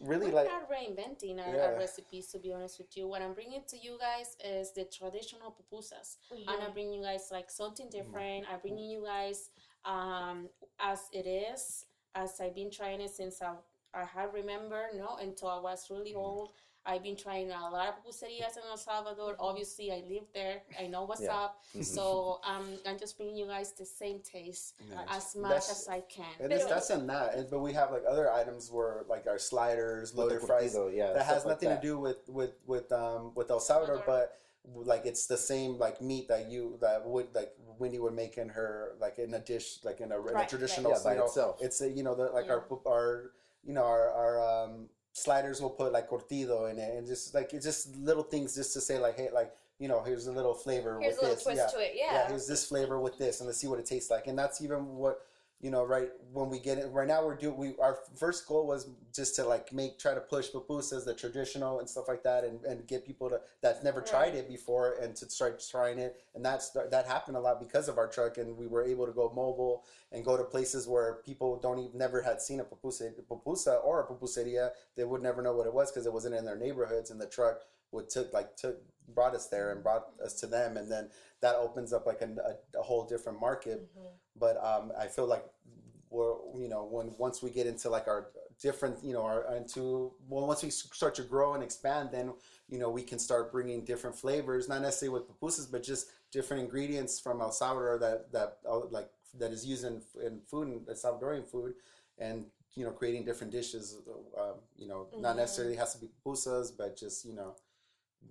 really 0.00 0.26
We're 0.28 0.32
like 0.36 0.48
not 0.48 0.70
reinventing 0.70 1.38
our, 1.44 1.54
Yeah. 1.54 1.66
our 1.66 1.76
recipes, 1.76 2.28
to 2.32 2.38
be 2.38 2.52
honest 2.52 2.78
with 2.78 2.96
you. 2.96 3.06
What 3.08 3.22
I'm 3.22 3.34
bringing 3.34 3.62
to 3.68 3.76
you 3.76 3.98
guys 3.98 4.36
is 4.44 4.72
the 4.72 4.84
traditional 4.84 5.50
pupusas. 5.52 6.16
Mhm. 6.32 6.48
And 6.48 6.62
I'm 6.62 6.72
bringing 6.72 6.94
you 6.94 7.02
guys 7.02 7.28
like 7.30 7.50
something 7.50 7.88
different. 7.90 8.46
I'm 8.50 8.60
bringing 8.60 8.90
you 8.90 9.04
guys 9.04 9.50
um, 9.84 10.48
as 10.78 11.08
it 11.12 11.26
is, 11.26 11.86
as 12.14 12.40
I've 12.40 12.54
been 12.54 12.70
trying 12.70 13.00
it 13.00 13.10
since 13.10 13.40
I, 13.42 13.54
I 13.94 14.04
have 14.04 14.34
remember, 14.34 14.88
no, 14.94 15.16
until 15.16 15.48
I 15.48 15.58
was 15.60 15.88
really 15.90 16.14
old. 16.14 16.52
I've 16.86 17.02
been 17.02 17.16
trying 17.16 17.50
a 17.50 17.70
lot 17.70 17.88
of 17.88 17.94
pupuserias 17.96 18.56
in 18.56 18.62
El 18.70 18.76
Salvador. 18.76 19.36
Obviously, 19.38 19.92
I 19.92 20.02
live 20.08 20.24
there. 20.32 20.62
I 20.78 20.86
know 20.86 21.04
what's 21.04 21.20
Yeah. 21.22 21.36
up. 21.36 21.62
So 21.82 22.40
um, 22.44 22.66
I'm 22.86 22.98
just 22.98 23.16
bringing 23.16 23.36
you 23.36 23.46
guys 23.46 23.72
the 23.72 23.84
same 23.84 24.20
taste 24.20 24.74
Yeah. 24.90 25.04
as 25.08 25.36
much 25.36 25.50
That's- 25.50 25.70
as 25.82 25.88
I 25.88 26.00
can. 26.02 26.24
and 26.40 26.52
it's, 26.52 26.64
that's 26.64 26.90
in 26.90 27.06
that, 27.08 27.34
and, 27.34 27.50
but 27.50 27.60
we 27.60 27.72
have 27.74 27.90
like 27.92 28.04
other 28.08 28.32
items 28.32 28.70
where 28.70 29.04
like 29.08 29.26
our 29.26 29.38
sliders, 29.38 30.12
With 30.14 30.18
loaded 30.32 30.46
fries, 30.46 30.76
yeah 30.92 31.12
that 31.12 31.24
has 31.26 31.42
stuff 31.42 31.46
like 31.46 31.54
nothing 31.56 31.68
that. 31.68 31.82
to 31.82 31.86
do 31.88 31.98
with 31.98 32.28
with 32.28 32.52
with 32.66 32.90
um 32.92 33.32
with 33.34 33.50
El 33.50 33.60
Salvador, 33.60 33.96
Salvador. 33.96 34.28
but 34.74 34.86
like 34.86 35.04
it's 35.06 35.26
the 35.26 35.36
same 35.36 35.78
like 35.78 36.00
meat 36.00 36.28
that 36.28 36.50
you 36.50 36.78
that 36.80 37.06
would 37.06 37.34
like 37.34 37.52
Wendy 37.78 37.98
would 37.98 38.14
make 38.14 38.38
in 38.38 38.48
her 38.48 38.94
like 39.00 39.18
in 39.18 39.32
a 39.34 39.38
dish 39.38 39.78
like 39.84 40.00
in 40.00 40.12
a, 40.12 40.26
in 40.28 40.36
a 40.36 40.46
traditional 40.46 40.92
right. 40.92 40.98
Yeah, 41.00 41.04
by 41.04 41.12
you 41.12 41.18
know, 41.18 41.24
itself. 41.26 41.56
It's 41.60 41.80
a, 41.80 41.88
you 41.90 42.02
know 42.02 42.14
the 42.14 42.24
like 42.24 42.46
Yeah. 42.46 42.52
our 42.54 42.78
our 42.86 43.30
you 43.64 43.72
know 43.74 43.84
our 43.84 44.10
our 44.10 44.64
um 44.64 44.88
sliders 45.12 45.60
will 45.60 45.70
put 45.70 45.92
like 45.92 46.08
curtido 46.08 46.70
in 46.70 46.78
it 46.78 46.94
and 46.96 47.06
just 47.06 47.34
like 47.34 47.52
it's 47.52 47.64
just 47.64 47.96
little 47.96 48.22
things 48.22 48.54
just 48.54 48.72
to 48.72 48.80
say 48.80 48.98
like 48.98 49.16
hey 49.16 49.28
like 49.32 49.52
you 49.78 49.88
know 49.88 50.02
here's 50.02 50.26
a 50.26 50.32
little 50.32 50.54
flavor 50.54 50.98
Here's 51.00 51.14
with 51.14 51.22
a 51.22 51.22
little 51.22 51.34
this 51.34 51.44
twist 51.44 51.58
yeah 51.58 51.78
to 51.78 51.84
it, 51.84 51.92
yeah 51.96 52.12
yeah. 52.12 52.28
here's 52.28 52.46
this 52.46 52.64
flavor 52.64 53.00
with 53.00 53.18
this 53.18 53.40
and 53.40 53.46
let's 53.46 53.58
see 53.58 53.66
what 53.66 53.78
it 53.78 53.86
tastes 53.86 54.10
like 54.10 54.28
and 54.28 54.38
that's 54.38 54.62
even 54.62 54.86
what 54.86 55.26
you 55.60 55.70
know 55.70 55.84
right 55.84 56.10
when 56.32 56.48
we 56.48 56.58
get 56.58 56.78
it 56.78 56.88
right 56.90 57.08
now 57.08 57.24
we're 57.24 57.36
doing 57.36 57.56
we 57.56 57.74
our 57.80 57.98
first 58.16 58.46
goal 58.46 58.66
was 58.66 58.88
just 59.14 59.36
to 59.36 59.44
like 59.44 59.72
make 59.72 59.98
try 59.98 60.14
to 60.14 60.20
push 60.20 60.48
pupusas 60.50 61.04
the 61.04 61.14
traditional 61.14 61.80
and 61.80 61.88
stuff 61.88 62.08
like 62.08 62.22
that 62.22 62.44
and, 62.44 62.64
and 62.64 62.86
get 62.86 63.04
people 63.04 63.28
to 63.28 63.40
that's 63.60 63.82
never 63.82 64.00
tried 64.00 64.34
it 64.34 64.48
before 64.48 64.96
and 65.02 65.14
to 65.16 65.28
start 65.28 65.62
trying 65.70 65.98
it. 65.98 66.22
And 66.34 66.44
that's 66.44 66.70
that 66.70 67.06
happened 67.06 67.36
a 67.36 67.40
lot 67.40 67.60
because 67.60 67.88
of 67.88 67.98
our 67.98 68.08
truck 68.08 68.38
and 68.38 68.56
we 68.56 68.66
were 68.66 68.84
able 68.84 69.06
to 69.06 69.12
go 69.12 69.32
mobile 69.34 69.84
and 70.12 70.24
go 70.24 70.36
to 70.36 70.44
places 70.44 70.86
where 70.86 71.20
people 71.24 71.58
don't 71.60 71.78
even 71.78 71.98
never 71.98 72.22
had 72.22 72.40
seen 72.40 72.60
a 72.60 72.64
pupusa, 72.64 73.10
pupusa 73.30 73.84
or 73.84 74.00
a 74.00 74.06
pupuseria. 74.06 74.70
They 74.96 75.04
would 75.04 75.22
never 75.22 75.42
know 75.42 75.54
what 75.54 75.66
it 75.66 75.74
was 75.74 75.90
because 75.90 76.06
it 76.06 76.12
wasn't 76.12 76.34
in 76.34 76.44
their 76.44 76.56
neighborhoods 76.56 77.10
and 77.10 77.20
the 77.20 77.26
truck 77.26 77.60
would 77.92 78.08
took 78.08 78.32
like 78.32 78.56
took 78.56 78.76
brought 79.08 79.34
us 79.34 79.46
there 79.48 79.72
and 79.72 79.82
brought 79.82 80.08
us 80.24 80.34
to 80.34 80.46
them 80.46 80.76
and 80.76 80.90
then 80.90 81.08
that 81.40 81.56
opens 81.56 81.92
up 81.92 82.06
like 82.06 82.20
a, 82.22 82.28
a, 82.74 82.78
a 82.78 82.82
whole 82.82 83.04
different 83.06 83.40
market 83.40 83.88
Mhm. 83.96 84.06
but 84.36 84.56
um, 84.64 84.92
I 84.98 85.06
feel 85.06 85.26
like 85.26 85.44
we're 86.10 86.34
you 86.58 86.68
know 86.68 86.84
when 86.84 87.14
once 87.18 87.42
we 87.42 87.50
get 87.50 87.66
into 87.66 87.88
like 87.88 88.08
our 88.08 88.30
different 88.60 89.02
you 89.02 89.12
know 89.12 89.22
our 89.22 89.54
into 89.56 90.12
well 90.28 90.46
once 90.46 90.62
we 90.62 90.70
start 90.70 91.14
to 91.14 91.22
grow 91.22 91.54
and 91.54 91.62
expand 91.62 92.10
then 92.12 92.32
you 92.68 92.78
know 92.78 92.90
we 92.90 93.02
can 93.02 93.18
start 93.18 93.50
bringing 93.52 93.84
different 93.84 94.14
flavors 94.16 94.68
not 94.68 94.82
necessarily 94.82 95.18
with 95.18 95.28
pupusas 95.28 95.70
but 95.70 95.82
just 95.82 96.08
different 96.30 96.62
ingredients 96.62 97.18
from 97.18 97.40
El 97.40 97.52
Salvador 97.52 97.98
that 97.98 98.30
that 98.32 98.58
uh, 98.68 98.80
like 98.90 99.08
that 99.38 99.50
is 99.52 99.64
used 99.64 99.84
in, 99.84 100.02
in 100.24 100.40
food 100.50 100.68
and 100.68 100.86
Salvadorian 100.88 101.46
food 101.46 101.74
and 102.18 102.44
you 102.74 102.84
know 102.84 102.90
creating 102.90 103.24
different 103.24 103.52
dishes 103.52 103.96
um, 104.38 104.54
you 104.76 104.86
know 104.88 105.06
not 105.18 105.34
Mhm. 105.34 105.38
necessarily 105.38 105.76
has 105.76 105.94
to 105.94 106.00
be 106.00 106.08
pupusas 106.08 106.70
but 106.76 106.96
just 106.96 107.24
you 107.24 107.34
know 107.34 107.54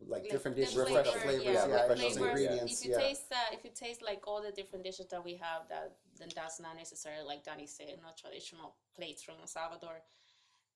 like, 0.07 0.21
Like, 0.23 0.31
different 0.31 0.55
the 0.57 0.63
dishes 0.63 0.75
flavor, 0.75 1.03
different 1.03 1.23
flavors 1.23 1.45
yeah, 1.45 1.67
yeah, 1.67 1.87
the 1.87 1.93
and 1.93 2.01
flavors, 2.01 2.17
ingredients 2.17 2.73
If 2.73 2.85
you 2.85 2.91
yeah 2.91 3.01
taste 3.07 3.29
that, 3.29 3.47
if 3.53 3.63
you 3.63 3.71
taste 3.73 4.01
like 4.01 4.21
all 4.27 4.41
the 4.41 4.51
different 4.51 4.83
dishes 4.85 5.07
that 5.09 5.23
we 5.23 5.35
have, 5.35 5.67
that 5.69 5.91
then 6.19 6.29
that's 6.35 6.59
not 6.59 6.75
necessarily 6.75 7.23
like 7.25 7.43
Danny 7.43 7.67
said, 7.67 7.99
not 8.01 8.17
traditional 8.17 8.75
plates 8.95 9.23
from 9.23 9.35
El 9.41 9.47
Salvador. 9.47 10.01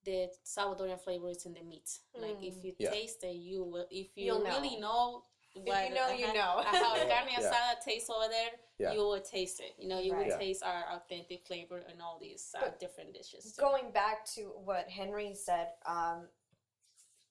The 0.06 0.30
Salvadorian 0.46 1.00
flavor 1.00 1.30
is 1.30 1.46
in 1.46 1.54
the 1.54 1.64
meat. 1.64 1.90
Like 2.16 2.38
if 2.44 2.64
you 2.64 2.74
Yeah. 2.78 2.92
taste 2.92 3.24
it, 3.24 3.36
you 3.36 3.64
will. 3.64 3.88
If 3.90 4.18
you 4.18 4.26
You'll 4.26 4.44
really 4.44 4.76
know, 4.80 5.24
what, 5.54 5.88
you 5.88 5.94
know, 5.96 6.12
you 6.12 6.28
ajá, 6.28 6.34
know. 6.34 6.62
how 6.66 6.96
Yeah. 6.96 7.08
carne 7.12 7.30
Yeah. 7.30 7.40
asada 7.40 7.80
tastes 7.86 8.10
over 8.10 8.28
there, 8.28 8.52
Yeah. 8.80 8.92
you 8.94 9.00
will 9.00 9.22
taste 9.22 9.60
it. 9.62 9.74
You 9.78 9.88
know, 9.88 10.00
you 10.00 10.12
Right. 10.12 10.26
will 10.26 10.32
Yeah. 10.34 10.38
taste 10.40 10.64
our 10.64 10.84
authentic 10.96 11.42
flavor 11.44 11.80
in 11.94 12.02
all 12.02 12.18
these 12.20 12.54
uh, 12.60 12.70
different 12.80 13.14
dishes. 13.14 13.54
too. 13.54 13.62
Going 13.62 13.92
back 13.92 14.26
to 14.36 14.42
what 14.66 14.90
Henry 14.90 15.34
said, 15.36 15.68
um, 15.86 16.28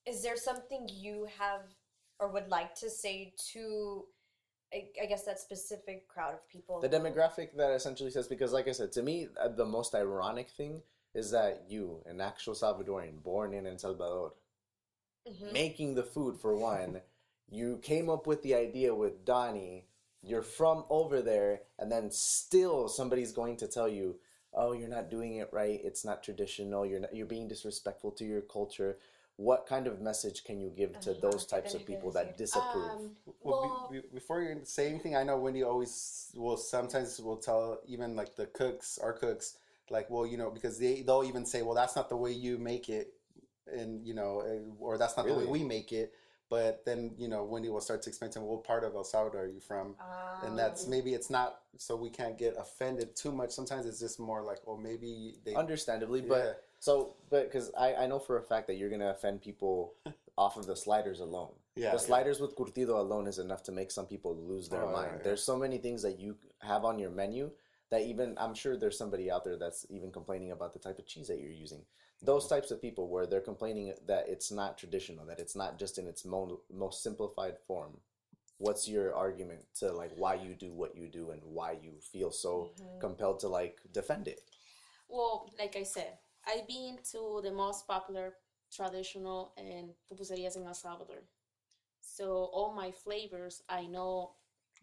is 0.05 0.21
there 0.21 0.37
something 0.37 0.87
you 0.89 1.27
have 1.39 1.61
or 2.19 2.29
would 2.31 2.49
like 2.49 2.75
to 2.75 2.89
say 2.89 3.33
to, 3.51 4.05
I, 4.73 4.85
I 5.01 5.05
guess, 5.05 5.25
that 5.25 5.39
specific 5.39 6.07
crowd 6.07 6.33
of 6.33 6.47
people? 6.47 6.79
the 6.81 6.89
demographic 6.89 7.55
that 7.57 7.71
essentially 7.71 8.11
says 8.11 8.27
because 8.27 8.51
like 8.51 8.67
i 8.67 8.71
said 8.71 8.91
to 8.91 9.01
me 9.01 9.27
uh, 9.41 9.47
the 9.47 9.65
most 9.65 9.95
ironic 9.95 10.49
thing 10.49 10.81
is 11.13 11.31
that 11.31 11.63
you 11.69 12.01
an 12.05 12.19
actual 12.21 12.53
salvadorian 12.53 13.21
born 13.23 13.53
in 13.53 13.65
el 13.67 13.77
salvador 13.77 14.33
Mhm. 15.27 15.53
making 15.53 15.95
the 15.95 16.03
food 16.03 16.37
for 16.37 16.55
one 16.55 17.01
you 17.49 17.77
came 17.77 18.09
up 18.09 18.27
with 18.27 18.41
the 18.43 18.55
idea 18.55 18.93
with 18.93 19.23
donnie 19.25 19.85
you're 20.21 20.41
from 20.41 20.83
over 20.89 21.21
there 21.21 21.61
and 21.79 21.91
then 21.91 22.09
still 22.11 22.87
somebody's 22.89 23.31
going 23.31 23.55
to 23.57 23.67
tell 23.67 23.87
you 23.87 24.19
oh 24.53 24.73
you're 24.73 24.89
not 24.89 25.09
doing 25.09 25.35
it 25.35 25.49
right 25.53 25.79
it's 25.83 26.03
not 26.03 26.23
traditional 26.23 26.85
you're 26.85 26.99
not, 26.99 27.15
you're 27.15 27.25
being 27.25 27.47
disrespectful 27.47 28.11
to 28.11 28.25
your 28.25 28.41
culture 28.41 28.97
what 29.37 29.65
kind 29.65 29.87
of 29.87 29.99
message 29.99 30.43
can 30.43 30.59
you 30.61 30.69
give 30.69 30.99
to 31.01 31.13
those 31.15 31.45
types 31.45 31.73
of 31.73 31.85
people 31.85 32.11
that 32.11 32.37
disapprove 32.37 32.91
Um, 32.91 33.11
Well, 33.25 33.61
well, 33.61 33.89
be, 33.91 33.99
be, 34.01 34.07
before 34.13 34.41
you 34.41 34.61
say 34.63 34.89
anything, 34.89 35.15
I 35.15 35.23
know 35.23 35.37
Wendy 35.37 35.63
always 35.63 36.31
will 36.35 36.57
sometimes 36.57 37.19
will 37.19 37.37
tell 37.37 37.79
even 37.87 38.15
like 38.15 38.35
the 38.35 38.45
cooks, 38.45 38.99
our 38.99 39.13
cooks, 39.13 39.57
like, 39.89 40.09
well, 40.09 40.25
you 40.25 40.37
know, 40.37 40.49
because 40.51 40.77
they 40.77 41.01
they'll 41.01 41.23
even 41.23 41.45
say, 41.45 41.61
well, 41.63 41.73
that's 41.73 41.95
not 41.95 42.09
the 42.09 42.17
way 42.17 42.31
you 42.31 42.57
make 42.57 42.89
it, 42.89 43.13
and 43.71 44.05
you 44.05 44.13
know, 44.13 44.41
eh, 44.41 44.59
or 44.79 44.97
that's 44.97 45.17
not 45.17 45.25
the 45.25 45.33
way 45.33 45.45
we 45.45 45.63
make 45.63 45.91
it. 45.91 46.13
But 46.49 46.85
then 46.85 47.15
you 47.17 47.27
know, 47.27 47.43
Wendy 47.43 47.69
will 47.69 47.81
start 47.81 48.03
to 48.03 48.09
explain 48.09 48.29
to 48.31 48.39
them, 48.39 48.47
what 48.47 48.63
part 48.63 48.83
of 48.83 48.93
El 48.93 49.03
Salvador 49.03 49.41
are 49.41 49.47
you 49.47 49.59
from? 49.59 49.95
And 50.43 50.57
that's 50.59 50.83
Um, 50.85 50.91
maybe 50.91 51.13
it's 51.13 51.29
not 51.29 51.61
so 51.77 51.95
we 51.95 52.09
can't 52.09 52.37
get 52.37 52.55
offended 52.57 53.15
too 53.15 53.31
much. 53.31 53.51
Sometimes 53.51 53.85
it's 53.85 53.99
just 53.99 54.19
more 54.19 54.43
like, 54.43 54.59
well, 54.67 54.77
maybe 54.77 55.37
they 55.43 55.55
understandably 55.55 56.19
Yeah. 56.21 56.27
but 56.27 56.63
so 56.83 57.15
but 57.29 57.43
because 57.49 57.71
I, 57.79 57.89
I 58.03 58.07
know 58.07 58.19
for 58.19 58.37
a 58.37 58.43
fact 58.43 58.67
that 58.67 58.75
you're 58.75 58.89
gonna 58.89 59.11
offend 59.17 59.41
people 59.41 59.93
off 60.37 60.57
of 60.57 60.65
the 60.65 60.75
sliders 60.75 61.21
alone. 61.21 61.53
Yeah, 61.77 61.91
the 61.93 61.97
sliders 62.09 62.39
with 62.41 62.55
curtido 62.57 62.95
alone 63.05 63.25
is 63.25 63.39
enough 63.39 63.63
to 63.63 63.71
make 63.71 63.89
some 63.89 64.05
people 64.13 64.35
lose 64.35 64.67
their 64.67 64.83
Oh, 64.85 64.91
mind. 64.91 65.11
yeah. 65.17 65.23
there's 65.23 65.43
so 65.51 65.55
many 65.57 65.77
things 65.77 66.01
that 66.01 66.19
you 66.19 66.35
have 66.59 66.83
on 66.83 66.99
your 66.99 67.09
menu 67.21 67.51
that 67.89 68.01
even 68.11 68.27
i'm 68.43 68.53
sure 68.61 68.75
there's 68.75 68.97
somebody 68.97 69.31
out 69.31 69.43
there 69.45 69.57
that's 69.63 69.85
even 69.89 70.11
complaining 70.11 70.51
about 70.51 70.73
the 70.73 70.79
type 70.85 70.99
of 70.99 71.05
cheese 71.11 71.27
that 71.29 71.39
you're 71.39 71.59
using. 71.65 71.81
Those 72.21 72.47
types 72.53 72.69
of 72.71 72.81
people 72.81 73.05
where 73.13 73.25
they're 73.27 73.49
complaining 73.51 73.93
that 74.11 74.25
it's 74.33 74.51
not 74.51 74.77
traditional 74.77 75.25
that 75.27 75.39
it's 75.43 75.55
not 75.55 75.79
just 75.83 75.97
in 76.01 76.05
its 76.07 76.25
mo- 76.25 76.61
most 76.85 77.01
simplified 77.01 77.55
form. 77.67 77.93
What's 78.57 78.87
your 78.95 79.15
argument 79.15 79.61
to 79.79 79.85
like 80.01 80.11
why 80.23 80.33
you 80.35 80.53
do 80.65 80.71
what 80.81 80.95
you 80.97 81.07
do 81.19 81.31
and 81.31 81.41
why 81.57 81.71
you 81.85 81.91
feel 82.13 82.31
so 82.31 82.51
Mhm. 82.61 82.99
compelled 83.05 83.39
to 83.41 83.47
like 83.59 83.75
defend 83.99 84.27
it? 84.27 84.41
Well, 85.09 85.35
like 85.59 85.75
I 85.75 85.83
said, 85.83 86.17
I've 86.47 86.67
been 86.67 86.97
to 87.11 87.41
the 87.43 87.51
most 87.51 87.87
popular 87.87 88.33
traditional 88.75 89.53
eh, 89.57 89.79
and 89.79 89.89
pupuserias 90.11 90.57
in 90.57 90.65
El 90.65 90.73
Salvador. 90.73 91.23
So 92.01 92.49
all 92.53 92.73
my 92.73 92.91
flavors, 92.91 93.63
I 93.69 93.85
know 93.85 94.31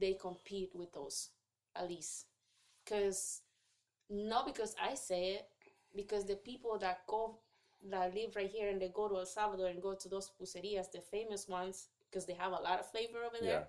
they 0.00 0.14
compete 0.14 0.70
with 0.74 0.92
those, 0.92 1.30
at 1.76 1.88
least. 1.88 2.26
Because, 2.84 3.42
not 4.08 4.46
because 4.46 4.74
I 4.82 4.94
say 4.94 5.32
it, 5.34 5.46
because 5.94 6.24
the 6.26 6.36
people 6.36 6.78
that 6.78 7.00
go, 7.06 7.38
that 7.90 8.14
live 8.14 8.36
right 8.36 8.50
here 8.50 8.68
and 8.70 8.80
they 8.80 8.88
go 8.94 9.08
to 9.08 9.16
El 9.18 9.26
Salvador 9.26 9.68
and 9.68 9.82
go 9.82 9.94
to 9.94 10.08
those 10.08 10.30
pupuserias, 10.30 10.90
the 10.92 11.00
famous 11.00 11.48
ones, 11.48 11.88
because 12.10 12.26
they 12.26 12.34
have 12.34 12.52
a 12.52 12.56
lot 12.62 12.80
of 12.80 12.90
flavor 12.90 13.18
over 13.24 13.36
there, 13.40 13.50
Yeah. 13.60 13.64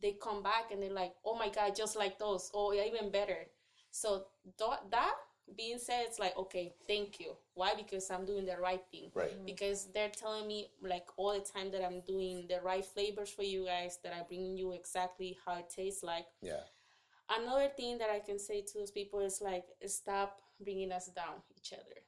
they 0.00 0.12
come 0.12 0.42
back 0.42 0.70
and 0.70 0.82
they're 0.82 0.92
like, 0.92 1.14
oh 1.24 1.36
my 1.36 1.48
God, 1.48 1.74
just 1.76 1.96
like 1.96 2.18
those, 2.18 2.50
oh, 2.54 2.68
or 2.72 2.74
even 2.74 3.10
better. 3.10 3.46
So 3.90 4.26
th- 4.58 4.80
that 4.90 5.14
being 5.56 5.78
said, 5.78 6.04
it's 6.06 6.18
like, 6.18 6.36
okay, 6.36 6.74
thank 6.86 7.20
you. 7.20 7.36
Why? 7.54 7.72
Because 7.76 8.10
I'm 8.10 8.24
doing 8.24 8.46
the 8.46 8.56
right 8.56 8.82
thing. 8.90 9.10
right 9.14 9.44
Because 9.46 9.86
they're 9.92 10.10
telling 10.10 10.46
me 10.46 10.70
like 10.82 11.06
all 11.16 11.32
the 11.32 11.40
time 11.44 11.70
that 11.72 11.84
I'm 11.84 12.00
doing 12.00 12.46
the 12.48 12.60
right 12.62 12.84
flavors 12.84 13.30
for 13.30 13.42
you 13.42 13.66
guys, 13.66 13.98
that 14.04 14.12
I 14.12 14.22
bring 14.22 14.56
you 14.56 14.72
exactly 14.72 15.36
how 15.44 15.56
it 15.58 15.70
tastes 15.70 16.02
like. 16.02 16.26
yeah 16.40 16.60
Another 17.30 17.68
thing 17.68 17.98
that 17.98 18.10
I 18.10 18.18
can 18.18 18.38
say 18.38 18.60
to 18.62 18.78
those 18.78 18.90
people 18.90 19.20
is 19.20 19.40
like, 19.40 19.64
stop 19.86 20.40
bringing 20.60 20.92
us 20.92 21.06
down 21.06 21.40
each 21.56 21.72
other. 21.72 22.00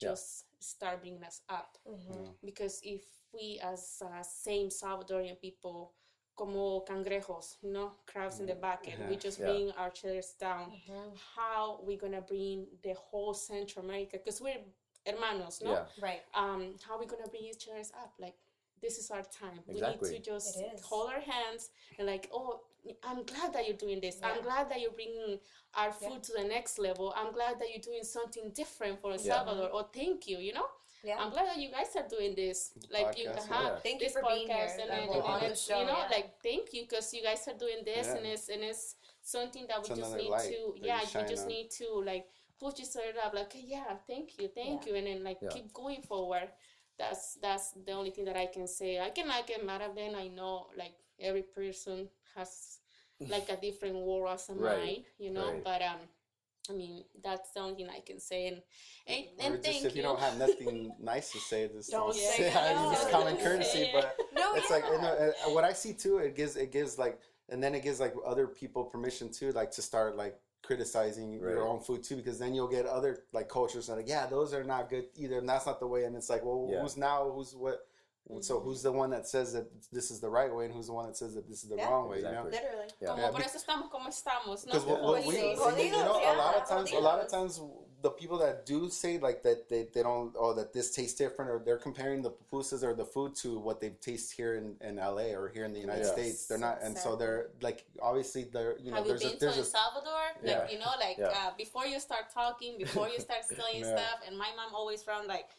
Yeah. 0.00 0.10
Just 0.10 0.44
start 0.62 1.00
bringing 1.00 1.22
us 1.24 1.42
up. 1.48 1.76
Mhm. 1.86 2.34
Because 2.44 2.80
if 2.82 3.02
we 3.34 3.60
as 3.62 4.02
uh, 4.02 4.22
same 4.22 4.68
Salvadorian 4.68 5.38
people, 5.40 5.92
como 6.40 6.82
cangrejos, 6.86 7.56
you 7.62 7.70
know, 7.70 7.92
crabs 8.06 8.40
in 8.40 8.46
the 8.46 8.54
bucket, 8.54 8.98
we 9.10 9.16
just 9.16 9.38
Yeah. 9.38 9.46
bring 9.52 9.70
our 9.72 9.90
chairs 9.90 10.34
down 10.38 10.72
Mhm. 10.88 11.14
how 11.36 11.80
we 11.86 11.96
gonna 11.96 12.22
bring 12.22 12.66
the 12.82 12.94
whole 12.94 13.34
Central 13.34 13.84
America 13.84 14.16
because 14.16 14.40
we're 14.40 14.64
hermanos, 15.06 15.60
no? 15.60 15.70
yeah 15.72 15.86
Right. 16.00 16.22
Um, 16.34 16.78
how 16.86 16.98
we 16.98 17.04
gonna 17.06 17.28
bring 17.28 17.44
each 17.44 17.68
other's 17.68 17.92
up? 17.92 18.12
Like 18.18 18.36
this 18.80 18.98
is 18.98 19.10
our 19.10 19.22
time. 19.24 19.62
Exactly. 19.68 20.08
We 20.08 20.14
need 20.14 20.24
to 20.24 20.30
just 20.30 20.56
It 20.58 20.72
is. 20.74 20.80
hold 20.82 21.10
our 21.10 21.20
hands 21.20 21.70
and 21.98 22.06
like, 22.06 22.30
oh, 22.32 22.60
I'm 23.02 23.22
glad 23.24 23.52
that 23.52 23.66
you're 23.66 23.76
doing 23.76 24.00
this. 24.00 24.18
I'm 24.22 24.40
glad 24.42 24.70
that 24.70 24.80
you're 24.80 24.96
bringing 25.00 25.38
our 25.74 25.92
food 25.92 26.12
Yeah. 26.12 26.26
to 26.28 26.32
the 26.32 26.44
next 26.44 26.78
level. 26.78 27.12
I'm 27.14 27.32
glad 27.32 27.58
that 27.58 27.68
you're 27.70 27.82
doing 27.90 28.04
something 28.04 28.50
different 28.52 28.98
for 29.00 29.10
El 29.12 29.18
Yeah. 29.20 29.34
Salvador. 29.44 29.68
Or 29.76 29.82
thank 29.92 30.26
you, 30.26 30.38
you 30.38 30.54
know. 30.54 30.68
Yeah. 31.02 31.16
I'm 31.18 31.30
glad 31.30 31.46
that 31.48 31.58
you 31.58 31.70
guys 31.70 31.88
are 31.96 32.06
doing 32.08 32.34
this. 32.34 32.72
Like 32.92 33.16
you, 33.18 33.28
Podcast, 33.30 33.50
uh-huh, 33.50 33.62
yeah. 33.62 33.76
Thank 33.82 34.00
you 34.02 34.08
this 34.08 34.12
for 34.12 34.22
being 34.28 34.46
here. 34.48 34.56
podcast 34.56 34.82
and, 34.82 34.90
and, 34.90 35.10
and 35.42 35.52
the 35.52 35.56
show, 35.56 35.80
you 35.80 35.86
know 35.86 35.98
yeah. 35.98 36.08
like 36.16 36.28
thank 36.42 36.72
you 36.74 36.82
because 36.82 37.12
you 37.14 37.22
guys 37.22 37.46
are 37.48 37.56
doing 37.58 37.80
this 37.84 38.06
Yeah. 38.06 38.16
and 38.16 38.26
it's 38.26 38.48
and 38.48 38.62
it's 38.62 38.94
something 39.22 39.66
that 39.68 39.78
we 39.82 39.88
It's 39.90 39.98
just 40.00 40.16
need 40.16 40.24
to 40.24 40.30
that 40.36 40.50
you 40.50 40.74
yeah 40.82 41.00
we 41.14 41.28
just 41.28 41.42
on. 41.44 41.48
need 41.48 41.70
to 41.80 41.86
like 42.04 42.26
push 42.58 42.80
each 42.80 42.96
other 42.96 43.18
up 43.24 43.32
like 43.34 43.52
yeah 43.54 43.84
thank 44.06 44.38
you 44.38 44.48
thank 44.54 44.84
Yeah. 44.86 44.92
you 44.92 44.98
and 44.98 45.06
then 45.06 45.24
like 45.24 45.38
Yeah. 45.40 45.48
keep 45.48 45.72
going 45.72 46.02
forward 46.02 46.48
that's 46.98 47.38
that's 47.40 47.72
the 47.72 47.92
only 47.92 48.10
thing 48.10 48.26
that 48.26 48.36
i 48.36 48.46
can 48.46 48.66
say 48.66 48.98
i 49.00 49.08
cannot 49.10 49.46
get 49.46 49.64
mad 49.64 49.80
at 49.80 49.94
them 49.94 50.12
i 50.16 50.28
know 50.28 50.66
like 50.76 50.92
every 51.18 51.42
person 51.42 52.08
has 52.36 52.78
like 53.28 53.48
a 53.50 53.56
different 53.56 53.96
world 53.96 54.28
as 54.34 54.48
a 54.50 54.54
Right. 54.54 54.78
mine 54.78 55.04
you 55.18 55.30
know 55.30 55.50
Right. 55.52 55.64
but 55.64 55.80
um 55.82 56.00
I 56.68 56.72
mean, 56.74 57.04
that's 57.24 57.52
the 57.52 57.60
only 57.60 57.74
thing 57.74 57.88
I 57.88 58.00
can 58.00 58.20
say, 58.20 58.48
and 58.48 58.62
and, 59.06 59.24
Or 59.38 59.54
and 59.54 59.64
just 59.64 59.66
thank 59.80 59.84
if 59.86 59.96
you, 59.96 60.02
you. 60.02 60.08
don't 60.08 60.20
have 60.20 60.38
nothing 60.38 60.92
nice 61.00 61.32
to 61.32 61.38
say, 61.38 61.68
just 61.74 61.90
Don't 61.90 62.08
don't, 62.08 62.14
say 62.14 62.36
say 62.36 62.46
it. 62.48 62.54
it. 62.54 62.92
It's 62.92 63.10
common 63.10 63.36
courtesy, 63.42 63.78
it. 63.82 63.90
but 63.94 64.16
No, 64.34 64.54
it's 64.54 64.68
yeah. 64.70 64.76
like 64.76 64.84
you 64.86 65.00
know, 65.00 65.32
what 65.54 65.64
I 65.64 65.72
see 65.72 65.92
too. 65.94 66.18
It 66.18 66.36
gives 66.36 66.56
it 66.56 66.70
gives 66.72 66.98
like, 66.98 67.18
and 67.48 67.62
then 67.62 67.74
it 67.74 67.82
gives 67.82 67.98
like 68.00 68.14
other 68.26 68.46
people 68.46 68.84
permission 68.84 69.30
too, 69.32 69.52
like 69.52 69.70
to 69.72 69.82
start 69.82 70.16
like 70.16 70.38
criticizing 70.62 71.40
Right. 71.40 71.50
your 71.52 71.66
own 71.66 71.80
food 71.80 72.02
too, 72.02 72.16
because 72.16 72.38
then 72.38 72.54
you'll 72.54 72.68
get 72.68 72.86
other 72.86 73.24
like 73.32 73.48
cultures 73.48 73.86
that 73.86 73.94
are 73.94 73.96
like, 73.96 74.08
yeah, 74.08 74.26
those 74.26 74.52
are 74.54 74.62
not 74.62 74.90
good 74.90 75.06
either, 75.16 75.38
and 75.38 75.48
that's 75.48 75.66
not 75.66 75.80
the 75.80 75.86
way. 75.86 76.04
And 76.04 76.14
it's 76.14 76.28
like, 76.30 76.44
well, 76.44 76.68
Yeah. 76.70 76.82
who's 76.82 76.96
now? 76.96 77.30
Who's 77.34 77.54
what? 77.56 77.86
So 78.40 78.60
who's 78.60 78.82
the 78.82 78.92
one 78.92 79.10
that 79.10 79.26
says 79.26 79.52
that 79.54 79.66
this 79.92 80.10
is 80.10 80.20
the 80.20 80.28
right 80.30 80.54
way, 80.54 80.66
and 80.66 80.74
who's 80.74 80.86
the 80.86 80.92
one 80.92 81.06
that 81.06 81.16
says 81.16 81.34
that 81.34 81.48
this 81.48 81.62
is 81.62 81.68
the 81.68 81.76
Yeah. 81.76 81.88
wrong 81.90 82.08
way? 82.08 82.18
You 82.18 82.24
know. 82.24 82.44
Literally. 82.44 82.88
Yeah. 83.00 83.08
Como 83.08 83.22
Yeah, 83.22 83.30
por 83.30 83.40
be- 83.40 83.44
eso 83.46 83.58
estamos 83.58 83.90
como 83.90 84.08
estamos, 84.08 84.66
¿no? 84.66 84.72
Because 84.72 84.84
what, 84.86 85.02
what 85.02 85.26
we, 85.26 85.34
Jodidos, 85.34 85.68
and, 85.68 85.80
you 85.80 85.90
know, 85.90 86.12
a 86.12 86.34
lot 86.36 86.54
of 86.56 86.62
yeah, 86.68 86.76
times, 86.76 86.92
a 86.92 86.98
lot 87.00 87.18
of 87.20 87.26
jodidos. 87.26 87.30
times, 87.30 87.60
the 88.02 88.10
people 88.10 88.38
that 88.38 88.64
do 88.64 88.88
say 88.88 89.18
like 89.18 89.42
that 89.42 89.68
they, 89.68 89.86
they 89.92 90.02
don't, 90.02 90.34
oh, 90.38 90.54
that 90.54 90.72
this 90.72 90.90
tastes 90.90 91.18
different, 91.18 91.50
or 91.50 91.60
they're 91.62 91.76
comparing 91.76 92.22
the 92.22 92.30
pupusas 92.30 92.82
or 92.82 92.94
the 92.94 93.04
food 93.04 93.34
to 93.36 93.58
what 93.58 93.78
they 93.78 93.90
taste 94.00 94.32
here 94.32 94.54
in, 94.54 94.74
in 94.80 94.96
LA 94.96 95.34
or 95.36 95.50
here 95.52 95.66
in 95.66 95.72
the 95.74 95.78
United 95.80 96.06
Yeah. 96.06 96.12
States. 96.12 96.46
They're 96.46 96.56
not, 96.56 96.78
and 96.82 96.96
so 96.96 97.12
Exactly. 97.12 97.18
they're 97.26 97.46
like, 97.60 97.84
obviously, 98.00 98.44
they're, 98.44 98.78
you 98.78 98.90
know, 98.90 98.96
Have 98.96 99.04
you 99.06 99.10
there's 99.12 99.22
been 99.24 99.30
a, 99.32 99.34
to 99.34 99.40
there's 99.40 99.56
El 99.58 99.62
a, 99.64 99.66
Salvador? 99.66 100.22
Yeah. 100.42 100.58
Like, 100.60 100.72
you 100.72 100.78
know, 100.78 100.92
like 100.98 101.18
Yeah. 101.18 101.26
uh, 101.28 101.50
before 101.58 101.84
you 101.84 102.00
start 102.00 102.30
talking, 102.32 102.78
before 102.78 103.08
you 103.10 103.20
start 103.20 103.44
selling 103.54 103.80
Yeah. 103.84 103.96
stuff, 103.96 104.20
and 104.26 104.38
my 104.38 104.48
mom 104.56 104.74
always 104.74 105.02
found 105.02 105.28
like, 105.28 105.50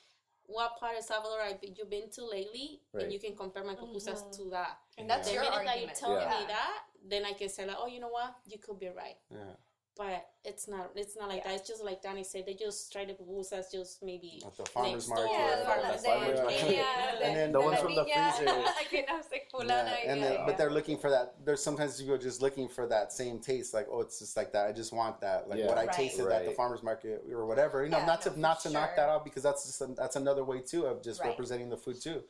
what 0.52 0.78
part 0.80 0.98
of 0.98 1.04
Salvador 1.04 1.42
have 1.48 1.60
you 1.62 1.86
been 1.86 2.10
to 2.12 2.26
lately? 2.26 2.82
Right. 2.94 3.04
And 3.04 3.14
you 3.14 3.20
can 3.20 3.36
compare 3.36 3.64
my 3.64 3.76
pupusas 3.76 4.22
Mhm. 4.24 4.36
to 4.38 4.44
that. 4.52 4.74
And 4.98 5.10
that's 5.10 5.28
The 5.28 5.34
your 5.36 5.44
minute 5.44 5.66
that 5.66 5.80
you 5.82 5.88
tell 5.96 6.12
Yeah. 6.20 6.40
me 6.40 6.46
that, 6.48 6.84
then 7.12 7.26
I 7.26 7.34
can 7.34 7.50
say 7.50 7.66
like, 7.66 7.78
oh, 7.80 7.88
you 7.88 8.00
know 8.00 8.10
what? 8.20 8.36
You 8.46 8.58
could 8.60 8.80
be 8.80 8.90
right. 8.90 9.18
yeah, 9.30 9.56
But 9.98 10.26
it's 10.46 10.68
not. 10.70 10.92
It's 10.96 11.18
not 11.18 11.28
like 11.28 11.40
Yeah. 11.44 11.50
that. 11.52 11.60
It's 11.60 11.68
just 11.68 11.84
like 11.84 12.02
Danny 12.02 12.24
said. 12.24 12.46
They 12.46 12.54
just 12.54 12.92
try 12.92 13.04
to 13.06 13.14
boost 13.14 13.52
pupusas 13.52 13.72
just 13.72 14.02
maybe 14.02 14.42
at 14.46 14.56
the 14.56 14.66
farmer's 14.66 14.94
next 14.94 15.10
market. 15.10 15.26
door. 15.28 15.38
Yeah, 15.38 15.66
Farmers 15.66 16.02
the 16.02 16.08
farmers 16.08 16.40
de 16.40 16.44
market. 16.44 16.60
piña, 16.62 17.22
And 17.22 17.36
then 17.36 17.52
The 17.52 17.60
de 17.60 17.66
ones 17.66 17.80
from 17.82 17.96
the 17.96 18.06
piña. 18.06 18.34
freezer. 18.34 18.54
que 18.90 19.06
no 19.08 19.20
sé, 19.20 19.32
Yeah, 19.34 19.40
fulana, 19.52 19.96
and 20.08 20.24
then, 20.24 20.46
but 20.46 20.58
they're 20.58 20.70
looking 20.72 20.98
for 20.98 21.10
that. 21.10 21.36
There's 21.46 21.62
sometimes 21.62 22.02
you 22.02 22.08
go 22.08 22.18
just 22.18 22.42
looking 22.42 22.70
for 22.70 22.88
that 22.88 23.12
same 23.12 23.40
taste, 23.40 23.74
like 23.74 23.88
oh, 23.92 24.00
it's 24.02 24.18
just 24.20 24.38
like 24.38 24.54
that. 24.54 24.66
I 24.68 24.72
just 24.72 24.94
want 24.94 25.20
that, 25.22 25.50
like 25.50 25.60
Yeah. 25.60 25.68
what 25.68 25.78
I 25.78 25.86
Right. 25.86 25.92
tasted 25.94 26.26
at 26.32 26.46
the 26.46 26.52
farmers 26.52 26.82
market 26.84 27.24
or 27.30 27.46
whatever. 27.46 27.84
You 27.84 27.90
know, 27.90 27.98
Yeah, 27.98 28.06
not 28.06 28.26
no, 28.26 28.32
to 28.32 28.40
not 28.40 28.62
for 28.64 28.70
to 28.70 28.74
knock 28.74 28.96
that 28.96 29.10
out 29.10 29.26
because 29.26 29.44
that's 29.44 29.66
just 29.66 29.82
a, 29.82 29.88
that's 29.88 30.16
another 30.16 30.44
way 30.46 30.62
too 30.62 30.86
of 30.88 31.02
just 31.04 31.20
Right. 31.20 31.28
representing 31.30 31.70
the 31.70 31.78
food 31.78 32.02
too. 32.02 32.24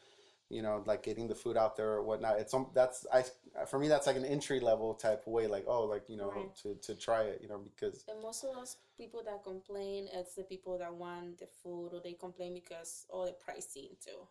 You 0.51 0.61
know, 0.61 0.83
like 0.85 1.01
getting 1.03 1.27
the 1.27 1.35
food 1.35 1.55
out 1.57 1.77
there 1.77 1.93
or 1.93 2.03
whatnot. 2.03 2.39
It's 2.39 2.51
some 2.51 2.67
that's 2.73 3.05
I 3.13 3.23
for 3.65 3.79
me 3.79 3.87
that's 3.87 4.05
like 4.07 4.17
an 4.17 4.25
entry 4.25 4.59
level 4.59 4.93
type 4.93 5.21
of 5.25 5.31
way. 5.33 5.47
Like 5.47 5.65
oh, 5.67 5.85
like 5.85 6.09
you 6.09 6.17
know 6.17 6.29
Right. 6.29 6.55
to 6.63 6.75
to 6.75 6.95
try 6.95 7.21
it. 7.23 7.39
You 7.41 7.47
know 7.49 7.59
because 7.59 8.03
And 8.09 8.21
most 8.21 8.43
of 8.43 8.53
those 8.53 8.75
people 8.97 9.21
that 9.25 9.43
complain, 9.43 10.09
it's 10.11 10.35
the 10.35 10.43
people 10.43 10.77
that 10.79 10.93
want 10.93 11.39
the 11.39 11.47
food, 11.63 11.89
or 11.93 12.01
they 12.03 12.13
complain 12.13 12.53
because 12.53 13.05
all 13.09 13.25
the 13.25 13.31
pricing 13.33 13.95
too. 14.05 14.27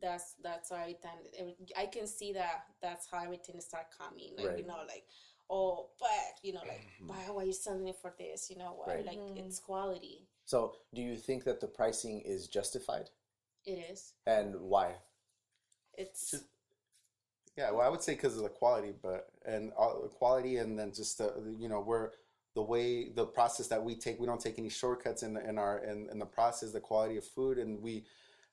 That's 0.00 0.34
that's 0.42 0.70
every 0.72 0.94
time. 0.94 1.18
every- 1.38 1.56
I 1.76 1.86
can 1.86 2.06
see 2.06 2.32
that 2.32 2.64
that's 2.80 3.06
how 3.10 3.22
everything 3.22 3.60
start 3.60 3.86
coming. 3.96 4.32
Like 4.38 4.58
you 4.58 4.66
know, 4.66 4.80
like 4.86 5.04
oh, 5.50 5.90
but 5.98 6.32
you 6.42 6.52
know, 6.54 6.60
like 6.66 6.86
why 7.06 7.16
why 7.30 7.42
are 7.42 7.46
you 7.46 7.52
selling 7.52 7.88
it 7.88 7.96
for 7.96 8.14
this? 8.18 8.48
You 8.50 8.56
know, 8.56 8.72
why 8.78 8.94
Right. 8.94 9.06
like 9.06 9.18
Mhm. 9.18 9.36
it's 9.38 9.60
quality. 9.60 10.28
So, 10.46 10.76
do 10.94 11.02
you 11.02 11.16
think 11.18 11.44
that 11.44 11.60
the 11.60 11.68
pricing 11.68 12.22
is 12.22 12.48
justified, 12.48 13.10
It 13.66 13.78
is. 13.90 14.14
and 14.26 14.60
why? 14.62 14.96
It's 15.98 16.30
Just- 16.30 16.44
Yeah, 17.56 17.72
well, 17.72 17.84
I 17.84 17.88
would 17.88 18.02
say 18.02 18.14
because 18.14 18.36
of 18.36 18.44
the 18.44 18.48
quality, 18.48 18.94
but 19.02 19.30
and 19.44 19.72
all 19.72 20.00
the 20.02 20.08
quality, 20.08 20.58
and 20.58 20.78
then 20.78 20.92
just 20.92 21.18
the 21.18 21.56
you 21.58 21.68
know 21.68 21.80
we're 21.80 22.10
the 22.54 22.62
way 22.62 23.08
the 23.10 23.26
process 23.26 23.66
that 23.68 23.82
we 23.82 23.96
take. 23.96 24.20
We 24.20 24.26
don't 24.26 24.40
take 24.40 24.58
any 24.60 24.68
shortcuts 24.68 25.24
in 25.24 25.36
in 25.36 25.58
our 25.58 25.78
in, 25.78 26.08
in 26.10 26.20
the 26.20 26.26
process. 26.26 26.70
The 26.72 26.80
quality 26.80 27.16
of 27.16 27.24
food, 27.24 27.58
and 27.58 27.82
we. 27.82 28.04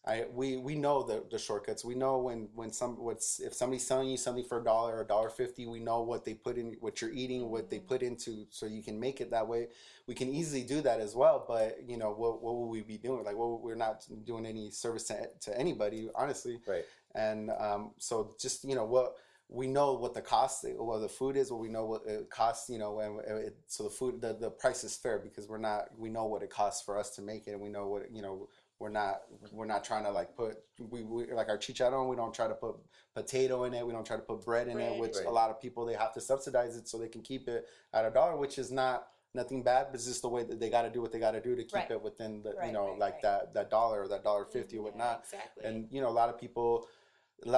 I, 0.08 0.26
we, 0.32 0.58
we 0.58 0.76
know 0.76 1.02
the, 1.02 1.24
the 1.32 1.40
shortcuts. 1.40 1.84
We 1.84 1.96
know 1.96 2.20
when, 2.20 2.48
when 2.54 2.72
some 2.72 2.92
what's 3.04 3.40
if 3.40 3.56
somebody's 3.56 3.88
selling 3.88 4.08
you 4.08 4.18
something 4.18 4.44
for 4.44 4.62
a 4.62 4.64
dollar 4.64 4.98
or 4.98 5.02
a 5.02 5.08
dollar 5.08 5.32
fifty, 5.32 5.66
we 5.66 5.80
know 5.80 6.04
what 6.04 6.26
they 6.26 6.36
put 6.36 6.60
in, 6.60 6.78
what 6.80 7.02
you're 7.02 7.12
eating, 7.12 7.50
what 7.50 7.72
they 7.72 7.78
mm-hmm. 7.78 7.88
put 7.88 8.04
into, 8.04 8.46
so 8.52 8.68
you 8.68 8.84
can 8.84 9.00
make 9.00 9.20
it 9.20 9.32
that 9.32 9.48
way. 9.48 9.70
We 10.06 10.14
can 10.14 10.30
easily 10.30 10.62
do 10.62 10.82
that 10.82 11.00
as 11.00 11.16
well, 11.16 11.44
but 11.48 11.80
you 11.88 11.98
know 11.98 12.12
what 12.12 12.44
what 12.44 12.54
will 12.54 12.70
we 12.70 12.82
be 12.82 13.00
doing? 13.00 13.24
Like, 13.24 13.36
well, 13.36 13.60
we're 13.60 13.74
not 13.74 14.06
doing 14.26 14.46
any 14.46 14.70
service 14.70 15.06
to, 15.06 15.28
to 15.42 15.60
anybody, 15.60 16.10
honestly 16.14 16.60
Right. 16.68 16.86
And 17.16 17.52
um, 17.60 17.92
so 17.98 18.36
just 18.40 18.64
you 18.64 18.76
know 18.76 18.86
what 18.86 19.16
we 19.48 19.68
know 19.68 19.94
what 19.94 20.14
the 20.14 20.22
cost 20.22 20.66
well 20.80 21.00
the 21.00 21.08
food 21.10 21.38
is 21.38 21.52
what 21.52 21.60
we 21.62 21.70
know 21.70 21.86
what 21.86 22.02
it 22.08 22.30
costs 22.30 22.70
you 22.70 22.80
know 22.80 23.00
and 23.00 23.20
it, 23.48 23.56
so 23.68 23.84
the 23.84 23.90
food 23.90 24.20
the, 24.22 24.34
the 24.34 24.50
price 24.50 24.84
is 24.84 24.96
fair 24.98 25.20
because 25.20 25.48
we're 25.48 25.58
not 25.60 25.88
we 25.98 26.10
know 26.10 26.26
what 26.26 26.42
it 26.44 26.50
costs 26.50 26.84
for 26.84 26.98
us 26.98 27.12
to 27.12 27.22
make 27.22 27.48
it 27.48 27.52
and 27.52 27.62
we 27.62 27.70
know 27.70 27.88
what 27.88 28.12
you 28.12 28.22
know 28.24 28.50
we're 28.80 28.90
not 28.90 29.22
we're 29.52 29.66
not 29.66 29.84
trying 29.84 30.04
to 30.04 30.12
like 30.12 30.36
put 30.36 30.58
we, 30.90 31.04
we 31.04 31.32
like 31.32 31.48
our 31.48 31.58
chicharron 31.60 32.10
we 32.10 32.16
don't 32.16 32.34
try 32.34 32.48
to 32.48 32.56
put 32.56 32.76
potato 33.14 33.64
in 33.66 33.74
it 33.74 33.86
we 33.86 33.94
don't 33.94 34.06
try 34.06 34.16
to 34.18 34.22
put 34.24 34.44
bread 34.44 34.68
in 34.68 34.80
it 34.80 34.96
which 34.96 35.16
Right. 35.16 35.26
a 35.28 35.32
lot 35.32 35.50
of 35.52 35.62
people 35.62 35.86
they 35.86 35.94
have 35.94 36.14
to 36.14 36.22
subsidize 36.22 36.76
it 36.76 36.88
so 36.88 36.98
they 36.98 37.08
can 37.08 37.22
keep 37.22 37.48
it 37.48 37.68
at 37.94 38.06
a 38.06 38.10
dollar 38.10 38.36
which 38.36 38.58
is 38.58 38.72
not 38.72 39.08
nothing 39.36 39.64
bad 39.64 39.88
but 39.88 39.96
it's 39.96 40.06
just 40.06 40.22
the 40.24 40.30
way 40.30 40.44
that 40.44 40.60
they 40.60 40.70
got 40.70 40.82
to 40.84 40.90
do 40.90 41.02
what 41.02 41.12
they 41.12 41.20
got 41.20 41.32
to 41.32 41.42
do 41.42 41.56
to 41.56 41.64
keep 41.64 41.76
Right. 41.76 41.92
it 41.92 42.02
within 42.02 42.42
the 42.42 42.56
you 42.66 42.72
know 42.72 42.88
right, 42.90 43.00
like 43.00 43.14
right. 43.16 43.22
that 43.22 43.54
that 43.54 43.70
dollar 43.70 44.02
or 44.04 44.08
that 44.08 44.24
dollar 44.24 44.46
50 44.46 44.76
or 44.78 44.80
Yeah, 44.80 44.84
whatnot 44.86 45.20
exactly. 45.24 45.66
and 45.66 45.88
you 45.92 46.02
know 46.02 46.10
a 46.10 46.18
lot 46.22 46.30
of 46.30 46.38
people 46.40 46.88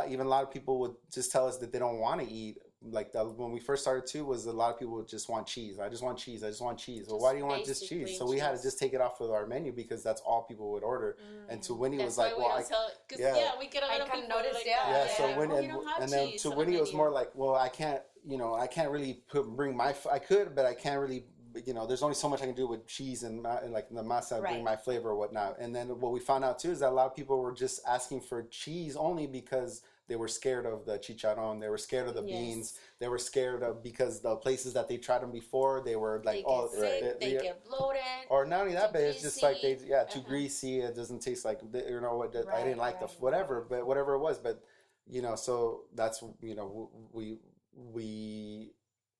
even 0.09 0.25
a 0.25 0.29
lot 0.29 0.43
of 0.43 0.51
people 0.51 0.79
would 0.79 0.95
just 1.13 1.31
tell 1.31 1.47
us 1.47 1.57
that 1.57 1.71
they 1.71 1.79
don't 1.79 1.99
want 1.99 2.21
to 2.21 2.31
eat 2.31 2.57
like 2.83 3.11
the, 3.11 3.23
when 3.23 3.51
we 3.51 3.59
first 3.59 3.81
started 3.81 4.05
too 4.05 4.23
was 4.23 4.45
a 4.45 4.51
lot 4.51 4.71
of 4.71 4.79
people 4.79 4.93
would 4.93 5.07
just 5.07 5.29
want 5.29 5.47
cheese 5.47 5.79
i 5.79 5.89
just 5.89 6.03
want 6.03 6.17
cheese 6.17 6.43
i 6.43 6.47
just 6.47 6.61
want 6.61 6.77
cheese 6.77 7.07
well 7.09 7.19
why 7.19 7.31
do 7.31 7.39
you 7.39 7.45
want 7.45 7.65
just 7.65 7.87
cheese 7.89 8.17
so 8.17 8.29
we 8.29 8.37
had 8.37 8.55
to 8.55 8.61
just 8.61 8.77
take 8.77 8.93
it 8.93 9.01
off 9.01 9.19
of 9.19 9.31
our 9.31 9.47
menu 9.47 9.71
because 9.71 10.03
that's 10.03 10.21
all 10.21 10.43
people 10.43 10.71
would 10.71 10.83
order 10.83 11.17
mm. 11.19 11.51
and 11.51 11.61
to 11.63 11.73
winnie 11.73 11.97
That's 11.97 12.09
was 12.09 12.17
like 12.19 12.37
why 12.37 12.37
we 12.37 12.43
well 12.43 12.57
I, 12.59 12.61
sell 12.61 12.89
because 13.07 13.21
yeah. 13.21 13.35
yeah. 13.35 13.51
we 13.57 13.67
get 13.67 13.83
a 13.83 13.87
I 13.87 13.97
lot 13.97 14.01
of 14.01 14.11
kinda 14.11 14.27
people 14.27 14.37
noticed, 14.37 14.55
like 14.55 14.65
yeah, 14.65 14.91
that. 14.91 15.07
yeah, 15.07 15.17
so 15.17 15.27
yeah. 15.27 15.37
when 15.37 15.51
oh, 15.51 15.55
and, 15.55 15.67
you 15.67 15.85
and 16.01 16.11
then 16.11 16.37
to 16.37 16.51
Winnie 16.51 16.75
it 16.75 16.81
was 16.81 16.93
more 16.93 17.09
like, 17.09 17.29
well, 17.33 17.55
I 17.55 17.69
can't, 17.69 18.01
you 18.25 18.37
know, 18.37 18.55
I 18.55 18.67
can't 18.67 18.91
really 18.91 19.21
put 19.29 19.47
bring 19.55 19.75
my, 19.75 19.95
i 20.11 20.19
could, 20.19 20.55
but 20.55 20.65
I 20.65 20.73
can't 20.73 20.99
really, 20.99 21.25
you 21.65 21.73
know, 21.73 21.85
there's 21.87 22.03
only 22.03 22.15
so 22.15 22.29
much 22.29 22.41
I 22.41 22.45
can 22.45 22.55
do 22.55 22.67
with 22.67 22.85
cheese 22.87 23.23
and, 23.23 23.41
ma- 23.41 23.57
and 23.63 23.71
like 23.73 23.89
the 23.89 24.03
masa, 24.03 24.41
Right. 24.41 24.53
bring 24.53 24.63
my 24.63 24.75
flavor 24.75 25.09
or 25.09 25.15
whatnot. 25.15 25.57
And 25.59 25.75
then 25.75 25.87
what 25.99 26.11
we 26.11 26.19
found 26.19 26.43
out 26.45 26.59
too 26.59 26.71
is 26.71 26.79
that 26.79 26.89
a 26.89 26.95
lot 26.95 27.05
of 27.07 27.15
people 27.15 27.37
were 27.39 27.53
just 27.53 27.81
asking 27.87 28.21
for 28.21 28.43
cheese 28.43 28.95
only 28.95 29.27
because 29.27 29.81
they 30.07 30.15
were 30.15 30.27
scared 30.29 30.65
of 30.65 30.85
the 30.85 30.97
chicharron, 30.99 31.59
they 31.59 31.67
were 31.67 31.77
scared 31.77 32.07
of 32.07 32.13
the 32.15 32.23
Yes. 32.23 32.31
beans, 32.39 32.79
they 32.99 33.09
were 33.09 33.17
scared 33.17 33.61
of 33.63 33.83
because 33.83 34.21
the 34.21 34.35
places 34.37 34.71
that 34.73 34.87
they 34.87 34.97
tried 34.97 35.19
them 35.21 35.31
before, 35.31 35.81
they 35.83 35.97
were 35.97 36.21
like, 36.23 36.37
they 36.37 36.43
oh, 36.47 36.69
sick, 36.69 36.81
right. 36.81 37.19
they 37.19 37.33
they- 37.35 37.41
get 37.41 37.65
bloated. 37.65 38.01
or 38.29 38.45
not 38.45 38.61
only 38.61 38.73
that, 38.73 38.93
but 38.93 39.01
it's 39.01 39.21
just 39.21 39.43
like 39.43 39.61
they, 39.61 39.73
greasy. 39.75 39.89
yeah, 39.89 40.03
too 40.05 40.19
Uh-huh. 40.19 40.29
greasy. 40.29 40.79
It 40.79 40.95
doesn't 40.95 41.19
taste 41.19 41.43
like 41.43 41.59
you 41.73 41.99
know 41.99 42.15
what. 42.17 42.33
I 42.53 42.63
didn't 42.63 42.77
like 42.77 42.99
the 43.01 43.07
whatever, 43.19 43.65
but 43.69 43.85
whatever 43.85 44.13
it 44.13 44.19
was. 44.19 44.37
But 44.39 44.63
you 45.07 45.21
know, 45.21 45.35
so 45.35 45.83
that's 45.93 46.23
you 46.41 46.55
know 46.55 46.89
we 47.11 47.37
we 47.75 48.71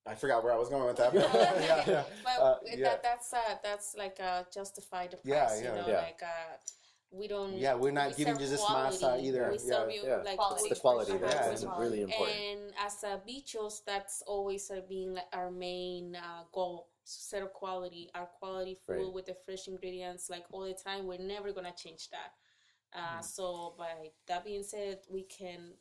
I 0.07 0.15
forgot 0.15 0.43
where 0.43 0.53
I 0.53 0.57
was 0.57 0.69
going 0.69 0.85
with 0.85 0.97
that. 0.97 1.13
But, 1.13 1.29
yeah, 1.33 1.83
yeah. 1.87 2.03
But 2.23 2.37
Uh, 2.41 2.55
that, 2.65 2.77
yeah. 2.77 2.95
that's 3.01 3.33
uh, 3.33 3.55
that's 3.63 3.95
like 3.97 4.17
uh, 4.19 4.43
justify 4.53 5.07
the 5.07 5.17
price. 5.17 5.25
Yeah, 5.25 5.55
you 5.57 5.63
yeah. 5.65 5.75
know, 5.81 5.87
Yeah. 5.87 6.01
like 6.01 6.21
uh, 6.23 6.55
we 7.11 7.27
don't. 7.27 7.53
Yeah, 7.57 7.75
we're 7.75 7.91
not 7.91 8.09
we 8.09 8.15
giving 8.25 8.39
you 8.39 8.47
just 8.47 8.65
quality. 8.65 8.97
masa 8.97 9.23
either. 9.23 9.43
We 9.51 9.57
Yeah, 9.59 9.71
serve 9.71 9.91
you 9.91 10.03
yeah. 10.05 10.15
like 10.29 10.37
Quality. 10.37 10.61
It's 10.65 10.73
the 10.75 10.81
quality 10.81 11.17
that 11.17 11.31
Yeah, 11.31 11.51
is 11.51 11.63
and- 11.63 11.79
really 11.79 12.01
important. 12.01 12.37
And 12.37 12.61
as 12.85 13.03
a 13.03 13.13
bichos, 13.27 13.83
that's 13.85 14.21
always 14.27 14.69
uh, 14.71 14.81
being 14.89 15.13
like 15.13 15.29
our 15.33 15.51
main 15.51 16.15
uh, 16.15 16.43
goal. 16.51 16.89
Set 17.09 17.41
of 17.41 17.53
quality, 17.53 18.09
our 18.13 18.25
quality 18.39 18.75
food 18.85 18.97
Right. 19.05 19.13
with 19.13 19.25
the 19.27 19.35
fresh 19.45 19.69
ingredients, 19.69 20.29
like 20.29 20.43
all 20.51 20.65
the 20.65 20.73
time. 20.73 21.07
We're 21.07 21.23
never 21.35 21.53
gonna 21.53 21.71
change 21.83 22.09
that. 22.15 22.31
Uh, 22.93 23.21
So, 23.21 23.75
by 23.77 24.11
that 24.27 24.43
being 24.43 24.63
said, 24.63 24.99
we 25.09 25.23
can 25.23 25.71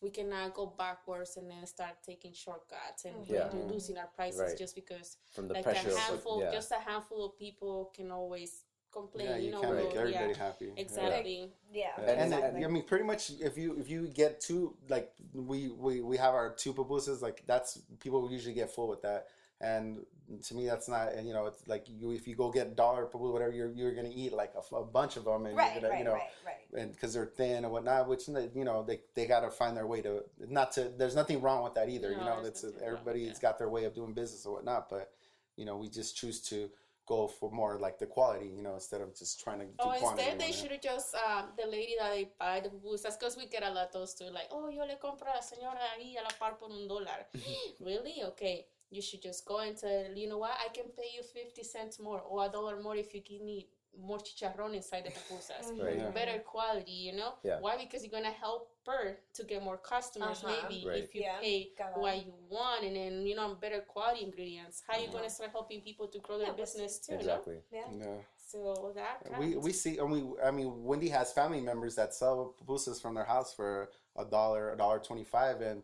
we 0.00 0.10
cannot 0.10 0.54
go 0.54 0.66
backwards 0.78 1.36
and 1.36 1.50
then 1.50 1.66
start 1.66 1.94
taking 2.04 2.32
shortcuts 2.32 3.04
and 3.04 3.26
Yeah. 3.26 3.50
reducing 3.52 3.98
our 3.98 4.06
prices 4.16 4.40
Right. 4.40 4.58
just 4.58 4.74
because 4.74 5.18
From 5.32 5.48
the 5.48 5.54
like 5.54 5.64
pressure 5.64 5.88
a 5.90 5.92
of 5.92 5.98
handful, 5.98 6.40
yeah. 6.42 6.50
just 6.52 6.70
a 6.72 6.76
handful 6.76 7.24
of 7.26 7.38
people 7.38 7.92
can 7.94 8.10
always 8.10 8.64
complain. 8.92 9.28
yeah, 9.28 9.36
you, 9.36 9.44
you 9.46 9.50
know, 9.52 9.60
can't 9.60 9.74
make 9.76 9.94
everybody 9.94 10.30
yeah, 10.30 10.36
happy. 10.36 10.72
Exactly. 10.76 11.52
Yeah. 11.70 11.92
And- 11.98 12.08
And, 12.10 12.32
exactly. 12.34 12.64
I 12.64 12.68
mean, 12.68 12.82
pretty 12.84 13.04
much, 13.04 13.30
if 13.40 13.56
you 13.56 13.78
if 13.78 13.88
you 13.88 14.08
get 14.08 14.40
two, 14.40 14.76
like 14.88 15.12
we 15.32 15.68
we 15.68 16.00
we 16.00 16.16
have 16.16 16.34
our 16.34 16.52
two 16.54 16.72
pupusas, 16.74 17.20
like 17.22 17.44
that's 17.46 17.78
people 18.00 18.28
usually 18.32 18.54
get 18.54 18.70
full 18.70 18.88
with 18.88 19.02
that. 19.02 19.28
And 19.60 19.98
to 20.44 20.54
me, 20.54 20.66
that's 20.66 20.88
not, 20.88 21.12
and 21.12 21.26
you 21.26 21.34
know, 21.34 21.46
it's 21.46 21.66
like 21.66 21.86
you 21.88 22.12
if 22.12 22.26
you 22.26 22.34
go 22.34 22.50
get 22.50 22.76
dollar 22.76 23.06
pupusa, 23.06 23.32
whatever, 23.32 23.52
you're 23.52 23.70
you're 23.70 23.94
gonna 23.94 24.12
eat 24.14 24.32
like 24.32 24.52
a, 24.54 24.76
a 24.76 24.84
bunch 24.84 25.16
of 25.16 25.24
them, 25.24 25.46
and 25.46 25.56
right, 25.56 25.72
you're 25.72 25.82
gonna, 25.82 25.92
right, 25.92 25.98
you 25.98 26.04
know, 26.04 26.12
right, 26.12 26.28
right. 26.46 26.82
and 26.82 26.92
because 26.92 27.14
they're 27.14 27.32
thin 27.36 27.64
and 27.64 27.72
whatnot, 27.72 28.08
which 28.08 28.28
you 28.28 28.64
know 28.64 28.82
they 28.82 29.00
they 29.14 29.26
gotta 29.26 29.50
find 29.50 29.76
their 29.76 29.86
way 29.86 30.00
to 30.02 30.22
not 30.48 30.72
to. 30.72 30.90
There's 30.96 31.16
nothing 31.16 31.42
wrong 31.42 31.64
with 31.64 31.74
that 31.74 31.88
either. 31.88 32.10
you 32.10 32.16
know, 32.16 32.40
there's 32.42 32.64
it's 32.64 32.64
nothing 32.64 33.04
wrong, 33.04 33.16
yeah. 33.16 33.32
got 33.42 33.58
their 33.58 33.68
way 33.68 33.84
of 33.84 33.94
doing 33.94 34.14
business 34.14 34.46
or 34.46 34.54
whatnot, 34.54 34.88
but 34.88 35.12
you 35.56 35.64
know, 35.64 35.76
we 35.76 35.88
just 35.88 36.16
choose 36.16 36.40
to 36.40 36.70
go 37.10 37.26
for 37.26 37.50
more 37.50 37.76
like 37.78 37.98
the 37.98 38.06
quality, 38.06 38.48
you 38.56 38.62
know, 38.62 38.74
instead 38.74 39.00
of 39.00 39.14
just 39.18 39.42
trying 39.42 39.58
to 39.58 39.66
do 39.66 39.72
Oh, 39.80 39.92
quantity. 39.98 40.30
instead 40.30 40.40
they 40.40 40.52
should 40.52 40.70
have 40.70 40.80
just 40.80 41.14
um, 41.16 41.46
the 41.60 41.68
lady 41.68 41.96
that 41.98 42.12
they 42.12 42.30
buy 42.38 42.60
the 42.60 42.68
pupusas 42.68 43.18
because 43.18 43.36
we 43.36 43.46
get 43.46 43.64
a 43.64 43.70
lot 43.70 43.88
of 43.88 43.92
those 43.92 44.14
too. 44.14 44.30
Like, 44.32 44.48
oh, 44.52 44.68
yo 44.68 44.84
le 44.84 44.96
compro 44.96 45.26
a 45.26 45.34
la 45.34 45.42
señora 45.42 45.82
ahí 45.96 46.16
a 46.16 46.22
la 46.22 46.30
par 46.38 46.56
por 46.58 46.70
un 46.70 46.86
dólar. 46.88 47.26
really? 47.80 48.22
Okay. 48.28 48.64
You 48.90 49.00
should 49.00 49.22
just 49.22 49.44
go 49.46 49.58
and 49.60 49.76
tell, 49.76 50.06
you 50.14 50.28
know 50.28 50.38
what, 50.38 50.52
I 50.64 50.68
can 50.74 50.86
pay 50.96 51.08
you 51.16 51.22
50 51.22 51.62
cents 51.62 52.00
more 52.00 52.20
or 52.20 52.44
a 52.46 52.48
dollar 52.48 52.80
more 52.82 52.96
if 52.96 53.14
you 53.14 53.20
give 53.20 53.40
me 53.42 53.68
more 54.00 54.18
chicharrón 54.18 54.74
inside 54.74 55.04
the 55.04 55.10
pupusas. 55.10 55.78
Right. 55.84 55.98
Yeah. 55.98 56.10
Better 56.10 56.38
quality, 56.40 56.92
you 56.92 57.12
know? 57.16 57.34
Yeah. 57.42 57.58
Why? 57.60 57.76
Because 57.76 58.02
you're 58.04 58.10
gonna 58.10 58.30
help 58.34 58.70
her 58.86 59.18
to 59.34 59.44
get 59.44 59.62
more 59.62 59.76
customers, 59.78 60.42
Uh-huh. 60.44 60.68
maybe 60.68 60.86
Right. 60.86 61.02
if 61.04 61.14
you 61.14 61.22
Yeah. 61.22 61.40
pay 61.40 61.72
Got 61.76 61.96
it. 61.96 61.98
what 61.98 62.24
you 62.24 62.32
want 62.48 62.84
and 62.84 62.96
then 62.96 63.26
you 63.26 63.34
know 63.36 63.54
better 63.54 63.80
quality 63.82 64.24
ingredients. 64.24 64.82
How 64.86 64.96
you 64.96 65.08
Mhm. 65.08 65.12
gonna 65.12 65.30
start 65.30 65.50
helping 65.50 65.82
people 65.82 66.06
to 66.08 66.18
grow 66.20 66.38
their 66.38 66.48
Yeah, 66.48 66.52
business 66.54 66.98
too? 67.00 67.12
no? 67.12 67.18
Exactly. 67.18 67.62
Yeah. 67.72 67.90
Yeah. 67.92 68.22
So 68.36 68.92
that 68.94 69.22
We 69.38 69.52
counts. 69.52 69.64
we 69.66 69.72
see 69.72 69.98
and 69.98 70.10
we 70.10 70.20
I 70.40 70.50
mean 70.50 70.84
Wendy 70.84 71.08
has 71.10 71.32
family 71.32 71.60
members 71.60 71.94
that 71.96 72.14
sell 72.14 72.54
pupusas 72.58 73.00
from 73.00 73.14
their 73.14 73.24
house 73.34 73.52
for 73.52 73.90
a 74.16 74.24
dollar, 74.24 74.72
a 74.72 74.76
dollar 74.76 74.98
twenty 75.00 75.24
five, 75.24 75.60
and 75.60 75.82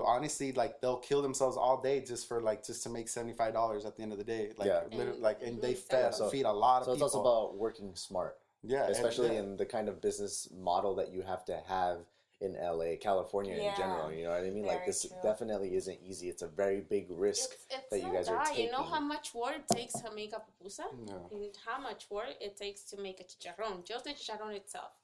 honestly, 0.00 0.52
like 0.52 0.80
they'll 0.80 0.96
kill 0.98 1.22
themselves 1.22 1.56
all 1.56 1.80
day 1.80 2.00
just 2.00 2.26
for 2.28 2.40
like 2.40 2.64
just 2.64 2.82
to 2.84 2.88
make 2.88 3.08
seventy 3.08 3.34
five 3.34 3.52
dollars 3.52 3.84
at 3.84 3.96
the 3.96 4.02
end 4.02 4.12
of 4.12 4.18
the 4.18 4.24
day. 4.24 4.52
Like 4.56 4.68
Yeah. 4.68 4.82
literally, 4.90 5.12
mm-hmm. 5.12 5.22
like 5.22 5.42
and 5.42 5.60
they 5.60 5.74
fed, 5.74 6.14
So- 6.14 6.30
feed 6.30 6.44
a 6.46 6.52
lot 6.52 6.82
of 6.82 6.86
people. 6.86 6.98
So 6.98 7.04
it's 7.04 7.14
people. 7.14 7.28
also 7.28 7.48
about 7.48 7.58
working 7.58 7.94
smart, 7.94 8.38
yeah, 8.62 8.84
and- 8.84 8.92
especially 8.92 9.34
yeah. 9.34 9.40
in 9.40 9.56
the 9.56 9.66
kind 9.66 9.88
of 9.88 10.00
business 10.00 10.48
model 10.56 10.94
that 10.96 11.12
you 11.12 11.22
have 11.22 11.44
to 11.46 11.56
have 11.68 11.98
in 12.40 12.56
LA, 12.56 12.96
California 12.96 13.54
in 13.54 13.62
Yeah. 13.62 13.76
general. 13.76 14.12
You 14.12 14.24
know 14.24 14.30
what 14.30 14.40
I 14.40 14.50
mean? 14.50 14.64
like 14.64 14.84
this 14.84 15.02
true. 15.02 15.16
definitely 15.22 15.76
isn't 15.76 16.00
easy. 16.02 16.28
It's 16.28 16.42
a 16.42 16.48
very 16.48 16.80
big 16.80 17.06
risk. 17.08 17.52
It's, 17.52 17.66
it's 17.70 17.90
that 17.90 17.98
you 17.98 18.06
not 18.06 18.14
guys 18.14 18.28
are 18.28 18.44
taking. 18.46 18.66
You 18.66 18.72
know 18.72 18.82
how 18.82 18.98
much 19.00 19.32
work 19.32 19.54
it 19.58 19.68
takes 19.68 19.92
to 19.94 20.10
make 20.12 20.32
a 20.32 20.42
pupusa? 20.46 20.86
No. 21.06 21.28
And 21.30 21.56
how 21.64 21.80
much 21.80 22.10
work 22.10 22.34
it 22.40 22.56
takes 22.56 22.82
to 22.90 23.00
make 23.00 23.20
a 23.20 23.24
chicharrón? 23.24 23.84
Just 23.84 24.04
the 24.04 24.10
chicharrón 24.10 24.56
itself. 24.56 24.96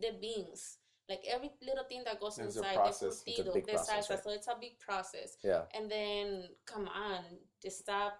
The 0.00 0.12
beans. 0.20 0.78
Like 1.10 1.24
every 1.28 1.50
little 1.60 1.84
thing 1.88 2.02
that 2.04 2.20
goes 2.20 2.38
It's 2.38 2.54
inside 2.56 2.76
process. 2.76 3.22
the 3.22 3.30
It's 3.32 3.40
a 3.40 3.42
curtido, 3.42 3.66
the 3.66 3.72
salsa. 3.72 4.10
right? 4.10 4.22
So 4.24 4.30
it's 4.30 4.46
a 4.46 4.56
big 4.60 4.78
process. 4.78 5.36
Yeah. 5.42 5.62
And 5.76 5.90
then, 5.90 6.44
come 6.64 6.86
on, 6.86 7.24
just 7.60 7.80
stop, 7.80 8.12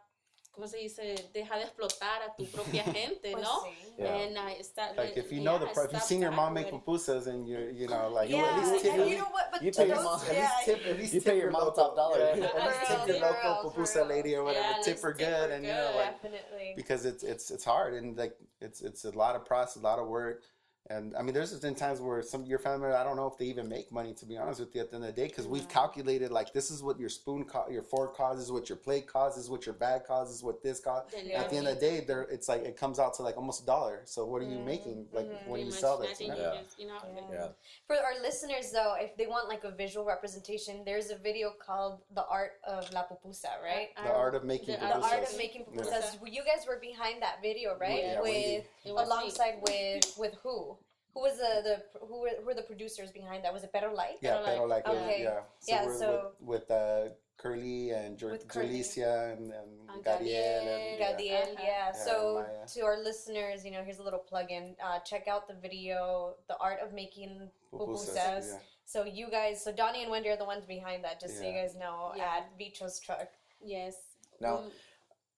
¿cómo 0.52 0.66
se 0.68 0.78
dice? 0.78 1.14
Deja 1.32 1.54
de 1.54 1.62
explotar 1.66 2.18
a 2.26 2.34
tu 2.36 2.46
propia 2.46 2.82
gente, 2.92 3.30
Pues 3.32 3.44
no? 3.44 3.62
Yeah. 3.96 4.06
And 4.16 4.36
uh, 4.36 4.40
I 4.40 4.62
start 4.62 4.96
Like 4.96 5.16
if 5.16 5.30
you 5.30 5.40
know 5.40 5.56
the, 5.58 5.66
pro- 5.66 5.84
if 5.84 5.92
you've 5.92 6.02
seen 6.02 6.20
your 6.20 6.32
mom 6.32 6.54
make 6.54 6.68
pupusas 6.72 7.28
and 7.28 7.46
you're 7.46 7.70
you 7.70 7.86
know 7.86 8.08
like 8.08 8.28
you 8.30 8.38
at 8.38 8.58
least 8.58 8.82
tip, 8.82 8.94
and 8.94 9.08
you 9.10 9.18
know 9.18 9.30
what? 9.30 9.52
But 9.52 9.62
you 9.62 9.70
to 9.70 9.78
pay 9.82 9.86
your 9.86 9.96
those- 9.96 10.04
mom- 10.04 10.20
at 10.28 10.36
least 10.36 10.52
tip, 10.64 10.86
at 10.90 10.98
least 10.98 11.14
You 11.14 11.20
tip 11.20 11.32
pay 11.32 11.38
your 11.38 11.50
mom 11.52 11.66
local, 11.66 11.84
top 11.84 11.94
dollar. 11.96 12.18
Yeah, 12.18 12.34
Yeah, 12.36 12.46
at 12.46 12.66
least 12.66 12.90
tip 12.90 13.06
your 13.06 13.16
for 13.18 13.48
local 13.48 13.70
pupusa 13.70 14.08
lady 14.08 14.34
or 14.34 14.42
whatever. 14.42 14.66
Yeah, 14.66 14.82
tip 14.82 14.86
let's 14.98 15.02
her 15.02 15.12
tip 15.12 15.28
good, 15.28 15.50
and 15.52 15.64
you 15.64 15.70
know 15.70 15.92
like 15.94 16.20
definitely. 16.20 16.72
because 16.74 17.04
it's 17.04 17.22
it's 17.22 17.50
it's 17.52 17.64
hard 17.64 17.94
and 17.94 18.16
like 18.16 18.34
it's 18.60 18.80
it's 18.80 19.04
a 19.04 19.10
lot 19.12 19.36
of 19.36 19.44
process, 19.44 19.76
a 19.76 19.86
lot 19.86 20.00
of 20.00 20.08
work. 20.08 20.42
And 20.88 21.14
I 21.16 21.22
mean, 21.22 21.34
there's 21.34 21.56
been 21.60 21.74
times 21.76 22.00
where 22.00 22.20
some 22.22 22.40
of 22.42 22.48
your 22.48 22.58
family, 22.58 22.88
I 22.90 23.04
don't 23.04 23.14
know 23.14 23.26
if 23.28 23.36
they 23.38 23.44
even 23.44 23.68
make 23.68 23.92
money, 23.92 24.12
to 24.14 24.26
be 24.26 24.36
honest 24.36 24.58
with 24.60 24.74
you, 24.74 24.80
at 24.80 24.90
the 24.90 24.96
end 24.96 25.04
of 25.04 25.14
the 25.14 25.20
day, 25.22 25.28
because 25.28 25.46
we've 25.46 25.68
calculated 25.68 26.32
like 26.32 26.52
this 26.52 26.68
is 26.70 26.82
what 26.82 26.98
your 26.98 27.08
spoon, 27.08 27.44
co- 27.44 27.68
your 27.70 27.84
fork 27.84 28.16
causes, 28.16 28.50
what 28.50 28.68
your 28.68 28.74
plate 28.76 29.06
causes, 29.06 29.48
what 29.48 29.66
your 29.66 29.74
bag 29.74 30.02
causes, 30.04 30.42
what 30.42 30.62
this 30.64 30.80
costs. 30.80 31.12
Then 31.14 31.26
Yeah. 31.28 31.42
At 31.42 31.50
the 31.50 31.58
end 31.58 31.68
of 31.68 31.74
the 31.76 31.80
day, 31.80 32.00
there 32.00 32.22
it's 32.22 32.48
like 32.48 32.62
it 32.62 32.76
comes 32.76 32.98
out 32.98 33.14
to 33.14 33.22
like 33.22 33.36
almost 33.36 33.62
a 33.62 33.66
dollar. 33.66 34.02
So 34.06 34.24
what 34.26 34.42
are 34.42 34.46
you 34.46 34.58
Mm, 34.58 34.64
making 34.64 35.06
like 35.12 35.26
mhm. 35.26 35.30
when 35.46 35.60
pretty 35.60 35.64
you 35.66 35.70
sell 35.70 35.96
this? 35.98 36.20
you 36.20 36.26
know? 36.28 36.36
Yeah. 36.36 36.60
you 36.76 36.86
know, 36.88 36.98
Yeah. 37.14 37.34
Yeah. 37.34 37.48
For 37.86 37.96
our 37.96 38.20
listeners, 38.20 38.72
though, 38.72 38.94
if 38.98 39.16
they 39.16 39.26
want 39.28 39.48
like 39.48 39.62
a 39.62 39.70
visual 39.70 40.04
representation, 40.04 40.82
there's 40.84 41.10
a 41.10 41.16
video 41.16 41.52
called 41.52 42.00
"The 42.14 42.24
Art 42.26 42.54
of 42.66 42.90
La 42.92 43.04
Pupusa," 43.04 43.62
right? 43.62 43.90
The 43.94 44.10
art 44.10 44.34
of 44.34 44.42
making 44.42 44.74
the 44.74 44.80
The 44.80 44.94
pupusas. 44.94 45.02
art 45.12 45.22
of 45.30 45.36
making 45.36 45.66
Yeah. 45.70 45.82
pupusas. 45.82 46.18
You 46.26 46.42
guys 46.42 46.66
were 46.66 46.80
behind 46.80 47.22
that 47.22 47.40
video, 47.42 47.78
right? 47.78 48.02
Yeah, 48.02 48.20
with 48.22 48.32
Wendy. 48.32 48.64
It 48.84 48.92
was 48.92 49.06
me. 49.08 49.14
alongside 49.14 49.62
with 49.62 50.16
with 50.18 50.34
who? 50.42 50.76
Who 51.14 51.20
was 51.20 51.38
the, 51.38 51.52
the 51.66 52.06
who 52.06 52.20
were 52.22 52.30
who 52.38 52.46
were 52.46 52.54
the 52.54 52.62
producers 52.62 53.10
behind 53.10 53.44
that? 53.44 53.52
Was 53.52 53.64
it 53.64 53.72
Better 53.72 53.90
Light? 53.92 54.18
Yeah, 54.22 54.38
Pero 54.44 54.44
pero 54.46 54.62
like- 54.66 54.86
like, 54.86 54.96
uh, 54.96 55.00
Okay. 55.02 55.22
yeah. 55.22 55.40
So 55.58 55.72
Yeah, 55.72 55.86
we're 55.86 55.98
so- 55.98 56.32
with, 56.40 56.68
with 56.68 56.70
uh, 56.70 57.08
Curly 57.36 57.90
and 57.90 58.18
Jur- 58.18 58.32
With 58.32 58.46
Curly. 58.48 58.66
Julicia 58.68 59.34
and, 59.36 59.50
and 59.50 59.70
And 59.90 60.04
Gabriel 60.04 60.60
Gabriel, 60.60 60.76
and 60.76 61.00
yeah. 61.00 61.12
Gadiel, 61.16 61.48
Uh-huh. 61.54 61.64
yeah. 61.66 61.92
So 61.92 62.14
Maya. 62.46 62.66
to 62.74 62.80
our 62.84 62.98
listeners, 63.02 63.64
you 63.64 63.70
know, 63.72 63.82
here's 63.82 63.98
a 63.98 64.02
little 64.04 64.20
plug-in. 64.20 64.76
Uh, 64.82 64.98
check 65.00 65.26
out 65.26 65.48
the 65.48 65.54
video, 65.54 66.36
"The 66.48 66.56
Art 66.60 66.80
of 66.84 66.92
Making 66.92 67.50
Pupusas, 67.72 68.12
Pupusas." 68.14 68.46
yeah. 68.52 68.58
So 68.84 69.04
you 69.04 69.30
guys, 69.30 69.62
so 69.64 69.72
Donnie 69.72 70.02
and 70.02 70.10
Wendy 70.10 70.28
are 70.28 70.36
the 70.36 70.44
ones 70.44 70.64
behind 70.66 71.02
that, 71.04 71.18
just 71.18 71.38
so 71.38 71.44
you 71.48 71.52
guys 71.54 71.74
know, 71.74 72.12
Yeah. 72.14 72.44
at 72.44 72.58
Bicho's 72.58 73.00
truck. 73.00 73.28
Yes. 73.64 73.96
Now- 74.40 74.58
Um, 74.58 74.70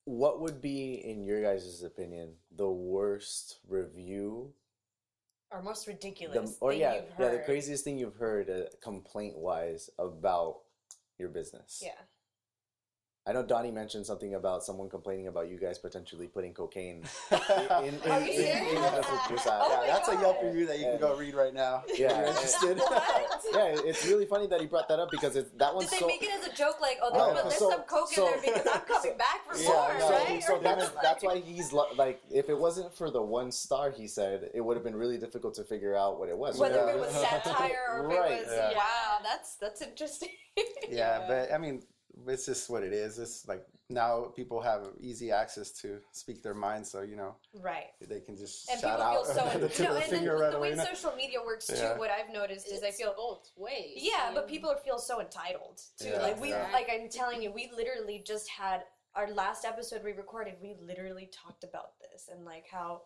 What 0.04 0.40
would 0.42 0.60
be, 0.60 0.98
in 0.98 1.22
your 1.22 1.40
guys' 1.40 1.84
opinion, 1.86 2.34
the 2.50 2.66
worst 2.68 3.60
review? 3.68 4.52
Or 5.52 5.62
most 5.62 5.84
The, 5.84 5.92
ridiculous 5.92 6.56
or 6.60 6.70
thing 6.70 6.80
yeah, 6.80 7.02
yeah, 7.18 7.28
the 7.28 7.42
craziest 7.44 7.84
thing 7.84 7.98
you've 7.98 8.16
heard, 8.16 8.48
uh, 8.48 8.62
complaint-wise, 8.82 9.90
about 9.98 10.60
your 11.18 11.28
business. 11.28 11.82
Yeah. 11.84 11.90
I 13.24 13.32
know 13.32 13.44
Donnie 13.44 13.70
mentioned 13.70 14.04
something 14.04 14.34
about 14.34 14.64
someone 14.64 14.90
complaining 14.90 15.28
about 15.28 15.48
you 15.48 15.56
guys 15.56 15.78
potentially 15.78 16.26
putting 16.26 16.52
cocaine 16.52 17.04
yeah, 17.30 17.78
in, 17.82 17.94
in, 17.94 18.10
Are 18.10 18.18
in, 18.20 18.26
in, 18.26 18.34
serious? 18.34 18.72
the 18.74 19.02
pupusa. 19.02 19.58
Oh 19.62 19.76
my 19.78 19.86
that's 19.86 20.08
a 20.08 20.14
Yelp 20.14 20.42
review 20.42 20.66
that 20.66 20.80
you 20.80 20.86
can 20.86 20.98
go 20.98 21.16
read 21.16 21.34
right 21.36 21.54
now. 21.54 21.84
if 21.86 22.00
Yeah. 22.00 22.18
you're 22.18 22.26
interested. 22.28 22.78
What? 22.82 23.42
yeah, 23.54 23.80
it's 23.88 24.04
really 24.06 24.26
funny 24.26 24.48
that 24.48 24.60
he 24.60 24.66
brought 24.66 24.88
that 24.88 24.98
up 24.98 25.10
because 25.12 25.36
it's 25.36 25.50
that 25.58 25.72
one's 25.72 25.88
Did 25.90 25.96
they 25.96 26.00
so. 26.00 26.06
make 26.08 26.22
it 26.24 26.30
as 26.32 26.46
a 26.48 26.52
joke, 26.56 26.80
like, 26.80 26.98
oh, 27.00 27.10
oh 27.12 27.16
No, 27.18 27.26
there's, 27.34 27.44
there's 27.44 27.58
so- 27.58 27.70
some 27.70 27.82
coke 27.82 28.08
so- 28.12 28.26
in 28.26 28.32
there 28.42 28.54
because 28.54 28.66
I'm 28.74 28.80
coming 28.88 29.16
back 29.18 29.44
for 29.48 29.56
Yeah, 29.56 29.68
more, 29.68 29.98
no, 29.98 30.10
right? 30.10 30.42
So 30.42 30.56
Or 30.56 30.62
that's, 30.62 30.94
like- 30.94 31.02
that's 31.02 31.22
why 31.22 31.38
he's 31.38 31.72
lo- 31.72 31.86
like, 31.96 32.20
if 32.30 32.48
it 32.48 32.58
wasn't 32.58 32.92
for 32.92 33.08
the 33.10 33.22
one 33.22 33.52
star, 33.52 33.90
he 33.92 34.08
said 34.08 34.50
it 34.52 34.60
would 34.60 34.76
have 34.76 34.82
been 34.84 34.96
really 34.96 35.18
difficult 35.18 35.54
to 35.54 35.64
figure 35.64 35.94
out 35.96 36.18
what 36.18 36.28
it 36.28 36.36
was. 36.36 36.58
whether 36.58 36.74
Yeah. 36.86 36.94
it 36.94 36.98
was 36.98 37.12
satire 37.12 37.86
or 38.00 38.10
if 38.12 38.18
Right. 38.18 38.32
it 38.32 38.46
was 38.46 38.52
Yeah. 38.52 38.72
wow, 38.74 39.18
that's 39.22 39.54
that's 39.56 39.80
interesting. 39.80 40.30
yeah, 40.88 41.24
but 41.28 41.52
I 41.52 41.58
mean, 41.58 41.82
it's 42.26 42.46
just 42.46 42.68
what 42.70 42.82
it 42.82 42.92
is. 42.92 43.18
It's 43.18 43.46
like 43.48 43.64
now 43.88 44.32
people 44.36 44.60
have 44.60 44.88
easy 45.00 45.30
access 45.30 45.70
to 45.82 45.98
speak 46.12 46.42
their 46.42 46.54
mind, 46.54 46.86
so 46.86 47.02
you 47.02 47.16
know 47.16 47.36
right. 47.60 47.90
they 48.06 48.20
can 48.20 48.36
just 48.36 48.70
And 48.70 48.80
shout 48.80 48.98
people 48.98 49.06
out 49.06 49.26
feel 49.26 49.34
so 49.52 49.58
the 49.58 49.68
tip 49.68 49.88
know, 49.88 49.96
of 49.96 49.96
the 49.96 50.02
and 50.04 50.12
then 50.12 50.18
finger 50.20 50.32
the 50.36 50.42
right 50.42 50.50
way 50.52 50.56
away. 50.56 50.70
you 50.70 50.76
know? 50.76 50.84
social 50.84 51.12
media 51.16 51.38
works 51.44 51.66
too, 51.66 51.74
Yeah. 51.76 51.98
what 51.98 52.10
I've 52.10 52.32
noticed 52.32 52.68
is 52.68 52.82
I 52.82 52.88
it's 52.88 52.96
feel 52.98 53.14
both 53.16 53.50
ways. 53.56 53.96
Yeah, 53.96 54.30
but 54.34 54.48
people 54.48 54.74
feel 54.84 54.98
so 54.98 55.20
entitled 55.20 55.80
too. 55.98 56.08
Yeah, 56.08 56.22
like 56.22 56.40
we 56.40 56.50
yeah. 56.50 56.68
like 56.72 56.88
I'm 56.92 57.08
telling 57.08 57.42
you, 57.42 57.50
we 57.52 57.70
literally 57.76 58.22
just 58.26 58.48
had 58.48 58.84
our 59.14 59.30
last 59.30 59.64
episode 59.64 60.02
we 60.04 60.12
recorded, 60.12 60.54
we 60.62 60.74
literally 60.80 61.28
talked 61.32 61.64
about 61.64 61.98
this 62.00 62.28
and 62.32 62.44
like 62.44 62.64
how 62.70 63.02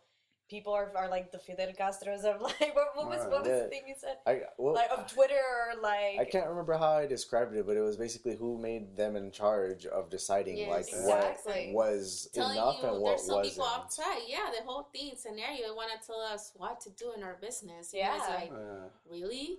people 0.48 0.72
are 0.72 0.92
are 0.96 1.08
like 1.08 1.32
the 1.32 1.38
Fidel 1.38 1.72
Castros 1.78 2.24
of 2.24 2.40
like 2.48 2.74
what, 2.74 2.88
what 2.94 3.08
was 3.08 3.20
what 3.30 3.40
was 3.42 3.48
Yeah. 3.48 3.62
the 3.64 3.68
thing 3.68 3.82
you 3.88 3.94
said? 3.98 4.16
I, 4.26 4.42
well, 4.58 4.74
Like 4.74 4.90
of 4.96 5.06
Twitter 5.12 5.34
or 5.34 5.80
like 5.82 6.18
I 6.20 6.24
can't 6.24 6.48
remember 6.48 6.74
how 6.76 6.92
I 6.98 7.06
described 7.06 7.54
it, 7.56 7.66
but 7.66 7.76
it 7.76 7.80
was 7.82 7.96
basically 7.96 8.36
who 8.36 8.58
made 8.58 8.96
them 8.96 9.16
in 9.16 9.30
charge 9.32 9.86
of 9.86 10.08
deciding 10.10 10.56
Yes, 10.58 10.68
like 10.70 10.88
exactly. 10.88 11.70
what 11.72 11.88
was 11.90 12.28
telling 12.34 12.56
enough 12.56 12.76
you 12.82 12.88
and 12.88 13.00
what 13.00 13.10
there's 13.10 13.26
some 13.26 13.36
wasn't. 13.36 13.54
people 13.54 13.66
outside. 13.68 14.22
Yeah, 14.28 14.46
the 14.58 14.64
whole 14.64 14.88
thing 14.94 15.12
scenario 15.16 15.74
want 15.74 15.90
to 16.00 16.06
tell 16.06 16.20
us 16.20 16.52
what 16.56 16.80
to 16.82 16.90
do 16.90 17.12
in 17.16 17.22
our 17.22 17.36
business. 17.40 17.92
You 17.92 18.02
know, 18.04 18.14
it's 18.16 18.28
Yeah. 18.28 18.34
like 18.34 18.50
Yeah. 18.52 18.88
really. 19.10 19.58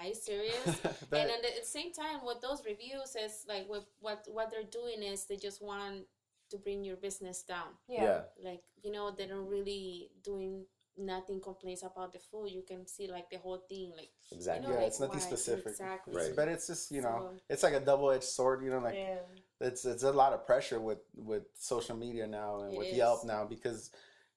Are 0.00 0.06
you 0.06 0.14
serious? 0.14 0.64
But- 1.10 1.18
and 1.22 1.30
at 1.30 1.42
the 1.60 1.66
same 1.66 1.92
time, 1.92 2.24
with 2.24 2.40
those 2.40 2.62
reviews, 2.64 3.16
is 3.16 3.44
like 3.48 3.68
what 3.68 3.84
what 3.98 4.24
what 4.30 4.48
they're 4.50 4.70
doing 4.80 5.02
is 5.02 5.24
they 5.26 5.36
just 5.36 5.60
want 5.60 6.04
to 6.50 6.56
bring 6.58 6.84
your 6.84 6.96
business 6.96 7.42
down. 7.42 7.68
yeah. 7.88 8.02
yeah. 8.04 8.20
Like 8.50 8.62
you 8.82 8.92
know, 8.92 9.10
they 9.16 9.26
don't 9.26 9.48
really 9.48 10.10
doing 10.22 10.64
nothing 11.00 11.40
complaints 11.40 11.82
about 11.82 12.12
the 12.12 12.18
food. 12.18 12.50
You 12.50 12.62
can 12.66 12.86
see 12.86 13.06
like 13.08 13.30
the 13.30 13.38
whole 13.38 13.62
thing, 13.68 13.92
like 13.96 14.10
Exactly. 14.32 14.62
You 14.66 14.68
know, 14.68 14.74
Yeah, 14.74 14.80
like, 14.80 14.88
it's 14.88 15.00
nothing 15.00 15.20
why- 15.20 15.26
specific. 15.26 15.66
Exactly. 15.68 16.14
Right. 16.16 16.32
But 16.34 16.48
it's 16.48 16.66
just 16.66 16.90
you 16.90 17.02
know, 17.02 17.30
So- 17.32 17.40
it's 17.48 17.62
like 17.62 17.74
a 17.74 17.80
double 17.80 18.10
edged 18.10 18.24
sword. 18.24 18.64
You 18.64 18.70
know, 18.70 18.78
like 18.80 18.94
Yeah. 18.96 19.18
it's 19.60 19.84
it's 19.84 20.02
a 20.02 20.12
lot 20.12 20.32
of 20.32 20.44
pressure 20.46 20.80
with 20.80 20.98
with 21.16 21.44
social 21.54 21.96
media 21.96 22.26
now 22.26 22.60
and 22.62 22.72
It 22.74 22.78
with 22.78 22.88
is. 22.88 22.96
Yelp 22.96 23.24
now 23.24 23.44
because 23.44 23.90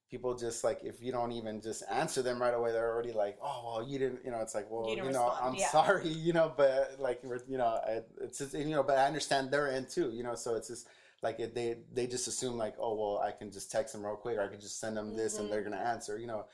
people 0.10 0.36
just 0.36 0.64
like 0.64 0.80
if 0.84 1.02
you 1.02 1.12
don't 1.12 1.32
even 1.32 1.62
just 1.62 1.84
answer 1.90 2.22
them 2.22 2.40
right 2.42 2.54
away, 2.54 2.72
they're 2.74 2.92
already 2.94 3.14
like, 3.14 3.38
oh 3.42 3.62
well, 3.66 3.88
you 3.90 3.98
didn't. 3.98 4.24
You 4.26 4.32
know, 4.32 4.42
it's 4.42 4.54
like 4.54 4.70
well, 4.70 4.86
You 4.90 4.98
you, 4.98 5.02
know, 5.04 5.08
respond, 5.08 5.38
I'm 5.42 5.56
yeah. 5.56 5.70
sorry. 5.70 6.10
You 6.28 6.34
know, 6.34 6.54
but 6.56 6.98
like 7.00 7.22
you 7.48 7.58
know, 7.58 7.80
it's 8.20 8.38
just 8.40 8.54
you 8.54 8.66
know, 8.76 8.84
but 8.84 8.98
I 9.00 9.06
understand 9.08 9.50
their 9.52 9.72
end 9.72 9.90
too. 9.90 10.12
You 10.12 10.24
know, 10.24 10.36
so 10.36 10.56
it's 10.56 10.68
just. 10.68 10.88
Like 11.22 11.40
it, 11.40 11.54
they, 11.54 11.78
they 11.94 12.08
just 12.08 12.28
assume 12.28 12.58
like, 12.58 12.76
oh 12.80 12.96
well, 12.96 13.20
I 13.26 13.32
can 13.32 13.52
just 13.52 13.72
text 13.72 13.94
them 13.94 14.06
real 14.06 14.16
quick, 14.16 14.38
or 14.38 14.42
I 14.44 14.48
can 14.48 14.60
just 14.60 14.80
send 14.80 14.98
them 14.98 15.16
this, 15.16 15.36
Mhm. 15.36 15.42
and 15.42 15.52
they're 15.52 15.64
gonna 15.64 15.78
answer. 15.78 16.18
You 16.18 16.28
know, 16.28 16.46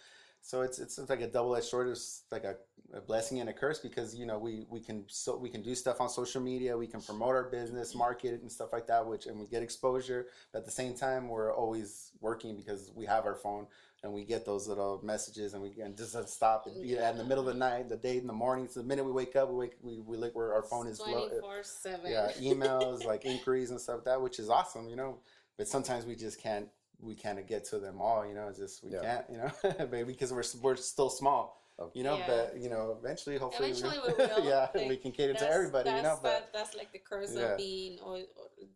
so 0.42 0.62
it's 0.62 0.80
it's 0.80 0.98
like 1.10 1.22
a 1.22 1.28
double 1.28 1.56
edged 1.56 1.68
sword. 1.68 1.88
It's 1.88 2.24
like 2.32 2.44
a, 2.44 2.56
a 2.94 3.02
blessing 3.02 3.40
and 3.40 3.50
a 3.50 3.54
curse 3.54 3.80
because 3.80 4.16
you 4.16 4.26
know 4.26 4.38
we 4.38 4.66
we 4.70 4.80
can 4.82 5.06
so 5.08 5.38
we 5.38 5.50
can 5.50 5.62
do 5.62 5.74
stuff 5.76 6.02
on 6.02 6.10
social 6.10 6.42
media, 6.42 6.78
we 6.78 6.88
can 6.88 7.02
promote 7.02 7.30
our 7.36 7.50
business, 7.50 7.96
market 7.96 8.34
it, 8.34 8.42
and 8.42 8.52
stuff 8.52 8.74
like 8.74 8.88
that, 8.88 9.06
which 9.06 9.26
and 9.26 9.40
we 9.40 9.46
get 9.48 9.64
exposure. 9.64 10.28
But 10.52 10.60
at 10.60 10.66
the 10.66 10.72
same 10.72 10.96
time, 10.96 11.30
we're 11.30 11.54
always 11.54 12.12
working 12.20 12.56
because 12.58 12.92
we 12.96 13.06
have 13.06 13.26
our 13.26 13.36
phone 13.36 13.68
and 14.04 14.14
we 14.14 14.24
get 14.24 14.46
those 14.46 14.68
little 14.68 15.00
messages, 15.04 15.54
and 15.54 15.62
we 15.62 15.72
can 15.72 15.96
just 15.96 16.16
uh, 16.16 16.26
stop. 16.26 16.68
It 16.68 16.82
be 16.82 16.96
in 16.98 17.18
the 17.18 17.24
middle 17.24 17.48
of 17.48 17.54
the 17.54 17.60
night, 17.60 17.90
the 17.90 17.98
day, 17.98 18.18
in 18.18 18.28
the 18.28 18.34
morning. 18.34 18.68
So 18.70 18.82
the 18.82 18.86
minute 18.86 19.06
we 19.06 19.12
wake 19.12 19.36
up, 19.36 19.50
we 19.50 19.56
wake 19.56 19.74
we, 19.82 20.00
we 20.02 20.18
look 20.18 20.36
where 20.36 20.54
our 20.54 20.64
phone 20.64 20.88
is 20.88 21.00
low. 21.00 21.28
twenty 21.28 21.40
four 21.42 21.64
seven. 21.64 22.12
Yeah, 22.12 22.32
emails 22.40 23.04
like 23.06 23.26
inquiries 23.26 23.72
and 23.72 23.80
stuff 23.82 23.98
like 23.98 24.06
that, 24.06 24.22
which 24.22 24.40
is 24.40 24.50
awesome, 24.50 24.88
you 24.88 24.96
know. 24.96 25.18
But 25.58 25.68
sometimes 25.68 26.06
we 26.06 26.16
just 26.16 26.42
can't 26.42 26.68
we 27.00 27.16
can't 27.16 27.46
get 27.48 27.64
to 27.66 27.80
them 27.80 28.00
all, 28.02 28.26
you 28.28 28.34
know. 28.36 28.48
It's 28.48 28.60
just 28.60 28.84
we 28.84 28.92
Yeah. 28.92 29.02
can't, 29.02 29.26
you 29.32 29.38
know, 29.38 29.88
maybe 29.92 30.12
because 30.14 30.32
we're 30.32 30.44
we're 30.62 30.76
still 30.76 31.10
small, 31.10 31.60
Okay. 31.80 31.92
you 31.98 32.04
know. 32.04 32.18
Yeah. 32.18 32.28
But 32.28 32.58
you 32.60 32.70
know, 32.70 32.96
eventually, 33.04 33.38
hopefully, 33.38 33.72
Eventually 33.72 33.98
we, 34.08 34.14
we 34.14 34.30
will. 34.44 34.46
yeah, 34.48 34.68
Like, 34.76 34.90
we 34.90 34.98
can 34.98 35.12
cater 35.12 35.34
to 35.34 35.40
That's- 35.40 35.56
everybody, 35.56 35.90
you 35.90 36.02
know. 36.04 36.20
But 36.22 36.30
that, 36.30 36.54
that's 36.54 36.76
like 36.76 36.92
the 36.92 37.00
curse 37.00 37.34
Yeah. 37.36 37.42
of 37.54 37.58
being 37.58 38.00
or, 38.04 38.18
or 38.18 38.26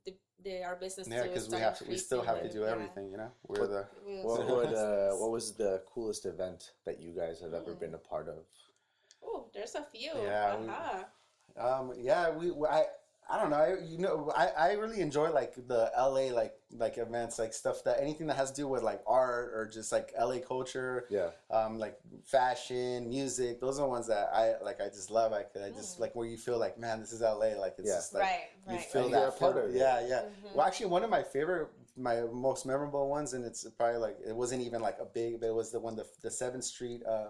the, 0.05 0.13
the 0.43 0.63
our 0.63 0.75
business. 0.75 1.07
yeah, 1.07 1.23
because 1.23 1.49
we 1.49 1.59
have 1.59 1.77
to, 1.79 1.85
we 1.85 1.97
still 1.97 2.21
have 2.23 2.41
to 2.41 2.49
do 2.51 2.61
but, 2.61 2.69
everything, 2.69 3.11
you 3.11 3.17
know. 3.17 3.31
We're 3.47 3.61
What- 3.61 3.69
the 3.69 3.87
yeah. 4.07 4.23
What, 4.23 4.45
We'll- 4.47 4.55
would, 4.57 4.73
uh, 4.73 5.11
what 5.15 5.31
was 5.31 5.53
the 5.55 5.83
coolest 5.93 6.25
event 6.25 6.71
that 6.85 6.99
you 6.99 7.11
guys 7.11 7.39
have 7.41 7.53
ever 7.53 7.73
Hmm. 7.73 7.79
been 7.79 7.93
a 7.93 7.97
part 7.99 8.27
of? 8.27 8.45
Oh, 9.23 9.49
there's 9.53 9.75
a 9.75 9.83
few. 9.83 10.11
Yeah, 10.15 10.55
Uh-huh. 10.55 11.03
Um, 11.57 11.93
yeah, 11.97 12.29
we, 12.29 12.51
we- 12.51 12.67
I, 12.67 12.85
I 13.31 13.39
don't 13.39 13.49
know. 13.49 13.55
I, 13.57 13.75
you 13.85 13.97
know, 13.97 14.31
I, 14.35 14.47
I 14.47 14.71
really 14.73 14.99
enjoy 14.99 15.31
like 15.31 15.55
the 15.55 15.89
LA 15.97 16.33
like 16.35 16.53
like 16.77 16.97
events, 16.97 17.39
like 17.39 17.53
stuff 17.53 17.83
that 17.85 18.01
anything 18.01 18.27
that 18.27 18.35
has 18.35 18.51
to 18.51 18.61
do 18.61 18.67
with 18.67 18.83
like 18.83 19.01
art 19.07 19.51
or 19.55 19.69
just 19.71 19.91
like 19.91 20.11
LA 20.19 20.39
culture, 20.39 21.05
Yeah. 21.09 21.29
um, 21.49 21.77
like 21.79 21.97
fashion, 22.25 23.07
music. 23.09 23.61
Those 23.61 23.77
are 23.79 23.83
the 23.83 23.87
ones 23.87 24.07
that 24.07 24.29
I 24.33 24.55
like. 24.63 24.81
I 24.81 24.87
just 24.89 25.11
love. 25.11 25.31
I, 25.33 25.43
could 25.43 25.61
I 25.61 25.69
just 25.69 25.99
like 25.99 26.13
where 26.15 26.27
you 26.27 26.37
feel 26.37 26.57
like, 26.59 26.77
man, 26.77 26.99
this 26.99 27.13
is 27.13 27.21
LA. 27.21 27.53
Like 27.57 27.75
it's 27.77 27.87
Yeah. 27.87 27.95
just 27.95 28.13
like 28.13 28.23
right, 28.23 28.39
you 28.67 28.75
right. 28.75 28.85
feel 28.85 29.05
And 29.05 29.13
that 29.13 29.21
you're 29.21 29.31
part 29.31 29.55
feel- 29.55 29.63
of 29.65 29.75
it. 29.75 29.77
Yeah, 29.77 30.05
yeah. 30.07 30.21
Mhm. 30.23 30.55
Well, 30.55 30.65
actually, 30.67 30.87
one 30.87 31.03
of 31.03 31.09
my 31.09 31.23
favorite, 31.23 31.69
my 31.95 32.21
most 32.33 32.65
memorable 32.65 33.09
ones, 33.09 33.33
and 33.33 33.45
it's 33.45 33.65
probably 33.77 33.97
like 33.97 34.17
it 34.27 34.35
wasn't 34.35 34.61
even 34.61 34.81
like 34.81 34.97
a 34.99 35.05
big, 35.05 35.39
but 35.39 35.47
it 35.47 35.55
was 35.55 35.71
the 35.71 35.79
one 35.79 35.95
the 35.95 36.05
the 36.21 36.31
Seventh 36.31 36.63
Street, 36.65 37.01
uh, 37.05 37.29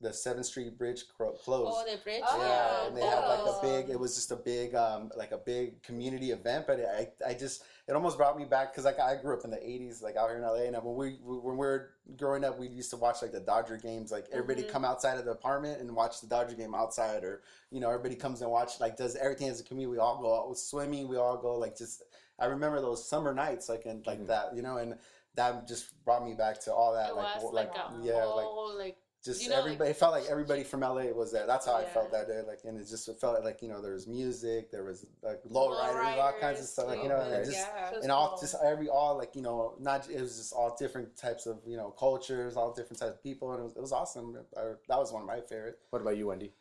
the 0.00 0.12
Seventh 0.12 0.46
Street 0.46 0.76
Bridge 0.76 1.04
cro- 1.16 1.32
closed. 1.32 1.72
Oh, 1.74 1.84
the 1.90 2.02
bridge. 2.02 2.22
Oh, 2.28 2.38
Yeah, 2.38 2.86
and 2.88 2.96
they 2.96 3.00
had 3.00 3.20
like 3.26 3.38
a 3.46 3.58
big. 3.62 3.90
It 3.90 3.98
was 3.98 4.14
just 4.14 4.30
a 4.32 4.36
big, 4.36 4.74
um, 4.74 5.10
like 5.16 5.32
a 5.32 5.38
big 5.38 5.82
community 5.82 6.30
event. 6.32 6.66
But 6.66 6.80
I, 6.80 7.08
I 7.26 7.34
just, 7.34 7.62
it 7.88 7.92
almost 7.92 8.16
brought 8.18 8.36
me 8.36 8.44
back 8.44 8.72
because 8.72 8.84
like 8.84 8.98
I 9.00 9.16
grew 9.16 9.34
up 9.36 9.44
in 9.44 9.50
the 9.50 9.56
'80s, 9.56 10.02
like 10.02 10.16
out 10.16 10.28
here 10.28 10.38
in 10.38 10.42
LA, 10.42 10.64
and 10.64 10.76
when 10.84 10.94
we 10.96 11.18
when 11.22 11.42
we 11.42 11.56
were 11.56 11.90
growing 12.16 12.44
up, 12.44 12.58
we 12.58 12.66
used 12.68 12.90
to 12.90 12.96
watch 12.96 13.22
like 13.22 13.32
the 13.32 13.40
Dodger 13.40 13.76
games. 13.76 14.10
Like 14.12 14.26
everybody 14.32 14.62
Mhm. 14.66 14.70
come 14.72 14.84
outside 14.84 15.18
of 15.18 15.24
the 15.24 15.30
apartment 15.30 15.80
and 15.80 15.94
watch 15.94 16.20
the 16.20 16.26
Dodger 16.26 16.56
game 16.56 16.74
outside, 16.74 17.24
or 17.24 17.42
you 17.70 17.80
know, 17.80 17.88
everybody 17.88 18.16
comes 18.16 18.42
and 18.42 18.50
watch 18.50 18.80
like 18.80 18.96
does 18.96 19.16
everything 19.16 19.48
as 19.48 19.60
a 19.60 19.64
community. 19.64 19.92
We 19.92 19.98
all 19.98 20.20
go 20.20 20.34
out 20.50 20.58
swimming. 20.58 21.08
We 21.08 21.16
all 21.16 21.36
go 21.36 21.54
like 21.56 21.76
just. 21.78 22.02
I 22.36 22.46
remember 22.46 22.80
those 22.80 23.08
summer 23.08 23.32
nights 23.32 23.68
like 23.68 23.86
and 23.86 24.04
like 24.06 24.18
Mhm. 24.20 24.26
that, 24.26 24.56
you 24.56 24.62
know, 24.62 24.78
and 24.78 24.98
that 25.36 25.68
just 25.68 25.92
brought 26.04 26.24
me 26.24 26.34
back 26.34 26.60
to 26.62 26.74
all 26.74 26.92
that. 26.94 27.10
It 27.10 27.14
like 27.16 27.36
was 27.42 27.52
like, 27.54 27.68
like, 27.68 27.76
a 27.76 28.00
yeah, 28.02 28.24
like 28.24 28.46
like 28.76 28.96
just 29.24 29.42
You 29.42 29.48
know, 29.48 29.56
like- 29.56 29.64
everybody. 29.64 29.90
it 29.90 29.96
felt 29.96 30.12
like 30.12 30.26
everybody 30.28 30.64
from 30.64 30.80
LA 30.80 31.04
was 31.12 31.32
there. 31.32 31.46
That's 31.46 31.64
how 31.64 31.74
I 31.76 31.84
felt 31.84 32.12
that 32.12 32.26
day. 32.26 32.42
Like, 32.46 32.60
and 32.64 32.78
it 32.78 32.86
just 32.86 33.08
it 33.08 33.18
felt 33.18 33.42
like 33.42 33.62
you 33.62 33.68
know 33.68 33.80
there 33.80 33.94
was 33.94 34.06
music, 34.06 34.70
there 34.70 34.84
was 34.84 35.06
like 35.22 35.40
low 35.48 35.70
riders, 35.70 36.20
all 36.20 36.34
kinds 36.38 36.60
of 36.60 36.66
stuff. 36.66 36.88
Like 36.88 37.02
you 37.02 37.08
know, 37.08 37.20
and 37.20 37.44
just 37.44 37.56
yeah. 37.56 37.92
And 38.02 38.12
all 38.12 38.30
cool. 38.30 38.38
just 38.40 38.54
every 38.62 38.88
all 38.88 39.16
like 39.16 39.34
you 39.34 39.40
know 39.40 39.76
not 39.80 40.08
it 40.10 40.20
was 40.20 40.36
just 40.36 40.52
all 40.52 40.76
different 40.78 41.16
types 41.16 41.46
of 41.46 41.58
you 41.66 41.76
know 41.78 41.90
cultures, 41.90 42.56
all 42.56 42.72
different 42.72 43.00
types 43.00 43.12
of 43.14 43.22
people, 43.22 43.52
and 43.52 43.60
it 43.60 43.64
was, 43.64 43.76
it 43.76 43.80
was 43.80 43.92
awesome. 43.92 44.36
I, 44.56 44.74
that 44.88 44.98
was 44.98 45.10
one 45.10 45.22
of 45.22 45.28
my 45.28 45.40
favorite. 45.40 45.78
What 45.88 46.02
about 46.02 46.18
you, 46.18 46.26
Wendy? 46.26 46.52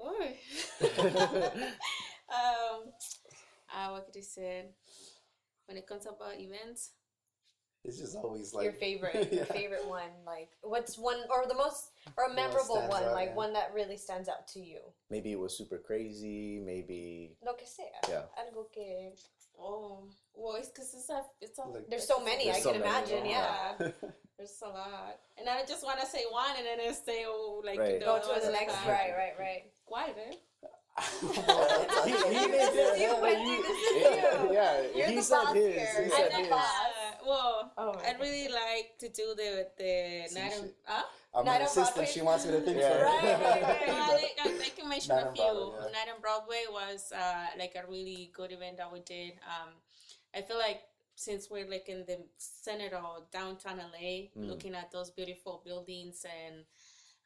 Uy. 0.00 0.34
um, 2.28 2.92
uh, 3.74 3.90
what 3.90 4.04
could 4.06 4.18
I 4.18 4.20
say? 4.20 4.66
When 5.66 5.78
it 5.78 5.86
comes 5.86 6.04
about 6.06 6.38
events, 6.38 6.90
It's 7.84 7.98
just 7.98 8.16
always 8.16 8.54
like 8.54 8.64
your 8.68 8.72
favorite, 8.74 9.32
your 9.32 9.44
favorite 9.46 9.86
one. 9.86 10.10
Like, 10.24 10.50
what's 10.62 10.96
one 10.96 11.18
or 11.30 11.46
the 11.48 11.54
most 11.54 11.90
or 12.16 12.24
a 12.26 12.34
memorable 12.34 12.76
stands 12.76 12.90
one? 12.94 13.04
out, 13.04 13.12
like 13.12 13.30
yeah. 13.30 13.34
one 13.34 13.52
that 13.54 13.72
really 13.74 13.96
stands 13.96 14.28
out 14.28 14.46
to 14.54 14.60
you. 14.60 14.78
Maybe 15.10 15.32
it 15.32 15.38
was 15.38 15.56
super 15.56 15.78
crazy. 15.78 16.60
Maybe 16.64 17.36
Lo 17.44 17.54
que 17.54 17.66
sea. 17.66 17.90
Yeah. 18.08 18.22
Algo 18.38 18.66
que. 18.72 19.12
oh, 19.58 20.04
well, 20.34 20.56
it's 20.56 20.68
because 20.68 20.94
it's 20.94 21.10
a, 21.10 21.22
it's 21.40 21.58
a, 21.58 21.62
Like- 21.62 21.88
There's 21.88 22.06
so 22.06 22.22
many. 22.22 22.44
There's 22.44 22.58
I 22.58 22.60
so 22.60 22.72
can 22.72 22.80
many, 22.82 22.92
imagine. 22.92 23.26
yeah. 23.26 23.72
Yeah. 23.80 23.88
There's 24.38 24.62
a 24.64 24.68
lot, 24.68 25.18
and 25.38 25.48
I 25.48 25.62
just 25.68 25.84
want 25.84 26.00
to 26.00 26.06
say 26.06 26.24
one, 26.30 26.56
and 26.56 26.66
then 26.66 26.80
I 26.80 26.92
say 26.92 27.24
oh, 27.26 27.62
like 27.64 27.78
Right. 27.78 28.00
Go 28.00 28.18
to 28.18 28.40
the 28.46 28.50
next. 28.52 28.74
Right. 28.86 29.12
Right. 29.16 29.34
Right. 29.38 29.62
Why, 29.86 30.06
babe? 30.08 30.38
he, 31.22 31.26
he 32.12 32.46
This 32.50 32.74
is 32.74 33.00
you, 33.00 33.16
Wendy. 33.20 33.62
This 33.62 33.78
is 33.78 33.96
you. 33.96 34.52
Yeah, 34.52 34.82
You're 34.94 35.08
he 35.08 35.16
the 35.16 35.22
said 35.22 35.54
his. 35.54 35.74
here. 35.74 36.04
He 36.04 36.10
said 36.10 36.32
his. 36.32 36.48
Boss. 37.24 37.26
Well, 37.26 37.72
Oh 37.78 38.00
I'd 38.06 38.20
really 38.20 38.48
like 38.48 38.98
to 38.98 39.08
do 39.08 39.34
the 39.36 39.68
the 39.78 40.28
See, 40.28 40.38
night 40.40 40.52
she- 40.52 40.58
of, 40.60 40.70
huh? 40.84 41.02
I'm 41.34 41.44
Night 41.46 41.56
an 41.56 41.62
on 41.62 41.66
assistant. 41.68 41.94
Broadway. 41.96 42.12
She 42.12 42.20
wants 42.22 42.44
me 42.46 42.52
to 42.52 42.60
think 42.60 42.78
Yeah. 42.78 42.98
for. 42.98 43.04
Right, 43.04 43.22
right, 43.24 43.62
right. 43.62 43.88
Well, 43.88 44.10
I, 44.20 44.28
I, 44.44 44.60
I 44.66 44.68
can 44.76 44.88
mention 44.88 45.16
Night 45.16 45.26
a 45.28 45.32
few. 45.32 45.42
Broadway, 45.44 45.78
yeah. 45.86 45.92
Night 45.92 46.08
on 46.14 46.20
Broadway 46.20 46.62
was 46.70 47.12
uh, 47.12 47.46
like 47.58 47.74
a 47.74 47.90
really 47.90 48.30
good 48.34 48.52
event 48.52 48.76
that 48.76 48.92
we 48.92 49.00
did. 49.00 49.32
Um, 49.48 49.70
I 50.36 50.42
feel 50.42 50.58
like 50.58 50.82
since 51.14 51.48
we're 51.50 51.68
like 51.70 51.88
in 51.88 52.04
the 52.06 52.18
center 52.36 52.94
of 52.96 53.30
downtown 53.30 53.78
LA, 53.78 54.28
Mm. 54.36 54.48
looking 54.48 54.74
at 54.74 54.90
those 54.92 55.10
beautiful 55.10 55.62
buildings, 55.64 56.24
and 56.24 56.64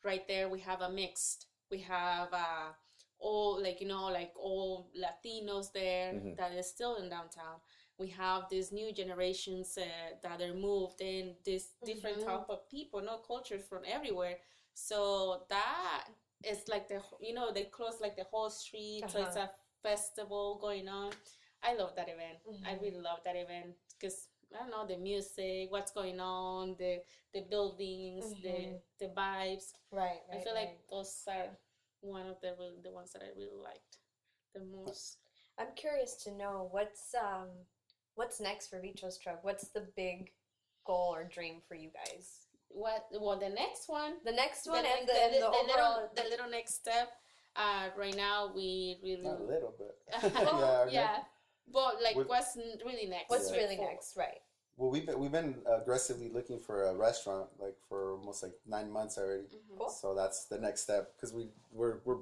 right 0.05 0.27
there 0.29 0.49
we 0.49 0.61
have 0.61 0.83
a 0.83 0.91
mixed. 0.91 1.47
We 1.71 1.79
have 1.81 2.29
uh, 2.33 2.71
all 3.19 3.61
like 3.61 3.81
you 3.81 3.89
know 3.89 4.05
like 4.05 4.33
all 4.39 4.89
Latinos 4.95 5.73
there 5.73 6.13
Mhm. 6.13 6.37
that 6.37 6.53
is 6.53 6.69
still 6.69 6.97
in 6.97 7.09
downtown. 7.09 7.59
We 7.99 8.09
have 8.09 8.49
these 8.51 8.73
new 8.73 8.93
generations 8.93 9.79
uh, 9.79 10.17
that 10.23 10.43
are 10.43 10.55
moved 10.55 11.01
in 11.01 11.35
this 11.45 11.73
different 11.85 12.19
Mhm. 12.19 12.27
type 12.27 12.49
of 12.51 12.69
people, 12.69 13.01
no 13.01 13.19
cultures 13.19 13.65
from 13.65 13.85
everywhere. 13.87 14.39
So 14.75 15.47
that 15.49 16.09
is 16.45 16.69
like 16.69 16.89
the 16.89 17.01
you 17.21 17.33
know 17.35 17.51
they 17.53 17.65
close 17.65 18.01
like 18.01 18.17
the 18.17 18.25
whole 18.25 18.51
street, 18.51 19.05
so 19.11 19.21
it's 19.23 19.37
a 19.37 19.51
festival 19.83 20.59
going 20.61 20.89
on. 20.89 21.13
I 21.63 21.75
love 21.75 21.95
that 21.97 22.09
event. 22.09 22.39
I 22.67 22.75
Mhm. 22.75 22.83
really 22.83 23.01
love 23.01 23.21
that 23.25 23.37
event 23.37 23.75
because 23.99 24.29
I 24.55 24.59
don't 24.59 24.71
know 24.71 24.87
the 24.87 24.99
music, 24.99 25.71
what's 25.73 25.91
going 25.93 26.21
on, 26.21 26.77
the 26.77 27.03
the 27.33 27.43
buildings, 27.43 28.25
Mhm. 28.25 28.43
the 28.43 28.81
the 28.99 29.09
vibes. 29.15 29.73
Right. 29.91 30.21
I 30.31 30.35
right, 30.37 30.45
feel 30.45 30.55
right. 30.55 30.69
like 30.69 30.87
those 30.91 31.25
are 31.29 31.49
one 32.01 32.27
of 32.29 32.41
the 32.41 32.55
the 32.83 32.91
ones 32.91 33.13
that 33.13 33.23
I 33.23 33.31
really 33.37 33.57
liked 33.63 33.99
the 34.55 34.61
most. 34.61 35.19
I'm 35.59 35.73
curious 35.75 36.15
to 36.25 36.31
know 36.33 36.69
what's 36.71 37.15
um 37.15 37.49
what's 38.17 38.41
next 38.41 38.69
for 38.69 38.77
Vcho's 38.81 39.19
truck. 39.19 39.43
What's 39.45 39.69
the 39.69 39.87
big 39.97 40.31
goal 40.87 41.15
or 41.15 41.25
dream 41.25 41.57
for 41.69 41.75
you 41.75 41.91
guys? 41.95 42.47
What 42.69 43.07
well 43.21 43.39
the 43.39 43.49
next 43.49 43.89
one 43.89 44.15
The 44.25 44.33
next 44.33 44.67
one 44.69 44.83
next- 44.83 44.99
and 45.01 45.09
the, 45.09 45.13
the, 45.13 45.23
and 45.25 45.35
the, 45.35 45.39
the 45.39 45.47
overall. 45.47 45.67
little 45.67 46.11
the 46.17 46.25
little 46.31 46.51
next 46.51 46.75
step. 46.75 47.09
Uh, 47.55 47.89
right 47.97 48.17
now 48.17 48.51
we 48.55 48.99
really 49.03 49.23
Not 49.23 49.41
a 49.41 49.45
little 49.45 49.75
bit. 49.79 49.95
Well, 50.35 50.89
yeah. 50.91 51.01
yeah. 51.01 51.17
But 51.73 52.03
like, 52.03 52.17
With- 52.17 52.29
what's 52.29 52.57
really 52.85 53.07
next? 53.09 53.31
what's 53.31 53.51
Like, 53.51 53.61
really 53.61 53.77
for- 53.77 53.85
next? 53.91 54.17
Right. 54.17 54.41
Well, 54.77 54.91
we've 54.91 55.07
been, 55.07 55.19
we've 55.19 55.33
been 55.33 55.55
aggressively 55.67 56.29
looking 56.29 56.59
for 56.59 56.85
a 56.85 56.95
restaurant 56.95 57.49
like 57.59 57.77
for 57.89 58.13
almost 58.19 58.43
like 58.43 58.53
nine 58.67 58.91
months 58.91 59.17
already. 59.17 59.45
Mhm. 59.45 59.79
Cool. 59.79 59.89
So 59.89 60.15
that's 60.15 60.45
the 60.47 60.59
next 60.59 60.83
step 60.83 61.13
because 61.17 61.33
we 61.33 61.49
we're 61.73 62.01
we're 62.05 62.19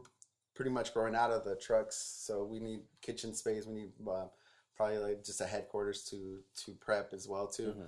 pretty 0.55 0.71
much 0.71 0.95
growing 0.95 1.17
out 1.17 1.33
of 1.33 1.45
the 1.45 1.57
trucks. 1.57 1.97
So 1.97 2.45
we 2.45 2.61
need 2.61 2.83
kitchen 3.03 3.35
space. 3.35 3.67
We 3.67 3.75
need 3.75 3.93
uh, 4.09 4.27
probably 4.77 4.99
like 4.99 5.25
just 5.25 5.41
a 5.41 5.47
headquarters 5.47 6.05
to 6.11 6.39
to 6.65 6.73
prep 6.73 7.13
as 7.13 7.29
well 7.29 7.47
too. 7.47 7.75
Mhm. 7.77 7.87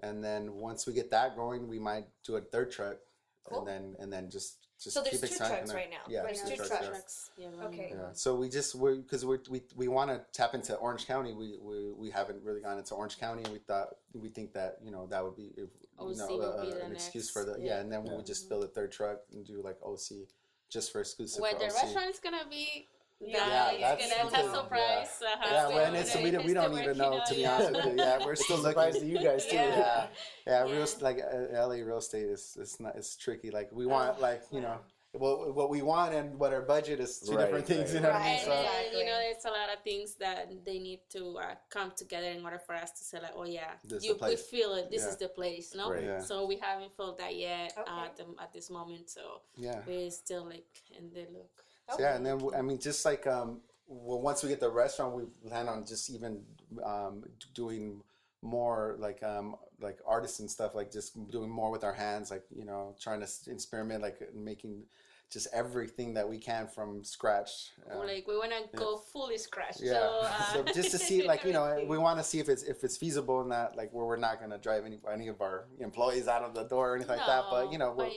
And 0.00 0.24
then 0.24 0.54
once 0.54 0.86
we 0.86 0.92
get 0.92 1.10
that 1.10 1.36
going, 1.36 1.68
we 1.68 1.78
might 1.78 2.06
do 2.24 2.36
a 2.36 2.40
third 2.40 2.70
truck, 2.72 2.96
Cool. 3.44 3.58
and 3.60 3.68
then 3.68 3.96
and 4.00 4.12
then 4.12 4.30
just 4.30 4.58
just 4.80 4.94
So 4.94 5.02
there's 5.02 5.12
keep 5.12 5.20
two 5.20 5.26
expanding 5.26 5.58
trucks 5.58 5.70
it. 5.70 5.74
right 5.76 5.90
now. 5.90 5.98
Yeah, 6.08 6.18
Right 6.22 6.26
Right 6.26 6.36
now 6.36 6.42
now, 6.42 6.48
two 6.56 6.62
two 6.62 6.68
trucks. 6.68 6.86
trucks. 6.88 7.30
yeah. 7.38 7.48
Yeah, 7.56 7.64
Okay. 7.66 7.88
Yeah. 7.94 8.12
So 8.12 8.34
we 8.34 8.48
just 8.48 8.74
we 8.74 8.96
because 8.98 9.24
we 9.24 9.38
we 9.48 9.62
we 9.76 9.88
want 9.88 10.10
to 10.10 10.24
tap 10.32 10.54
into 10.54 10.74
Orange 10.76 11.06
County. 11.06 11.32
We, 11.32 11.58
we 11.58 11.92
we 11.92 12.10
haven't 12.10 12.42
really 12.42 12.60
gone 12.60 12.78
into 12.78 12.94
Orange 12.94 13.18
County. 13.18 13.44
and 13.44 13.52
We 13.52 13.60
thought 13.60 13.96
we 14.12 14.28
think 14.28 14.52
that 14.54 14.78
you 14.82 14.90
know 14.90 15.06
that 15.06 15.22
would 15.24 15.36
be 15.36 15.52
if, 15.56 15.56
you 15.56 15.68
know 15.98 16.04
would 16.06 16.16
be 16.16 16.22
uh, 16.42 16.64
the 16.76 16.84
an 16.84 16.92
excuse 16.92 17.30
for 17.30 17.44
the 17.44 17.52
yeah, 17.60 17.64
yeah. 17.76 17.80
and 17.80 17.90
then 17.92 18.02
we 18.02 18.10
would 18.14 18.26
just 18.26 18.48
build 18.48 18.64
a 18.64 18.68
third 18.68 18.90
truck 18.90 19.20
and 19.32 19.46
do 19.46 19.62
like 19.62 19.78
OC 19.82 20.26
just 20.68 20.90
for 20.90 21.00
exclusive 21.00 21.40
Where 21.40 21.52
for 21.52 21.60
the 21.60 21.66
OC. 21.66 21.74
restaurant 21.82 22.10
is 22.10 22.18
gonna 22.18 22.44
be. 22.50 22.88
Yeah, 23.26 23.38
that 23.38 23.80
that's 23.80 24.04
is 24.04 24.10
gonna 24.12 24.30
super- 24.30 24.36
have 24.42 24.54
surprise. 24.54 25.22
Uh-huh. 25.22 25.48
Yeah, 25.50 25.68
So, 25.68 25.74
well, 25.74 25.84
and 25.86 25.96
it's 25.96 26.14
you 26.14 26.20
know, 26.20 26.24
we 26.24 26.30
don't, 26.30 26.46
we 26.46 26.54
don't 26.54 26.72
even 26.72 26.84
working 26.86 26.98
know 26.98 27.20
to 27.26 27.34
be 27.34 27.46
honest 27.46 27.72
with 27.72 27.84
you. 27.86 27.94
Yeah, 28.04 28.24
we're 28.24 28.34
still 28.36 28.58
Surprise 28.58 28.94
looking. 29.00 29.08
to 29.14 29.20
you 29.20 29.24
guys 29.28 29.46
too. 29.46 29.56
Yeah. 29.56 30.06
Yeah, 30.46 30.66
yeah, 30.66 30.72
real 30.72 30.86
like 31.00 31.18
uh, 31.18 31.66
LA 31.66 31.76
real 31.84 31.98
estate 31.98 32.26
is 32.26 32.56
it's 32.60 32.80
not 32.80 32.96
it's 32.96 33.16
tricky. 33.16 33.50
Like 33.50 33.70
we 33.72 33.86
want 33.86 34.20
like 34.20 34.42
you 34.52 34.60
know 34.60 34.78
what 35.12 35.54
what 35.54 35.70
we 35.70 35.80
want 35.80 36.12
and 36.12 36.36
what 36.40 36.52
our 36.52 36.62
budget 36.62 36.98
is 36.98 37.20
two 37.20 37.36
Right, 37.36 37.44
different 37.44 37.66
things. 37.66 37.92
right. 37.92 37.94
You 37.94 38.00
know 38.00 38.08
what 38.10 38.20
I 38.20 38.24
mean? 38.24 38.38
So 38.44 38.52
Exactly. 38.52 38.98
you 38.98 39.04
know, 39.06 39.18
there's 39.20 39.44
a 39.44 39.50
lot 39.50 39.68
of 39.72 39.82
things 39.84 40.14
that 40.16 40.50
they 40.66 40.78
need 40.80 41.00
to 41.10 41.38
uh, 41.38 41.54
come 41.70 41.92
together 41.96 42.26
in 42.26 42.42
order 42.44 42.58
for 42.58 42.74
us 42.74 42.90
to 42.98 43.04
say 43.04 43.20
like, 43.20 43.30
oh 43.36 43.44
yeah, 43.44 43.70
you, 43.88 44.14
the 44.18 44.26
we 44.26 44.36
feel 44.36 44.74
it. 44.74 44.90
This 44.90 45.02
Yeah. 45.02 45.08
is 45.10 45.16
the 45.16 45.28
place, 45.28 45.72
no? 45.74 45.92
Right. 45.92 46.02
Yeah. 46.02 46.18
So 46.20 46.46
we 46.46 46.56
haven't 46.56 46.92
felt 46.96 47.16
that 47.18 47.36
yet 47.36 47.72
Okay. 47.78 47.88
uh, 47.90 48.06
at, 48.06 48.16
the, 48.16 48.24
at 48.42 48.52
this 48.52 48.70
moment. 48.70 49.08
So 49.08 49.40
yeah. 49.56 49.80
we're 49.86 50.10
still 50.10 50.44
like 50.46 50.66
in 50.98 51.10
the 51.12 51.26
look. 51.32 51.63
So, 51.90 51.96
yeah, 52.00 52.16
and 52.16 52.24
then 52.24 52.40
I 52.56 52.62
mean, 52.62 52.78
just 52.78 53.04
like 53.04 53.26
um, 53.26 53.60
well, 53.86 54.20
once 54.20 54.42
we 54.42 54.48
get 54.48 54.60
the 54.60 54.70
restaurant, 54.70 55.14
we 55.14 55.24
plan 55.48 55.68
on 55.68 55.86
just 55.86 56.10
even 56.10 56.42
um, 56.84 57.24
doing 57.54 58.02
more 58.42 58.96
like 58.98 59.22
um, 59.22 59.56
like 59.80 59.98
artisan 60.06 60.48
stuff, 60.48 60.74
like 60.74 60.90
just 60.92 61.30
doing 61.30 61.50
more 61.50 61.70
with 61.70 61.84
our 61.84 61.92
hands, 61.92 62.30
like 62.30 62.44
you 62.54 62.64
know, 62.64 62.94
trying 63.00 63.20
to 63.20 63.28
experiment, 63.50 64.02
like 64.02 64.20
making 64.34 64.82
just 65.30 65.48
everything 65.52 66.14
that 66.14 66.28
we 66.28 66.38
can 66.38 66.66
from 66.66 67.02
scratch. 67.02 67.72
Um, 67.90 68.06
like 68.06 68.26
we 68.26 68.36
want 68.36 68.52
to 68.52 68.76
go 68.76 68.96
fully 68.96 69.36
scratch. 69.36 69.76
yeah, 69.80 69.92
So, 69.92 70.20
uh, 70.22 70.52
so 70.52 70.62
just 70.72 70.90
to 70.92 70.98
see, 70.98 71.22
like 71.26 71.44
you 71.44 71.52
know, 71.52 71.84
we 71.88 71.98
want 71.98 72.18
to 72.18 72.24
see 72.24 72.38
if 72.38 72.48
it's 72.48 72.62
if 72.62 72.84
it's 72.84 72.96
feasible 72.96 73.40
in 73.42 73.48
that, 73.50 73.76
like 73.76 73.92
where 73.92 74.06
we're 74.06 74.16
not 74.16 74.38
going 74.38 74.50
to 74.50 74.58
drive 74.58 74.84
any 74.86 74.98
any 75.12 75.28
of 75.28 75.40
our 75.40 75.66
employees 75.80 76.28
out 76.28 76.42
of 76.42 76.54
the 76.54 76.64
door 76.64 76.92
or 76.92 76.96
anything 76.96 77.16
like 77.16 77.26
that. 77.26 77.44
But 77.50 77.72
you 77.72 77.78
know, 77.78 77.92
we're, 77.96 78.10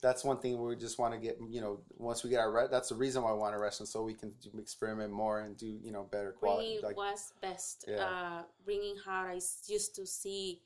that's 0.00 0.24
one 0.24 0.38
thing 0.38 0.60
we 0.60 0.76
just 0.76 0.98
want 0.98 1.12
to 1.14 1.20
get 1.20 1.38
you 1.48 1.60
know 1.60 1.80
once 1.96 2.24
we 2.24 2.30
get 2.30 2.40
our 2.40 2.52
re- 2.52 2.68
that's 2.70 2.88
the 2.88 2.94
reason 2.94 3.22
why 3.22 3.32
we 3.32 3.38
want 3.38 3.54
a 3.54 3.58
restaurant 3.58 3.88
so 3.88 4.02
we 4.02 4.14
can 4.14 4.32
do, 4.42 4.50
experiment 4.58 5.12
more 5.12 5.40
and 5.40 5.56
do 5.56 5.78
you 5.82 5.92
know 5.92 6.06
better 6.10 6.32
quality 6.32 6.66
bringing 6.66 6.84
like 6.84 6.96
what's 6.96 7.32
best. 7.40 7.84
Yeah. 7.88 8.04
Uh, 8.04 8.42
bringing 8.64 8.96
how 9.04 9.26
I 9.26 9.40
used 9.66 9.94
to 9.96 10.06
see. 10.06 10.62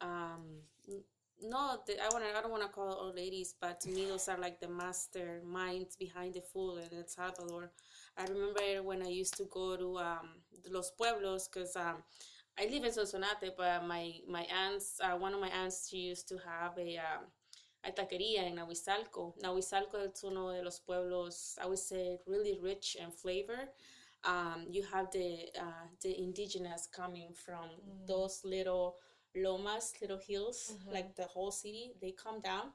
Um, 0.00 0.62
no, 1.42 1.78
the, 1.86 2.00
I 2.00 2.08
want 2.12 2.24
to. 2.24 2.38
I 2.38 2.40
don't 2.40 2.50
want 2.50 2.62
to 2.62 2.68
call 2.68 2.92
old 2.92 3.16
ladies, 3.16 3.54
but 3.60 3.80
to 3.80 3.90
me, 3.90 4.06
those 4.06 4.28
are 4.28 4.38
like 4.38 4.60
the 4.60 4.68
master 4.68 5.42
minds 5.44 5.96
behind 5.96 6.34
the 6.34 6.40
food 6.40 6.78
in 6.90 6.98
El 6.98 7.06
Salvador. 7.06 7.70
I 8.16 8.24
remember 8.24 8.82
when 8.82 9.02
I 9.02 9.08
used 9.08 9.36
to 9.38 9.44
go 9.50 9.76
to 9.76 9.98
um, 9.98 10.28
Los 10.70 10.90
Pueblos 10.92 11.48
because 11.48 11.74
um, 11.76 11.96
I 12.58 12.66
live 12.66 12.84
in 12.84 12.92
Sonsonate, 12.92 13.50
but 13.56 13.86
my 13.86 14.14
my 14.28 14.44
aunts, 14.44 15.00
uh, 15.02 15.16
one 15.16 15.34
of 15.34 15.40
my 15.40 15.50
aunts, 15.50 15.88
she 15.90 15.98
used 15.98 16.28
to 16.28 16.38
have 16.38 16.78
a 16.78 16.98
a 17.84 17.92
taqueria 17.92 18.46
in 18.46 18.56
Nahuizalco. 18.56 19.34
Nahuizalco 19.42 19.96
is 20.12 20.22
uno 20.24 20.52
de 20.52 20.62
los 20.62 20.80
pueblos, 20.80 21.56
I 21.62 21.66
would 21.66 21.78
say, 21.78 22.18
really 22.26 22.58
rich 22.60 22.96
in 22.96 23.10
flavor. 23.10 23.68
Um, 24.24 24.66
you 24.70 24.82
have 24.92 25.10
the 25.12 25.50
uh, 25.60 25.86
the 26.02 26.18
indigenous 26.18 26.86
coming 26.86 27.34
from 27.34 27.68
those 28.06 28.40
little 28.44 28.96
lomas, 29.36 29.92
little 30.00 30.18
hills, 30.18 30.78
like 30.90 31.14
the 31.16 31.24
whole 31.24 31.50
city. 31.50 31.92
They 32.00 32.12
come 32.12 32.40
down, 32.40 32.72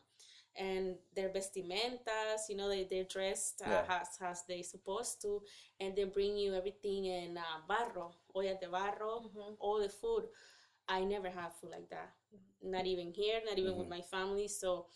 and 0.56 0.96
their 1.16 1.30
vestimentas, 1.30 2.50
you 2.50 2.56
know, 2.58 2.70
they 2.70 2.84
they're 2.90 3.06
dressed 3.06 3.62
uh, 3.64 3.70
Yeah. 3.70 4.02
as 4.02 4.18
as 4.22 4.44
they 4.48 4.62
supposed 4.64 5.22
to, 5.22 5.42
and 5.80 5.96
they 5.96 6.06
bring 6.06 6.38
you 6.38 6.54
everything 6.54 7.06
in 7.06 7.38
uh, 7.38 7.62
barro, 7.68 8.14
olla 8.36 8.56
de 8.60 8.68
barro, 8.68 9.32
all 9.60 9.80
the 9.82 9.90
food. 9.90 10.26
I 10.88 11.04
never 11.06 11.30
had 11.30 11.54
food 11.54 11.72
like 11.72 11.90
that. 11.90 12.14
Not 12.64 12.86
even 12.86 13.12
here, 13.12 13.40
not 13.46 13.58
even 13.58 13.78
with 13.78 13.88
mm-hmm. 13.88 13.98
my 13.98 14.02
family. 14.02 14.48
So 14.48 14.88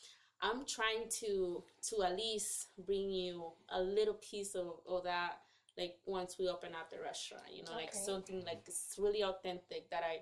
I'm 0.41 0.65
trying 0.65 1.07
to 1.21 1.63
to 1.89 2.03
at 2.03 2.15
least 2.15 2.67
bring 2.85 3.09
you 3.09 3.53
a 3.69 3.81
little 3.81 4.15
piece 4.15 4.55
of, 4.55 4.79
of 4.87 5.03
that 5.05 5.39
like 5.77 5.95
once 6.05 6.37
we 6.37 6.47
open 6.47 6.73
up 6.75 6.91
the 6.91 7.01
restaurant, 7.01 7.45
you 7.51 7.63
know, 7.63 7.71
like 7.73 7.93
something 7.93 8.43
like 8.45 8.63
it's 8.67 8.95
really 8.99 9.23
authentic 9.23 9.89
that 9.89 10.03
I 10.03 10.19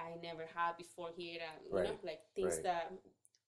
I 0.00 0.16
never 0.22 0.44
had 0.54 0.76
before 0.76 1.10
here 1.16 1.40
and 1.40 1.66
you 1.66 1.90
know, 1.90 1.98
like 2.02 2.20
things 2.34 2.54
right. 2.56 2.64
that 2.64 2.92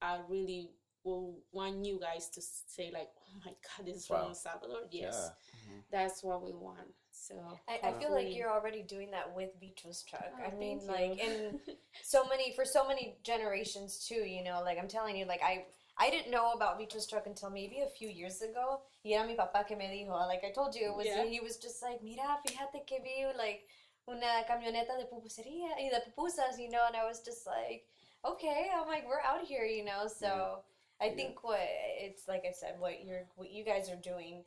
are 0.02 0.20
really 0.28 0.70
will 1.04 1.38
want 1.52 1.84
you 1.84 1.98
guys 2.00 2.28
to 2.30 2.40
say 2.42 2.90
like, 2.92 3.10
"Oh 3.28 3.38
my 3.44 3.52
God, 3.62 3.86
this 3.86 3.96
is 4.04 4.10
Wow. 4.10 4.18
from 4.20 4.28
El 4.28 4.34
Salvador." 4.34 4.80
Yes, 4.90 5.30
Yeah. 5.68 5.80
that's 5.90 6.22
what 6.22 6.42
we 6.42 6.52
want. 6.52 6.94
So 7.12 7.34
I, 7.68 7.78
I 7.88 7.92
feel 8.00 8.12
like 8.12 8.34
you're 8.34 8.50
already 8.50 8.82
doing 8.82 9.10
that 9.12 9.34
with 9.34 9.50
Vchos 9.60 10.04
Truck. 10.04 10.32
Oh, 10.38 10.42
I 10.44 10.50
mean, 10.58 10.80
thank 10.80 10.90
like, 11.20 11.22
you. 11.22 11.30
and 11.30 11.60
so 12.02 12.24
many 12.26 12.52
for 12.52 12.64
so 12.64 12.86
many 12.86 13.16
generations 13.22 14.06
too. 14.06 14.24
You 14.26 14.42
know, 14.42 14.62
like 14.64 14.78
I'm 14.78 14.88
telling 14.88 15.16
you, 15.16 15.24
like 15.26 15.42
I 15.42 15.66
I 15.96 16.10
didn't 16.10 16.30
know 16.32 16.52
about 16.52 16.78
Vchos 16.80 17.08
Truck 17.08 17.26
until 17.26 17.50
maybe 17.50 17.80
a 17.80 17.86
few 17.88 18.08
years 18.08 18.42
ago. 18.42 18.80
Y 19.04 19.12
era 19.12 19.24
mi 19.26 19.36
papá 19.36 19.66
que 19.66 19.76
me 19.76 19.86
dijo, 19.86 20.10
like 20.26 20.42
I 20.44 20.50
told 20.50 20.74
you, 20.74 20.90
it 20.90 20.96
was 20.96 21.06
Yeah. 21.06 21.24
he 21.24 21.40
was 21.40 21.56
just 21.58 21.82
like, 21.82 22.02
mira, 22.02 22.38
fíjate 22.44 22.84
que 22.86 22.98
vi 23.02 23.26
like 23.38 23.62
una 24.08 24.44
camioneta 24.48 24.96
de 24.98 25.04
pupusería 25.06 25.70
y 25.78 25.88
de 25.90 26.00
pupusas, 26.00 26.58
you 26.58 26.68
know, 26.68 26.84
and 26.86 26.96
I 26.96 27.04
was 27.04 27.20
just 27.24 27.46
like, 27.46 27.86
okay, 28.24 28.70
I'm 28.74 28.86
like, 28.88 29.06
we're 29.06 29.20
out 29.22 29.44
here, 29.46 29.64
you 29.64 29.84
know, 29.84 30.08
so. 30.08 30.62
I 31.00 31.10
think 31.10 31.42
what 31.42 31.60
it's 31.60 32.28
like 32.28 32.44
I 32.48 32.52
said, 32.52 32.76
what 32.78 33.04
you're 33.04 33.24
what 33.36 33.50
you 33.50 33.64
guys 33.64 33.90
are 33.90 33.96
doing 33.96 34.44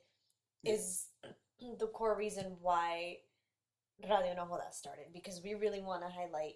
is 0.63 1.07
the 1.79 1.87
core 1.87 2.15
reason 2.17 2.55
why 2.61 3.17
Radio 4.03 4.33
Nojoda 4.33 4.71
started 4.71 5.05
because 5.13 5.41
we 5.43 5.55
really 5.55 5.81
want 5.81 6.03
to 6.03 6.09
highlight 6.09 6.55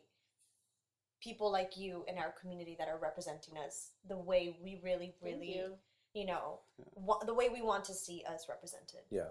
people 1.21 1.51
like 1.51 1.77
you 1.77 2.03
in 2.07 2.17
our 2.17 2.33
community 2.39 2.75
that 2.79 2.87
are 2.87 2.97
representing 2.99 3.55
us 3.57 3.91
the 4.07 4.17
way 4.17 4.57
we 4.61 4.79
really, 4.83 5.13
really, 5.21 5.55
you. 5.55 5.73
you 6.13 6.25
know, 6.25 6.59
wa- 6.95 7.23
the 7.25 7.33
way 7.33 7.49
we 7.49 7.61
want 7.61 7.83
to 7.85 7.93
see 7.93 8.23
us 8.27 8.47
represented. 8.49 9.01
Yeah. 9.09 9.29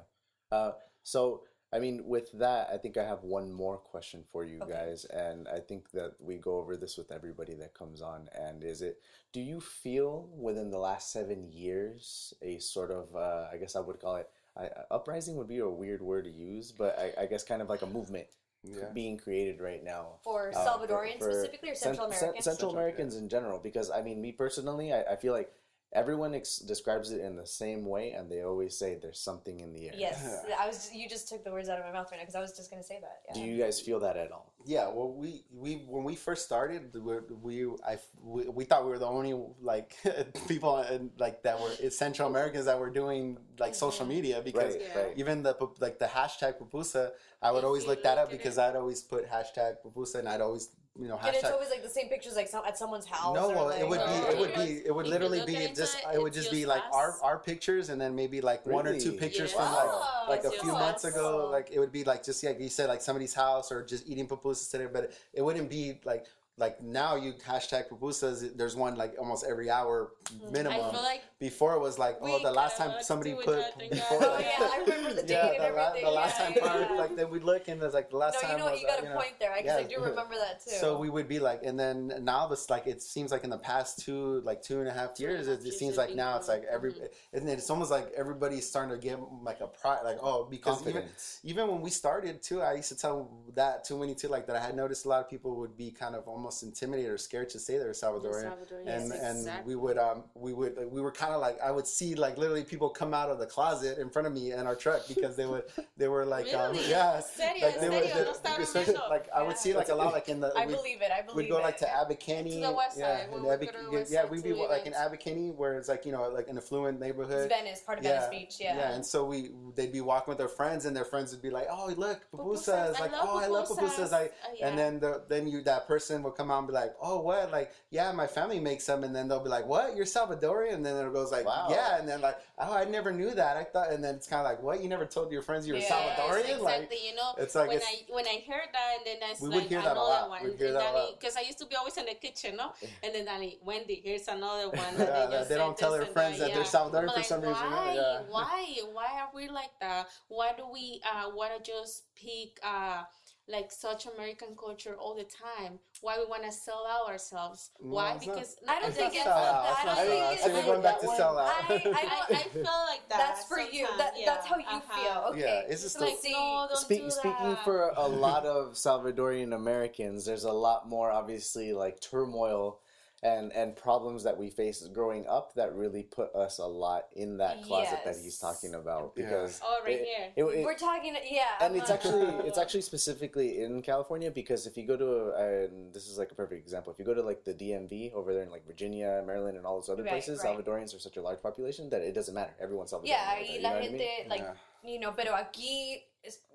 Uh, 0.53 0.73
so, 1.03 1.43
I 1.73 1.79
mean, 1.79 2.03
with 2.07 2.33
that, 2.33 2.69
I 2.73 2.79
think 2.79 2.97
I 2.97 3.05
have 3.05 3.23
one 3.23 3.53
more 3.53 3.77
question 3.79 4.25
for 4.33 4.45
you 4.45 4.59
Okay. 4.63 4.73
guys, 4.73 5.05
and 5.05 5.47
I 5.47 5.61
think 5.61 5.91
that 5.93 6.15
we 6.19 6.37
go 6.37 6.59
over 6.59 6.77
this 6.77 6.97
with 6.97 7.13
everybody 7.13 7.55
that 7.55 7.75
comes 7.75 8.03
on. 8.03 8.29
And 8.35 8.65
is 8.65 8.83
it, 8.83 9.01
do 9.33 9.41
you 9.41 9.61
feel 9.61 10.29
within 10.37 10.71
the 10.71 10.79
last 10.79 11.13
seven 11.13 11.49
years 11.53 12.35
a 12.43 12.59
sort 12.59 12.91
of, 12.91 13.15
uh, 13.15 13.47
I 13.53 13.57
guess 13.57 13.77
I 13.77 13.81
would 13.81 14.01
call 14.01 14.17
it, 14.17 14.29
I, 14.57 14.69
uprising 14.91 15.37
would 15.37 15.47
be 15.49 15.59
a 15.59 15.69
weird 15.69 16.03
word 16.03 16.25
to 16.25 16.31
use, 16.31 16.73
but 16.73 16.99
I, 16.99 17.23
I 17.23 17.27
guess 17.27 17.45
kind 17.45 17.63
of 17.63 17.69
like 17.69 17.83
a 17.83 17.87
movement 17.87 18.27
Yeah. 18.65 18.87
being 18.93 19.17
created 19.17 19.61
right 19.61 19.83
now. 19.85 20.19
For 20.25 20.51
uh, 20.51 20.67
Salvadorians 20.67 21.19
for 21.19 21.31
specifically 21.31 21.71
or 21.71 21.75
Central 21.77 22.11
Cen- 22.11 22.19
Americans? 22.19 22.45
Central 22.45 22.71
Central, 22.71 22.73
Americans 22.73 23.17
in 23.17 23.29
general, 23.29 23.59
because 23.61 23.91
I 23.93 24.03
mean, 24.03 24.21
me 24.21 24.33
personally, 24.33 24.93
I, 24.93 25.03
I 25.13 25.17
feel 25.17 25.33
like 25.33 25.53
everyone 25.93 26.35
ex- 26.35 26.59
describes 26.59 27.11
it 27.13 27.21
in 27.21 27.37
the 27.37 27.47
same 27.47 27.85
way, 27.85 28.13
and 28.13 28.31
they 28.31 28.43
always 28.43 28.77
say 28.77 28.99
there's 29.01 29.21
something 29.21 29.61
in 29.61 29.73
the 29.73 29.89
air. 29.89 29.95
Yes, 29.97 30.45
I 30.59 30.67
was. 30.67 30.91
You 30.93 31.09
just 31.09 31.29
took 31.29 31.45
the 31.45 31.51
words 31.51 31.69
out 31.69 31.79
of 31.79 31.85
my 31.85 31.93
mouth 31.93 32.09
right 32.11 32.19
now 32.19 32.23
because 32.23 32.35
I 32.37 32.41
was 32.41 32.53
just 32.57 32.71
gonna 32.71 32.83
say 32.83 32.99
that. 33.01 33.23
Yeah. 33.29 33.35
Do 33.35 33.49
you 33.49 33.59
guys 33.63 33.81
feel 33.81 34.01
that 34.01 34.17
at 34.17 34.31
all? 34.31 34.53
Yeah, 34.65 34.89
well, 34.89 35.13
we 35.13 35.45
we 35.53 35.85
when 35.89 36.05
we 36.05 36.15
first 36.17 36.45
started, 36.45 36.95
we 36.95 37.65
we 37.65 37.75
I 37.87 37.99
we, 38.23 38.49
we 38.49 38.65
thought 38.65 38.85
we 38.85 38.91
were 38.91 38.99
the 38.99 39.07
only 39.07 39.35
like 39.61 39.97
people 40.49 40.81
in, 40.83 41.11
like 41.19 41.43
that 41.43 41.59
were 41.61 41.91
Central 41.91 42.29
Americans 42.29 42.67
that 42.67 42.79
were 42.79 42.91
doing 42.91 43.39
like 43.59 43.73
mm-hmm. 43.73 43.79
social 43.79 44.07
media 44.07 44.43
because 44.45 44.75
Right, 44.75 44.83
Yeah. 44.95 45.03
right. 45.03 45.13
even 45.17 45.43
the 45.43 45.57
like 45.81 45.99
the 45.99 46.07
hashtag 46.07 46.59
pupusa, 46.59 47.11
I 47.43 47.51
would 47.53 47.59
If 47.61 47.65
always 47.65 47.87
look 47.87 48.03
that 48.03 48.19
up 48.19 48.31
because 48.31 48.59
it- 48.59 48.63
I'd 48.63 48.77
always 48.77 49.03
put 49.03 49.29
hashtag 49.29 49.77
pupusa 49.85 50.17
and 50.17 50.29
I'd 50.29 50.41
always 50.43 50.69
you 50.99 51.09
know 51.09 51.19
and 51.25 51.35
it's 51.35 51.45
always 51.45 51.71
like 51.71 51.83
the 51.83 51.89
same 51.89 52.09
pictures, 52.09 52.35
like 52.35 52.49
some, 52.49 52.65
at 52.67 52.77
someone's 52.77 53.07
house. 53.07 53.35
No, 53.35 53.51
or, 53.51 53.55
well, 53.55 53.67
like, 53.67 53.81
uh, 53.81 53.85
it 53.85 53.89
would 53.89 54.01
be 54.01 54.13
it 54.13 54.39
would 54.39 54.55
be 54.55 54.87
it 54.87 54.95
would 54.95 55.07
if 55.07 55.13
literally 55.13 55.45
be 55.47 55.69
just 55.75 55.99
it, 55.99 56.15
it 56.15 56.23
would 56.23 56.33
just 56.33 56.51
be 56.51 56.59
just 56.59 56.69
like 56.69 56.83
our 56.93 57.11
us. 57.13 57.21
our 57.23 57.39
pictures 57.39 57.89
and 57.91 58.01
then 58.01 58.15
maybe 58.15 58.41
like 58.41 58.67
one 58.67 58.87
or 58.87 58.99
two 58.99 59.13
pictures 59.13 59.53
Yeah. 59.53 59.65
from 59.65 59.75
like 59.75 59.87
Wow, 59.87 60.25
like 60.29 60.45
a 60.45 60.49
it's 60.49 60.57
few 60.61 60.71
just 60.71 60.81
months 60.81 61.05
ago 61.05 61.49
like 61.51 61.71
it 61.73 61.79
would 61.79 61.93
be 61.93 62.05
like 62.05 62.25
just 62.25 62.43
like 62.45 62.61
you 62.61 62.69
said 62.69 62.89
like 62.89 63.03
somebody's 63.03 63.35
house 63.35 63.71
or 63.71 63.85
just 63.85 64.09
eating 64.09 64.27
pupusas 64.27 64.71
today 64.71 64.89
but 64.93 65.13
it 65.33 65.43
wouldn't 65.43 65.71
be 65.71 66.01
like 66.05 66.27
like 66.61 66.81
now 66.83 67.17
you 67.17 67.33
hashtag 67.33 67.89
pupusas 67.89 68.57
there's 68.57 68.77
one 68.77 68.95
like 68.97 69.15
almost 69.19 69.45
every 69.49 69.71
hour 69.71 70.13
minimum 70.53 70.81
I 70.81 70.91
feel 70.93 71.03
like 71.03 71.23
before 71.41 71.75
it 71.75 71.81
was 71.81 71.99
like 71.99 72.19
oh 72.21 72.39
the 72.43 72.53
last 72.53 72.77
time 72.77 72.93
somebody 73.01 73.33
put 73.35 73.47
before 73.79 73.97
yeah. 73.97 74.03
Oh 74.13 74.35
like, 74.37 74.47
yeah, 74.59 74.69
I 74.75 74.85
remember 74.87 75.15
the 75.15 75.23
date 75.33 75.35
yeah, 75.35 75.47
and 75.49 75.65
the, 75.65 75.77
la- 75.79 75.89
everything. 75.89 76.05
the 76.05 76.11
last 76.11 76.39
yeah, 76.39 76.45
time 76.45 76.55
yeah. 76.57 76.69
part, 76.87 76.99
like 76.99 77.17
then 77.17 77.31
we'd 77.31 77.43
look 77.45 77.69
and 77.69 77.81
there's 77.81 77.95
like 77.95 78.11
the 78.11 78.17
last 78.19 78.35
no, 78.35 78.41
time 78.43 78.51
you 78.53 78.59
know 78.59 78.65
what? 78.65 78.73
was 78.75 78.83
You 78.83 78.89
uh, 78.89 78.97
got 78.97 79.05
a 79.05 79.09
know, 79.09 79.15
point 79.17 79.35
there 79.41 79.53
because 79.57 79.77
I 79.77 79.81
yeah. 79.81 79.97
do 79.97 80.05
remember 80.05 80.35
that 80.37 80.63
too. 80.65 80.71
So 80.83 80.99
we 80.99 81.09
would 81.11 81.29
be 81.29 81.39
like, 81.39 81.63
and 81.65 81.79
then 81.81 82.13
now 82.23 82.47
this 82.47 82.69
like 82.69 82.87
it 82.87 83.01
seems 83.03 83.31
like 83.33 83.45
in 83.45 83.51
the 83.51 83.59
past 83.59 84.01
two 84.05 84.43
like 84.45 84.63
two 84.63 84.81
and 84.81 84.89
a 84.89 84.93
half 84.93 85.19
years, 85.19 85.49
it, 85.49 85.65
it 85.65 85.73
seems 85.73 85.97
like 85.97 86.15
now 86.15 86.37
it's 86.37 86.49
like 86.49 86.63
growing. 86.63 86.75
every, 86.75 86.93
Mhm. 86.93 87.09
and 87.35 87.49
it's 87.49 87.71
almost 87.71 87.91
like 87.91 88.13
everybody's 88.17 88.69
starting 88.69 88.95
to 88.95 88.99
get 89.01 89.19
like 89.43 89.61
a 89.61 89.67
pride, 89.67 90.01
like 90.05 90.19
oh 90.23 90.45
because 90.45 90.81
even 90.83 90.93
Confidence. 90.95 91.41
even 91.43 91.69
when 91.69 91.81
we 91.81 91.91
started 91.91 92.43
too, 92.43 92.61
I 92.61 92.75
used 92.75 92.91
to 92.91 92.97
tell 92.97 93.31
that 93.55 93.85
too 93.85 93.99
many 93.99 94.15
too 94.15 94.29
like 94.29 94.47
that 94.47 94.57
I 94.57 94.61
had 94.61 94.77
noticed 94.77 95.05
a 95.07 95.09
lot 95.09 95.21
of 95.25 95.31
people 95.31 95.57
would 95.57 95.77
be 95.77 95.91
kind 95.91 96.15
of 96.15 96.27
almost 96.51 96.63
intimidated 96.65 97.11
or 97.13 97.19
scared 97.19 97.49
to 97.51 97.59
say 97.61 97.79
they're 97.79 97.91
Salvadorian. 97.93 98.43
Salvador, 98.43 98.81
And 98.81 99.09
yes, 99.09 99.21
and 99.23 99.39
exactly. 99.39 99.75
we 99.75 99.81
would 99.81 99.99
um 99.99 100.25
we 100.35 100.53
would 100.53 100.77
like, 100.77 100.91
we 100.91 101.01
were 101.01 101.13
kind 101.13 101.33
of 101.33 101.41
like 101.41 101.59
I 101.61 101.71
would 101.71 101.87
see 101.87 102.15
like 102.17 102.37
literally 102.39 102.65
people 102.65 102.89
come 102.91 103.15
out 103.15 103.31
of 103.31 103.39
the 103.39 103.47
closet 103.47 103.99
in 103.99 104.11
front 104.11 104.27
of 104.27 104.35
me 104.35 104.53
in 104.53 104.67
our 104.67 104.75
truck 104.75 105.07
because 105.07 105.37
they 105.37 105.47
would 105.47 105.65
they 105.97 106.09
were 106.09 106.25
like 106.25 106.53
um, 106.55 106.75
yeah 106.89 107.21
Serio, 107.21 107.67
like 107.67 107.81
they 107.81 107.89
were 107.89 107.95
serio, 108.03 108.25
no 108.25 108.33
they- 108.43 108.51
bromeando. 108.51 109.11
like 109.11 109.29
I 109.35 109.43
would 109.43 109.57
see 109.59 109.75
like 109.75 109.89
a 109.91 109.95
lot 109.95 110.13
like 110.13 110.29
in 110.29 110.41
the 110.41 110.53
I 110.57 110.67
believe 110.67 111.03
it. 111.03 111.13
I 111.13 111.23
believe 111.23 111.37
We'd 111.37 111.51
go 111.51 111.61
like 111.61 111.79
to 111.79 111.89
Abbot 111.89 112.19
Kinney. 112.21 112.61
To 112.61 112.67
the 112.69 112.73
west 112.73 112.99
yeah, 112.99 113.19
side, 113.19 113.25
and 113.25 113.43
we 113.43 113.49
would 113.49 113.61
Abic- 113.61 113.73
go 113.73 113.79
to 113.79 113.91
the 113.91 114.11
yeah, 114.11 114.23
yeah, 114.25 114.31
we'd 114.31 114.43
be 114.43 114.53
like 114.55 114.87
in. 114.87 114.95
Abbot 114.95 115.21
Kinney, 115.21 115.51
where 115.51 115.79
it's 115.79 115.89
like 115.89 116.05
you 116.05 116.13
know 116.13 116.29
like 116.29 116.49
an 116.49 116.59
affluent 116.59 116.97
It's 116.97 117.05
neighborhood. 117.05 117.49
Venice, 117.49 117.81
part 117.81 117.99
of 117.99 118.05
yeah, 118.05 118.29
Venice 118.29 118.31
Beach. 118.31 118.57
Yeah. 118.61 118.77
yeah, 118.77 118.95
and 118.95 119.07
so 119.07 119.25
we 119.25 119.51
they'd 119.77 119.93
be 119.93 120.01
walking 120.01 120.31
with 120.33 120.39
their 120.39 120.49
friends, 120.49 120.85
and 120.87 120.95
their 120.97 121.05
friends 121.05 121.31
would 121.33 121.43
be 121.43 121.51
like, 121.51 121.69
"Oh, 121.71 121.93
look, 121.97 122.21
pupusas!" 122.35 122.95
Pupusas, 122.95 123.01
Like, 123.01 123.13
"Oh, 123.15 123.39
I 123.39 123.47
love 123.47 123.69
pupusas." 123.69 124.11
pupusas!" 124.11 124.13
I, 124.13 124.31
yeah. 124.57 124.69
And 124.69 124.79
then 124.79 125.01
the, 125.01 125.23
then 125.29 125.47
you 125.47 125.63
that 125.63 125.87
person 125.87 126.23
will 126.31 126.37
come 126.37 126.51
out 126.51 126.59
and 126.59 126.67
be 126.69 126.73
like, 126.73 126.95
"Oh, 127.01 127.21
what? 127.21 127.51
Like, 127.51 127.73
yeah, 127.91 128.13
my 128.13 128.27
family 128.27 128.61
makes 128.61 128.87
them," 128.87 129.05
and 129.05 129.15
then 129.15 129.29
they'll 129.29 129.43
be 129.43 129.49
like, 129.49 129.67
"What? 129.67 129.97
You're 129.97 130.07
Salvadorian?" 130.07 130.75
And 130.75 130.87
then 130.87 130.97
it 131.05 131.13
goes 131.13 131.31
like, 131.33 131.45
Wow. 131.47 131.67
"Yeah," 131.71 131.99
and 131.99 132.09
then 132.09 132.21
like, 132.21 132.39
"Oh, 132.59 132.73
I 132.73 132.85
never 132.85 133.13
knew 133.13 133.31
that. 133.35 133.57
I 133.57 133.65
thought," 133.65 133.93
and 133.93 134.03
then 134.03 134.15
it's 134.15 134.27
kind 134.27 134.41
of 134.41 134.47
like, 134.51 134.63
"What? 134.63 134.83
You 134.83 134.89
never 134.89 135.07
told 135.07 135.33
your 135.33 135.43
friends 135.43 135.67
you 135.67 135.75
were 135.75 135.81
Yes, 135.81 135.91
Salvadorian?" 135.91 136.57
exactly. 136.57 136.65
Like, 136.65 137.05
you 137.05 137.15
know, 137.15 137.35
it's 137.39 137.55
like 137.55 137.69
when 137.69 137.77
it's- 137.79 137.93
I 138.11 138.13
when 138.13 138.27
I 138.27 138.45
heard 138.49 138.69
that, 138.73 138.97
and 138.99 139.07
then 139.07 139.17
I 139.29 139.33
was 139.33 139.41
We 139.41 139.49
would 139.51 139.65
hear 139.65 139.83
that 139.83 139.97
a 139.97 140.01
lot. 140.01 140.29
one, 140.31 140.45
We'd 140.45 140.57
hear 140.59 140.73
that 140.73 140.81
a 140.81 140.85
Danny, 140.85 140.99
lot. 140.99 141.21
because 141.21 141.37
I 141.37 141.41
used 141.41 141.59
to 141.59 141.67
be 141.67 141.77
always 141.77 141.97
in 141.97 142.07
the 142.07 142.15
kitchen, 142.15 142.57
no, 142.57 142.73
and 143.03 143.15
then 143.15 143.25
Danny, 143.25 143.59
Wendy, 143.63 144.01
here's 144.05 144.29
another 144.29 144.69
one. 144.71 144.79
Yeah, 144.79 145.05
That 145.05 145.07
that 145.07 145.31
they, 145.31 145.37
just 145.37 145.49
they 145.51 145.55
don't 145.57 145.79
said 145.79 145.85
tell 145.85 145.93
this 145.97 146.05
their 146.05 146.13
friends 146.13 146.39
that 146.39 146.55
they're 146.55 146.65
Salvadorian 146.65 147.03
I'm 147.03 147.09
for 147.09 147.17
like, 147.17 147.25
some 147.25 147.41
reason, 147.43 147.71
Why? 147.71 147.93
yeah. 147.95 148.21
Why? 148.29 148.77
Why 148.93 149.21
are 149.21 149.31
we 149.35 149.49
like 149.49 149.75
that? 149.81 150.09
Why 150.29 150.53
do 150.57 150.65
we 150.73 151.01
uh 151.11 151.31
want 151.35 151.53
to 151.57 151.61
just 151.73 152.05
pick 152.15 152.59
uh 152.63 153.03
like 153.51 153.71
such 153.73 154.07
American 154.07 154.49
culture 154.59 154.95
all 154.99 155.15
the 155.15 155.25
time? 155.25 155.79
Why 156.01 156.19
we 156.19 156.27
want 156.27 156.45
to 156.45 156.53
sell 156.53 156.87
out 156.89 157.11
ourselves? 157.11 157.71
No, 157.83 157.91
Why? 157.97 158.15
it's 158.15 158.27
not- 158.27 158.35
Because 158.37 158.57
I 158.69 158.79
don't 158.81 158.89
It's 158.91 158.97
think 158.99 159.15
it's 159.15 159.25
sell 159.25 159.33
out. 159.39 159.65
that. 159.65 159.79
I 159.79 159.85
don't 159.85 159.97
sell 159.97 160.07
think 160.07 160.33
it's 160.33 160.45
See, 160.61 160.67
going 160.71 160.83
back 160.83 161.01
to 161.01 161.07
that 161.07 161.17
sell 161.17 161.39
out. 161.39 161.53
I- 161.69 161.75
I, 161.75 162.35
I 162.35 162.43
feel 162.45 162.63
like 162.63 163.09
that. 163.09 163.19
That's 163.19 163.45
for 163.45 163.59
you. 163.61 163.87
That, 163.99 164.15
Yeah, 164.17 164.27
That's 164.35 164.47
how 164.47 164.57
you 164.57 164.65
uh-huh. 164.67 165.03
feel. 165.03 165.25
Okay. 165.33 165.41
Yeah, 165.41 165.63
it's 165.73 165.83
just 165.83 165.97
It's 165.97 166.01
like, 166.05 166.19
See, 166.19 166.33
no, 166.33 166.67
don't 166.69 166.79
Speak, 166.79 167.03
do 167.03 167.11
speaking 167.11 167.57
for 167.65 167.93
a 167.97 168.07
lot 168.27 168.47
of 168.47 168.75
Salvadorian 168.75 169.55
Americans, 169.55 170.25
there's 170.25 170.45
a 170.45 170.53
lot 170.53 170.89
more 170.89 171.11
obviously 171.11 171.73
like 171.73 172.01
turmoil 172.01 172.81
and 173.23 173.53
and 173.53 173.77
problems 173.77 174.25
that 174.25 174.37
we 174.39 174.49
face 174.49 174.87
growing 174.95 175.27
up 175.27 175.53
that 175.55 175.75
really 175.75 176.03
put 176.05 176.35
us 176.35 176.57
a 176.59 176.67
lot 176.67 177.07
in 177.15 177.37
that 177.37 177.63
closet 177.65 177.99
that 178.05 178.17
he's 178.17 178.39
talking 178.39 178.75
about 178.75 179.13
Yeah. 179.15 179.25
because 179.25 179.61
Oh, 179.63 179.81
right 179.85 180.01
it- 180.01 180.07
here. 180.07 180.33
it- 180.37 180.45
it- 180.45 180.65
We're 180.65 180.75
talking, 180.75 181.15
yeah. 181.31 181.45
and 181.61 181.77
it's 181.77 181.91
uh, 181.91 181.95
actually 181.95 182.27
it's 182.49 182.57
actually 182.57 182.81
specifically 182.81 183.63
in 183.63 183.83
California 183.83 184.31
because 184.31 184.67
if 184.67 184.77
you 184.79 184.87
go 184.87 184.97
to 184.97 185.35
and 185.37 185.93
this 185.93 186.07
is 186.09 186.17
like 186.19 186.33
a 186.33 186.35
perfect 186.35 186.63
example 186.63 186.93
if 186.93 186.99
you 186.99 187.05
go 187.05 187.13
to 187.15 187.23
like 187.23 187.45
the 187.45 187.53
DMV 187.53 188.13
over 188.15 188.33
there 188.33 188.43
in 188.43 188.51
like 188.51 188.67
Virginia, 188.67 189.23
Maryland, 189.27 189.57
and 189.59 189.67
all 189.67 189.77
those 189.77 189.91
other 189.91 190.03
Right, 190.03 190.13
places, 190.13 190.43
right. 190.43 190.57
Salvadorians 190.57 190.95
are 190.97 190.99
such 190.99 191.17
a 191.19 191.23
large 191.23 191.43
population 191.43 191.91
that 191.91 192.01
it 192.01 192.13
doesn't 192.15 192.35
matter. 192.35 192.55
Everyone's 192.59 192.91
Salvadorian. 192.93 193.09
Yeah, 193.09 193.35
over 193.37 193.43
there, 193.43 193.51
y 193.51 193.55
you 193.57 193.61
la 193.63 193.69
know 193.69 193.75
what 193.77 193.85
I 193.85 193.89
mean? 193.89 193.99
gente, 193.99 194.29
like, 194.31 194.41
Yeah. 194.41 194.55
you 194.93 194.99
know, 194.99 195.13
pero 195.13 195.33
aquí, 195.35 195.97
es- 195.97 196.03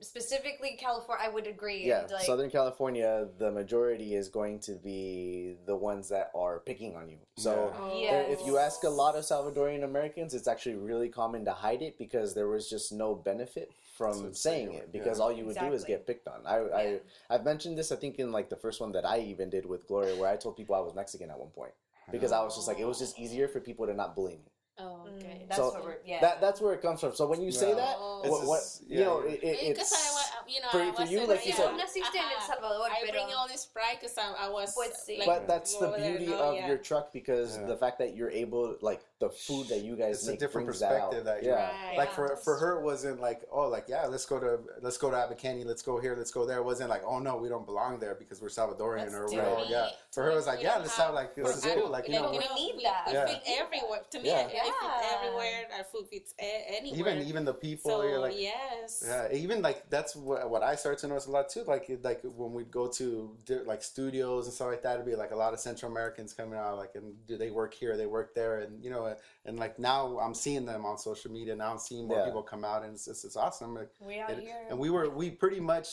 specifically 0.02 0.78
California, 0.80 1.26
I 1.26 1.30
would 1.30 1.48
agree. 1.48 1.86
Yeah, 1.86 2.08
like, 2.12 2.24
Southern 2.24 2.50
California, 2.50 3.28
the 3.38 3.52
majority 3.52 4.16
is 4.16 4.30
going 4.30 4.60
to 4.62 4.74
be 4.74 5.56
the 5.66 5.76
ones 5.76 6.10
that 6.10 6.32
are 6.36 6.60
picking 6.60 6.96
on 6.96 7.10
you. 7.10 7.18
So 7.38 7.72
Yeah. 7.74 7.82
Oh. 7.82 8.00
Yeah. 8.00 8.20
if 8.22 8.46
you 8.46 8.58
ask 8.58 8.84
a 8.84 8.90
lot 8.90 9.16
of 9.16 9.24
Salvadorian 9.24 9.84
Americans, 9.84 10.34
it's 10.34 10.48
actually 10.48 10.76
really 10.76 11.10
common 11.10 11.46
to 11.46 11.52
hide 11.52 11.82
it 11.82 11.98
because 11.98 12.34
there 12.34 12.48
was 12.48 12.70
just 12.70 12.92
no 12.92 13.16
benefit 13.16 13.72
from 13.98 14.14
So 14.14 14.32
saying 14.34 14.74
it 14.74 14.92
because 14.92 15.18
yeah. 15.18 15.24
all 15.24 15.32
you 15.32 15.46
would 15.46 15.58
do 15.58 15.72
is 15.74 15.84
get 15.84 16.06
picked 16.06 16.28
on. 16.28 16.46
I, 16.46 16.58
Yeah. 16.60 16.76
I 16.76 17.00
I've 17.36 17.46
mentioned 17.46 17.78
this 17.78 17.92
I 17.92 17.96
think 17.96 18.20
in 18.20 18.32
like 18.32 18.50
the 18.50 18.58
first 18.58 18.82
one 18.82 18.92
that 18.92 19.06
I 19.06 19.20
even 19.20 19.50
did 19.50 19.66
with 19.66 19.88
Gloria 19.88 20.16
where 20.16 20.30
I 20.30 20.36
told 20.36 20.58
people 20.58 20.76
I 20.76 20.80
was 20.82 20.94
Mexican 20.94 21.30
at 21.30 21.40
one 21.40 21.50
point 21.50 21.72
because 22.12 22.32
I 22.32 22.44
was 22.44 22.56
just 22.56 22.68
like 22.68 22.80
it 22.80 22.86
was 22.86 23.00
just 23.00 23.18
easier 23.18 23.48
for 23.48 23.60
people 23.60 23.88
to 23.88 23.94
not 23.94 24.16
bully 24.16 24.34
me. 24.34 24.52
Oh, 24.78 25.08
mm, 25.08 25.16
okay. 25.16 25.46
that's 25.48 25.56
So, 25.58 25.70
what 25.72 25.84
we're, 25.86 25.96
yeah. 26.06 26.20
That 26.20 26.42
that's 26.42 26.60
where 26.60 26.74
it 26.74 26.82
comes 26.82 27.00
from. 27.00 27.16
So 27.16 27.28
when 27.28 27.42
you 27.42 27.50
say 27.52 27.70
Yeah. 27.70 27.76
that, 27.76 27.96
Oh. 27.98 28.22
What, 28.30 28.46
what 28.46 28.62
you 28.86 29.00
yeah, 29.00 29.06
know, 29.06 29.20
it, 29.22 29.40
it, 29.42 29.78
it's 29.78 29.94
I, 29.94 30.50
you 30.50 30.60
know, 30.60 30.68
for- 30.70 30.82
I 30.82 30.92
for 30.92 31.04
you, 31.10 31.20
wasn't- 31.20 31.30
like 31.30 31.46
you 31.46 31.52
yeah, 31.52 31.56
said- 31.58 31.72
No 31.72 31.84
naciste 31.84 32.16
en 32.16 32.32
El. 32.36 32.42
Salvador, 32.42 32.88
I 32.92 33.10
bring 33.10 33.34
all 33.34 33.48
this 33.48 33.66
pride 33.66 33.98
because 34.02 34.18
I, 34.18 34.34
I 34.48 34.50
was 34.50 34.74
Pues 34.76 34.92
sí. 35.08 35.20
like, 35.20 35.28
but 35.28 35.48
that's 35.48 35.78
the 35.78 35.88
over 35.88 35.98
there, 35.98 36.18
beauty 36.18 36.32
no? 36.32 36.40
of 36.50 36.56
Yeah. 36.56 36.68
your 36.68 36.78
truck 36.78 37.14
because 37.14 37.58
Yeah. 37.58 37.68
the 37.68 37.78
fact 37.78 38.00
that 38.00 38.16
you're 38.18 38.32
able 38.32 38.76
like 38.82 39.02
the 39.20 39.30
food 39.30 39.70
that 39.70 39.82
you 39.82 39.96
guys 39.96 40.20
It's 40.20 40.28
a 40.28 40.36
different 40.38 40.68
brings 40.68 40.82
that 40.82 40.90
perspective 40.92 41.24
that- 41.24 41.42
yeah. 41.44 41.72
Right. 41.88 41.98
like 41.98 42.10
Yeah. 42.10 42.16
for 42.16 42.36
for 42.44 42.58
her 42.58 42.80
it 42.80 42.84
wasn't 42.84 43.22
like 43.22 43.42
oh 43.50 43.70
like 43.70 43.86
yeah 43.88 44.06
let's 44.08 44.26
go 44.26 44.40
to 44.42 44.60
let's 44.82 44.98
go 44.98 45.10
to 45.10 45.16
Abercrombie 45.16 45.64
let's 45.64 45.82
go 45.82 46.00
here 46.02 46.16
let's 46.18 46.32
go 46.32 46.46
there 46.46 46.58
it 46.58 46.66
wasn't 46.66 46.90
like 46.90 47.02
oh 47.06 47.20
no 47.20 47.38
we 47.38 47.48
don't 47.48 47.66
belong 47.66 47.98
there 48.00 48.16
because 48.16 48.42
we're 48.42 48.50
Salvadorian 48.50 49.04
That's 49.06 49.16
or 49.16 49.28
different. 49.30 49.58
we're 49.58 49.66
yeah 49.70 49.88
for 50.12 50.24
her 50.24 50.32
it 50.32 50.36
was 50.36 50.48
like 50.48 50.60
We 50.60 50.66
yeah 50.66 50.74
don't 50.74 50.82
let's 50.82 50.98
have- 50.98 51.06
have 51.08 51.16
like 51.16 51.34
this 51.34 51.58
is 51.58 51.64
cool 51.74 51.90
like 51.90 52.08
you 52.10 52.16
know 52.16 52.30
we 52.32 52.40
know, 52.40 52.56
need 52.56 52.74
we, 52.76 52.84
that. 52.84 53.04
we 53.08 53.14
Yeah. 53.14 53.26
fit 53.28 53.42
everywhere. 53.48 54.02
To 54.12 54.20
me, 54.20 54.28
Yeah. 54.28 54.36
I, 54.36 54.44
I 54.44 54.48
fit 54.50 54.64
Yeah. 54.82 55.18
everywhere. 55.18 55.60
Our 55.78 55.84
food 55.86 56.08
fits 56.10 56.34
a- 56.40 56.78
anywhere. 56.78 57.00
even 57.00 57.28
even 57.28 57.46
the 57.46 57.54
people 57.54 57.92
so 57.92 58.04
you're 58.04 58.20
like 58.20 58.36
yes. 58.38 59.04
Yeah, 59.08 59.32
even 59.32 59.62
like 59.62 59.90
that's 59.90 60.16
what, 60.16 60.50
what 60.50 60.62
I 60.64 60.76
started 60.76 61.00
to 61.02 61.08
notice 61.08 61.28
a 61.28 61.32
lot 61.32 61.48
too. 61.50 61.64
Like 61.64 61.90
it- 61.90 62.04
like 62.04 62.22
when 62.24 62.52
we'd 62.54 62.70
go 62.72 62.88
to 63.00 63.36
like 63.66 63.82
studios 63.82 64.46
and 64.46 64.54
stuff 64.54 64.68
like 64.68 64.84
that, 64.84 64.96
it'd 64.96 65.06
be 65.06 65.16
like 65.16 65.32
a 65.32 65.36
lot 65.36 65.54
of 65.54 65.60
Central 65.60 65.90
Americans 65.92 66.34
coming 66.34 66.60
out. 66.60 66.78
Like, 66.78 66.96
and 66.96 67.14
do 67.28 67.38
they 67.38 67.50
work 67.52 67.74
here? 67.74 67.96
They 67.98 68.06
work 68.08 68.36
there, 68.36 68.60
and 68.60 68.84
you 68.84 68.90
know, 68.90 69.05
and 69.46 69.60
like 69.60 69.78
now 69.80 70.20
I'm 70.20 70.34
seeing 70.34 70.66
them 70.66 70.86
on 70.86 70.98
social 70.98 71.32
media. 71.32 71.56
Now 71.56 71.72
I'm 71.72 71.80
seeing 71.80 72.08
more 72.08 72.20
Yeah. 72.20 72.26
people 72.26 72.44
come 72.44 72.64
out, 72.66 72.84
and 72.84 72.94
it's 72.94 73.08
it's, 73.08 73.24
it's 73.26 73.36
awesome. 73.36 73.78
We 74.02 74.20
out 74.20 74.32
and, 74.32 74.42
here. 74.42 74.56
and 74.70 74.80
we 74.80 74.90
were 74.90 75.10
we 75.10 75.30
pretty 75.30 75.60
much 75.60 75.88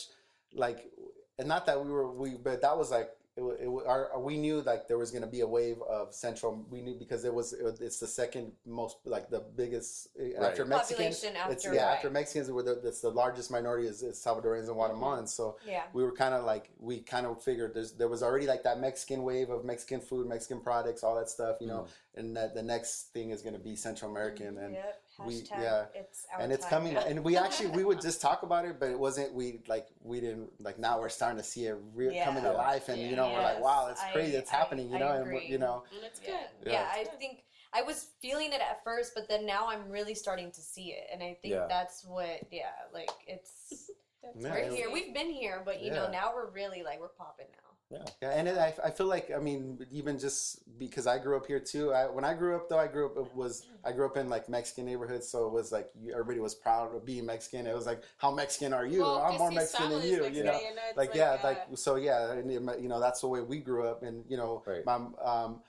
like, 0.53 0.91
and 1.39 1.47
not 1.47 1.65
that 1.67 1.83
we 1.83 1.91
were 1.91 2.09
we, 2.11 2.31
but 2.35 2.61
that 2.61 2.77
was 2.77 2.91
like. 2.91 3.09
It, 3.35 3.41
it, 3.41 3.87
our, 3.87 4.19
we 4.19 4.37
knew 4.37 4.61
like 4.61 4.87
there 4.87 4.99
was 4.99 5.09
going 5.09 5.23
to 5.23 5.29
be 5.29 5.41
a 5.41 5.47
wave 5.47 5.81
of 5.89 6.13
central. 6.13 6.65
We 6.69 6.81
knew 6.81 6.93
because 6.93 7.25
it 7.25 7.33
was 7.33 7.53
it, 7.53 7.79
it's 7.81 7.99
the 7.99 8.07
second 8.07 8.51
most 8.65 8.97
like 9.05 9.29
the 9.29 9.43
biggest 9.55 10.09
uh, 10.19 10.23
Right. 10.43 10.51
after 10.51 10.65
Mexicans. 10.65 11.23
After, 11.23 11.73
yeah, 11.73 11.85
right. 11.85 11.95
after 11.95 12.09
Mexicans, 12.09 12.49
were 12.51 12.63
the, 12.63 12.79
it's 12.85 13.01
the 13.01 13.09
largest 13.09 13.51
minority 13.51 13.87
is, 13.87 14.03
is 14.03 14.23
Salvadorians 14.23 14.67
and 14.67 14.77
Guatemalans. 14.77 15.29
So 15.29 15.57
yeah. 15.67 15.83
we 15.93 16.03
were 16.03 16.11
kind 16.11 16.33
of 16.33 16.43
like 16.43 16.69
we 16.79 16.99
kind 16.99 17.25
of 17.25 17.41
figured 17.41 17.73
there's 17.73 17.93
there 17.93 18.07
was 18.07 18.23
already 18.23 18.47
like 18.47 18.63
that 18.63 18.79
Mexican 18.79 19.23
wave 19.23 19.49
of 19.49 19.65
Mexican 19.65 19.99
food, 19.99 20.27
Mexican 20.27 20.61
products, 20.61 21.03
all 21.03 21.15
that 21.15 21.29
stuff, 21.29 21.57
you 21.59 21.67
know. 21.67 21.87
And 22.15 22.35
that 22.37 22.53
the 22.53 22.63
next 22.63 23.13
thing 23.13 23.31
is 23.31 23.41
going 23.41 23.55
to 23.55 23.59
be 23.59 23.75
Central 23.75 24.11
American, 24.11 24.57
and 24.57 24.73
yep. 24.75 25.02
We- 25.19 25.43
yeah. 25.51 25.85
it's 25.93 26.25
our 26.33 26.41
and 26.41 26.51
it's 26.51 26.65
time. 26.65 26.85
coming. 26.91 26.97
And 26.97 27.23
we 27.23 27.37
actually 27.45 27.69
we 27.69 27.83
would 27.83 28.01
just 28.01 28.21
talk 28.21 28.43
about 28.43 28.65
it, 28.65 28.79
but 28.79 28.89
it 28.89 28.99
wasn't 28.99 29.33
we 29.33 29.61
like 29.67 29.87
we 30.01 30.19
didn't 30.19 30.49
like 30.59 30.79
now 30.79 30.99
we're 30.99 31.09
starting 31.09 31.37
to 31.37 31.43
see 31.43 31.65
it 31.67 31.77
re- 31.93 32.13
Yeah. 32.15 32.25
coming 32.25 32.43
to 32.43 32.51
life, 32.53 32.89
and 32.89 32.99
you 33.01 33.15
know 33.15 33.29
we're 33.29 33.41
like 33.41 33.59
wow, 33.61 33.87
it's 33.91 34.01
I- 34.01 34.11
crazy, 34.11 34.35
it's 34.35 34.51
I- 34.51 34.55
happening, 34.57 34.89
you 34.89 34.95
I 34.95 34.99
know, 34.99 35.11
and 35.23 35.43
you 35.49 35.57
know. 35.57 35.83
And 35.95 36.03
it's 36.03 36.19
Yeah. 36.23 36.29
good. 36.63 36.71
yeah, 36.71 36.93
Yeah. 36.95 37.01
I 37.01 37.03
think 37.17 37.43
I 37.73 37.81
was 37.81 38.09
feeling 38.21 38.53
it 38.53 38.61
at 38.61 38.83
first, 38.83 39.13
but 39.15 39.27
then 39.27 39.45
now 39.45 39.67
I'm 39.67 39.89
really 39.89 40.13
starting 40.15 40.51
to 40.51 40.61
see 40.61 40.91
it, 40.93 41.07
and 41.11 41.23
I 41.23 41.37
think 41.41 41.53
Yeah. 41.55 41.65
that's 41.67 42.05
what. 42.05 42.41
Yeah, 42.51 42.69
like 42.93 43.09
it's 43.27 43.89
That's 44.23 44.37
we're 44.37 44.71
here. 44.73 44.89
We've 44.91 45.13
been 45.13 45.29
here, 45.29 45.61
but 45.65 45.81
you 45.81 45.91
know 45.91 46.09
now 46.09 46.31
we're 46.33 46.49
really 46.51 46.81
like 46.81 46.99
we're 47.01 47.09
popping 47.09 47.47
now. 47.51 47.71
Yeah, 47.91 48.05
yeah 48.21 48.29
and 48.31 48.47
it, 48.47 48.57
I, 48.57 48.73
I 48.85 48.89
feel 48.89 49.05
like 49.05 49.31
I 49.35 49.39
mean 49.39 49.85
even 49.91 50.17
just 50.17 50.59
because 50.79 51.05
I 51.05 51.19
grew 51.19 51.37
up 51.37 51.45
here 51.45 51.59
too. 51.59 51.93
I, 51.93 52.09
when 52.09 52.25
I 52.25 52.33
grew 52.33 52.55
up 52.55 52.67
though, 52.67 52.79
I 52.79 52.87
grew 52.87 53.05
up 53.05 53.17
it 53.17 53.35
was 53.35 53.65
I 53.85 53.91
grew 53.91 54.05
up 54.05 54.17
in 54.17 54.29
like 54.29 54.49
Mexican 54.49 54.85
neighborhoods, 54.85 55.27
so 55.27 55.45
it 55.45 55.53
was 55.53 55.71
like 55.71 55.89
you, 56.01 56.11
everybody 56.11 56.39
was 56.39 56.55
proud 56.55 56.95
of 56.95 57.05
being 57.05 57.25
Mexican. 57.25 57.67
It 57.67 57.75
was 57.75 57.85
like, 57.85 58.01
how 58.17 58.31
Mexican 58.31 58.73
are 58.73 58.85
you? 58.85 59.01
Well, 59.01 59.17
I'm 59.17 59.37
more 59.37 59.51
Mexican 59.51 59.89
than 59.89 59.99
family 60.01 60.09
is 60.11 60.33
you, 60.33 60.39
you 60.39 60.43
know. 60.43 60.59
it's 60.89 60.97
Like 60.97 61.13
yeah, 61.13 61.31
uh, 61.31 61.43
like 61.43 61.61
so 61.75 61.95
yeah, 61.95 62.31
and, 62.31 62.51
you 62.51 62.89
know 62.89 62.99
that's 62.99 63.21
the 63.21 63.27
way 63.27 63.41
we 63.41 63.59
grew 63.59 63.85
up, 63.87 64.01
and 64.03 64.23
you 64.27 64.37
know, 64.37 64.63
Right. 64.65 64.85
my 64.85 64.95
um, 65.23 65.61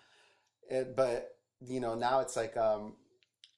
it, 0.70 0.96
but 0.96 1.36
you 1.66 1.80
know 1.80 1.94
now 1.94 2.20
it's 2.20 2.36
like 2.36 2.56
um. 2.56 2.94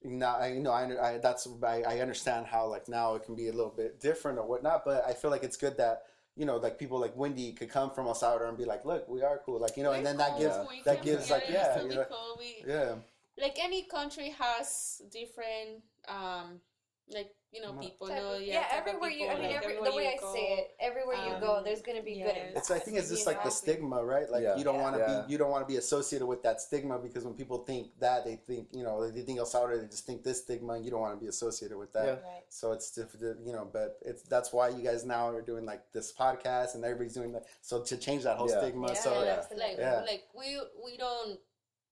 Now 0.04 0.36
I 0.36 0.48
you 0.52 0.60
know 0.60 0.70
I, 0.70 1.14
I 1.14 1.18
that's 1.18 1.48
I, 1.66 1.82
I 1.82 1.98
understand 2.00 2.46
how 2.46 2.66
like 2.66 2.86
now 2.88 3.14
it 3.16 3.24
can 3.24 3.34
be 3.34 3.48
a 3.48 3.52
little 3.52 3.72
bit 3.76 4.00
different 4.00 4.38
or 4.38 4.46
whatnot, 4.46 4.84
but 4.84 5.04
I 5.06 5.12
feel 5.14 5.30
like 5.30 5.42
it's 5.42 5.56
good 5.56 5.76
that 5.78 6.02
you 6.36 6.44
know, 6.44 6.56
like 6.56 6.78
people 6.78 6.98
like 7.00 7.16
Wendy 7.16 7.52
could 7.52 7.70
come 7.70 7.90
from 7.90 8.06
El 8.06 8.14
Salvador 8.14 8.48
and 8.48 8.58
be 8.58 8.66
like, 8.66 8.84
"Look, 8.84 9.08
we 9.08 9.22
are 9.22 9.40
cool," 9.44 9.58
like 9.58 9.76
you 9.76 9.82
know, 9.82 9.92
and 9.92 10.04
we're 10.04 10.12
then 10.12 10.18
that 10.18 10.38
gives 10.38 10.56
we 10.68 10.82
that 10.84 11.02
gives 11.02 11.30
like 11.30 11.44
yeah, 11.48 11.76
still 11.76 11.88
you 11.88 11.96
know, 11.96 12.04
cool. 12.08 12.36
We, 12.38 12.64
yeah, 12.66 12.94
like 13.40 13.56
any 13.58 13.82
country 13.84 14.30
has 14.38 15.00
different 15.10 15.82
um 16.08 16.60
like 17.08 17.30
you 17.56 17.62
know 17.62 17.72
people 17.80 18.06
Type 18.08 18.18
know 18.18 18.34
of- 18.34 18.42
yeah, 18.42 18.54
yeah, 18.54 18.68
type 18.68 18.82
of 18.82 18.88
everywhere 18.88 19.10
you. 19.10 19.26
I 19.28 19.34
mean, 19.34 19.42
like, 19.44 19.56
every, 19.64 19.74
the 19.76 19.96
way 19.96 20.04
you 20.04 20.10
I 20.10 20.16
go. 20.20 20.32
say 20.34 20.44
it, 20.58 20.70
everywhere 20.78 21.16
you 21.16 21.40
go, 21.40 21.56
Um, 21.56 21.64
there's 21.64 21.80
gonna 21.80 22.02
be 22.02 22.12
yes. 22.20 22.26
good. 22.28 22.36
And 22.42 22.56
it's 22.56 22.70
I 22.70 22.78
think 22.78 22.98
it's 22.98 23.08
just 23.08 23.24
you 23.24 23.32
like 23.32 23.42
the 23.42 23.50
stigma, 23.50 24.04
right? 24.04 24.28
Like 24.30 24.42
Yeah. 24.42 24.56
you 24.58 24.64
don't 24.64 24.76
Yeah. 24.76 24.82
want 24.82 24.96
to 24.96 25.00
Yeah. 25.00 25.24
be 25.26 25.32
you 25.32 25.38
don't 25.38 25.50
want 25.50 25.62
to 25.66 25.70
be 25.74 25.78
associated 25.78 26.26
with 26.26 26.42
that 26.42 26.60
stigma 26.60 26.98
because 26.98 27.24
when 27.24 27.34
people 27.34 27.58
think 27.64 27.98
that 27.98 28.24
they 28.26 28.36
think 28.36 28.68
you 28.72 28.84
know 28.84 29.10
they 29.10 29.22
think 29.22 29.38
El 29.38 29.46
Salvador 29.46 29.78
they 29.80 29.86
just 29.88 30.04
think 30.04 30.22
this 30.22 30.42
stigma 30.42 30.74
and 30.74 30.84
you 30.84 30.90
don't 30.90 31.00
want 31.00 31.14
to 31.18 31.20
be 31.24 31.28
associated 31.28 31.78
with 31.78 31.92
that. 31.94 32.04
Yeah. 32.06 32.30
Right. 32.30 32.44
So 32.48 32.72
it's 32.72 32.90
different, 32.90 33.46
you 33.46 33.52
know. 33.54 33.64
But 33.64 33.98
it's 34.02 34.22
that's 34.22 34.52
why 34.52 34.68
you 34.68 34.82
guys 34.82 35.04
now 35.04 35.28
are 35.28 35.40
doing 35.42 35.64
like 35.64 35.82
this 35.92 36.12
podcast 36.12 36.74
and 36.74 36.84
everybody's 36.84 37.14
doing 37.14 37.32
that. 37.32 37.46
So 37.62 37.80
to 37.82 37.96
change 37.96 38.22
that 38.24 38.36
whole 38.36 38.50
Yeah. 38.50 38.60
stigma, 38.60 38.88
Yeah, 38.88 38.94
so 39.06 39.10
yeah. 39.22 39.36
absolutely. 39.38 39.66
like 39.68 39.78
Yeah. 39.78 40.00
like 40.12 40.24
we 40.34 40.60
we 40.84 40.96
don't 40.96 41.40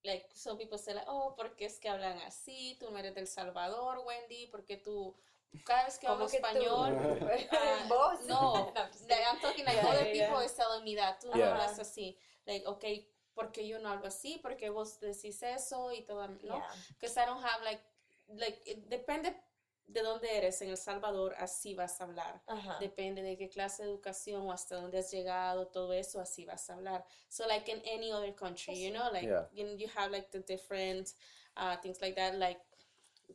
like 0.06 0.26
some 0.34 0.58
people 0.58 0.76
say 0.76 0.92
like 0.92 1.08
oh 1.08 1.34
porque 1.34 1.62
es 1.64 1.78
que 1.78 1.88
hablan 1.88 2.18
así 2.28 2.76
tú 2.78 2.90
no 2.90 2.98
eres 2.98 3.14
del 3.14 3.26
Salvador 3.26 4.04
Wendy 4.06 4.46
porque 4.52 4.76
tú 4.76 5.14
cada 5.64 5.84
vez 5.84 5.98
que 5.98 6.06
hablo 6.06 6.26
que 6.28 6.36
español 6.36 6.94
ah, 7.52 7.86
Vos? 7.88 8.20
no 8.26 8.66
I'm 8.76 8.88
like, 9.08 9.40
talking 9.40 9.64
like 9.64 9.76
Yeah, 9.76 9.88
other 9.90 10.04
yeah, 10.06 10.12
people 10.12 10.38
yeah. 10.40 10.44
is 10.44 10.52
telling 10.54 10.84
me 10.84 10.96
that 10.96 11.20
tú 11.20 11.28
no 11.30 11.36
Yeah. 11.36 11.50
hablas 11.54 11.78
así 11.78 12.16
like 12.46 12.66
okay 12.66 13.06
porque 13.34 13.66
yo 13.66 13.78
no 13.78 13.88
hablo 13.88 14.06
así 14.06 14.38
porque 14.42 14.70
vos 14.70 14.98
decís 15.00 15.42
eso 15.42 15.92
y 15.92 16.02
todo 16.02 16.28
no 16.28 16.54
Yeah. 16.54 16.62
because 17.00 17.16
I 17.16 17.26
don't 17.26 17.42
have 17.42 17.62
like 17.64 17.80
like 18.28 18.58
it 18.66 18.88
depende 18.88 19.34
de 19.86 20.00
dónde 20.02 20.26
eres 20.34 20.62
en 20.62 20.70
El 20.70 20.76
Salvador 20.78 21.34
así 21.38 21.74
vas 21.74 22.00
a 22.00 22.04
hablar 22.04 22.42
Ajá. 22.46 22.78
depende 22.80 23.22
de 23.22 23.36
qué 23.36 23.48
clase 23.50 23.82
de 23.82 23.90
educación 23.90 24.42
o 24.42 24.50
hasta 24.52 24.76
dónde 24.76 24.98
has 24.98 25.10
llegado, 25.10 25.66
todo 25.68 25.92
eso, 25.92 26.20
así 26.20 26.46
vas 26.46 26.70
a 26.70 26.74
hablar. 26.74 27.04
So 27.28 27.46
like 27.46 27.70
in 27.70 27.82
any 27.86 28.10
other 28.10 28.34
country, 28.34 28.74
you 28.82 28.90
know, 28.90 29.10
like 29.12 29.26
Yeah. 29.26 29.46
you, 29.52 29.66
you 29.76 29.88
have 29.94 30.10
like 30.10 30.30
the 30.30 30.40
different 30.40 31.12
uh, 31.56 31.76
things 31.82 32.00
like 32.00 32.16
that, 32.16 32.34
like 32.38 32.60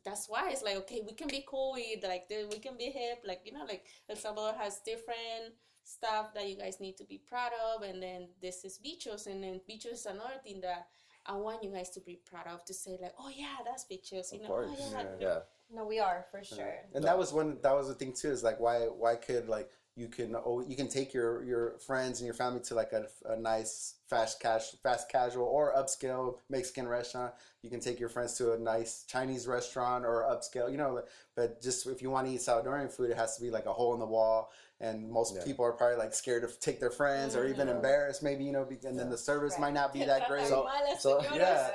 that's 0.06 0.28
why 0.28 0.50
it's 0.52 0.64
like 0.64 0.78
okay, 0.78 1.02
we 1.06 1.14
can 1.14 1.28
be 1.28 1.44
cool 1.48 1.74
with 1.74 2.04
like 2.04 2.28
the, 2.30 2.48
we 2.52 2.60
can 2.60 2.78
be 2.78 2.86
hip, 2.86 3.24
like 3.26 3.42
you 3.46 3.54
know, 3.54 3.66
like 3.68 3.86
El 4.10 4.16
Salvador 4.16 4.54
has 4.60 4.80
different 4.86 5.54
stuff 5.84 6.34
that 6.36 6.48
you 6.48 6.56
guys 6.56 6.80
need 6.80 6.98
to 6.98 7.04
be 7.04 7.18
proud 7.28 7.52
of, 7.74 7.82
and 7.84 8.02
then 8.02 8.28
this 8.42 8.64
is 8.64 8.80
Vchos, 8.86 9.28
and 9.28 9.44
then 9.44 9.60
Vchos 9.70 9.94
is 9.94 10.06
another 10.06 10.40
thing 10.44 10.62
that 10.62 10.88
I 11.26 11.34
want 11.36 11.64
you 11.64 11.72
guys 11.72 11.90
to 11.92 12.00
be 12.02 12.20
proud 12.26 12.48
of 12.48 12.64
to 12.66 12.74
say 12.74 12.98
like, 13.02 13.14
oh 13.20 13.30
yeah, 13.36 13.58
that's 13.66 13.86
Vchos, 13.86 14.32
you 14.34 14.40
Of 14.40 14.44
know, 14.44 14.56
oh, 14.56 14.66
course. 14.66 14.70
oh 14.80 14.92
yeah, 14.92 15.06
Yeah. 15.20 15.40
No, 15.72 15.86
we 15.86 16.00
are 16.00 16.26
for 16.32 16.44
sure. 16.44 16.76
and 16.96 17.04
that 17.04 17.18
was 17.18 17.32
one 17.32 17.58
that 17.62 17.76
was 17.76 17.88
the 17.88 17.94
thing 17.94 18.12
too 18.14 18.32
is 18.32 18.42
like 18.44 18.60
why 18.60 18.80
why 18.88 19.16
could 19.16 19.48
like 19.48 19.70
you 20.00 20.08
can 20.08 20.34
oh 20.46 20.64
you 20.66 20.78
can 20.78 20.88
take 20.88 21.14
your 21.14 21.44
your 21.44 21.78
friends 21.80 22.22
and 22.22 22.26
your 22.26 22.34
family 22.34 22.62
to 22.62 22.74
like 22.74 22.94
a, 22.94 23.06
a 23.26 23.36
nice 23.36 23.96
fast 24.10 24.40
cash 24.40 24.72
fast 24.82 25.10
casual 25.10 25.46
or 25.46 25.74
upscale 25.76 26.38
Mexican 26.50 26.88
restaurant. 26.88 27.34
You 27.62 27.70
can 27.70 27.82
take 27.82 28.00
your 28.00 28.08
friends 28.08 28.36
to 28.36 28.54
a 28.54 28.58
nice 28.58 29.04
Chinese 29.08 29.46
restaurant 29.46 30.06
or 30.06 30.24
upscale, 30.24 30.72
you 30.72 30.78
know. 30.78 31.02
But 31.36 31.62
just 31.62 31.86
if 31.86 32.02
you 32.02 32.10
want 32.10 32.28
to 32.28 32.34
eat 32.34 32.40
Salvadorian 32.40 32.90
food, 32.90 33.12
it 33.12 33.18
has 33.18 33.36
to 33.36 33.42
be 33.42 33.52
like 33.52 33.66
a 33.66 33.74
hole 33.74 33.94
in 33.94 34.00
the 34.00 34.06
wall. 34.06 34.52
And 34.82 35.10
most 35.12 35.36
Yeah. 35.36 35.44
people 35.44 35.66
are 35.66 35.74
probably 35.74 35.98
like 35.98 36.14
scared 36.14 36.48
to 36.48 36.60
take 36.60 36.80
their 36.80 36.90
friends 36.90 37.36
or 37.36 37.46
even 37.46 37.68
Mhm. 37.68 37.76
embarrassed, 37.76 38.24
maybe 38.24 38.46
you 38.46 38.54
know. 38.54 38.64
be- 38.64 38.80
And 38.86 38.98
then 38.98 39.10
the 39.10 39.18
service 39.18 39.54
Right. 39.54 39.62
might 39.62 39.74
not 39.74 39.92
be 39.92 40.06
that 40.06 40.28
great. 40.30 40.48
So- 40.48 40.70
so- 40.98 41.22
yeah, 41.36 41.70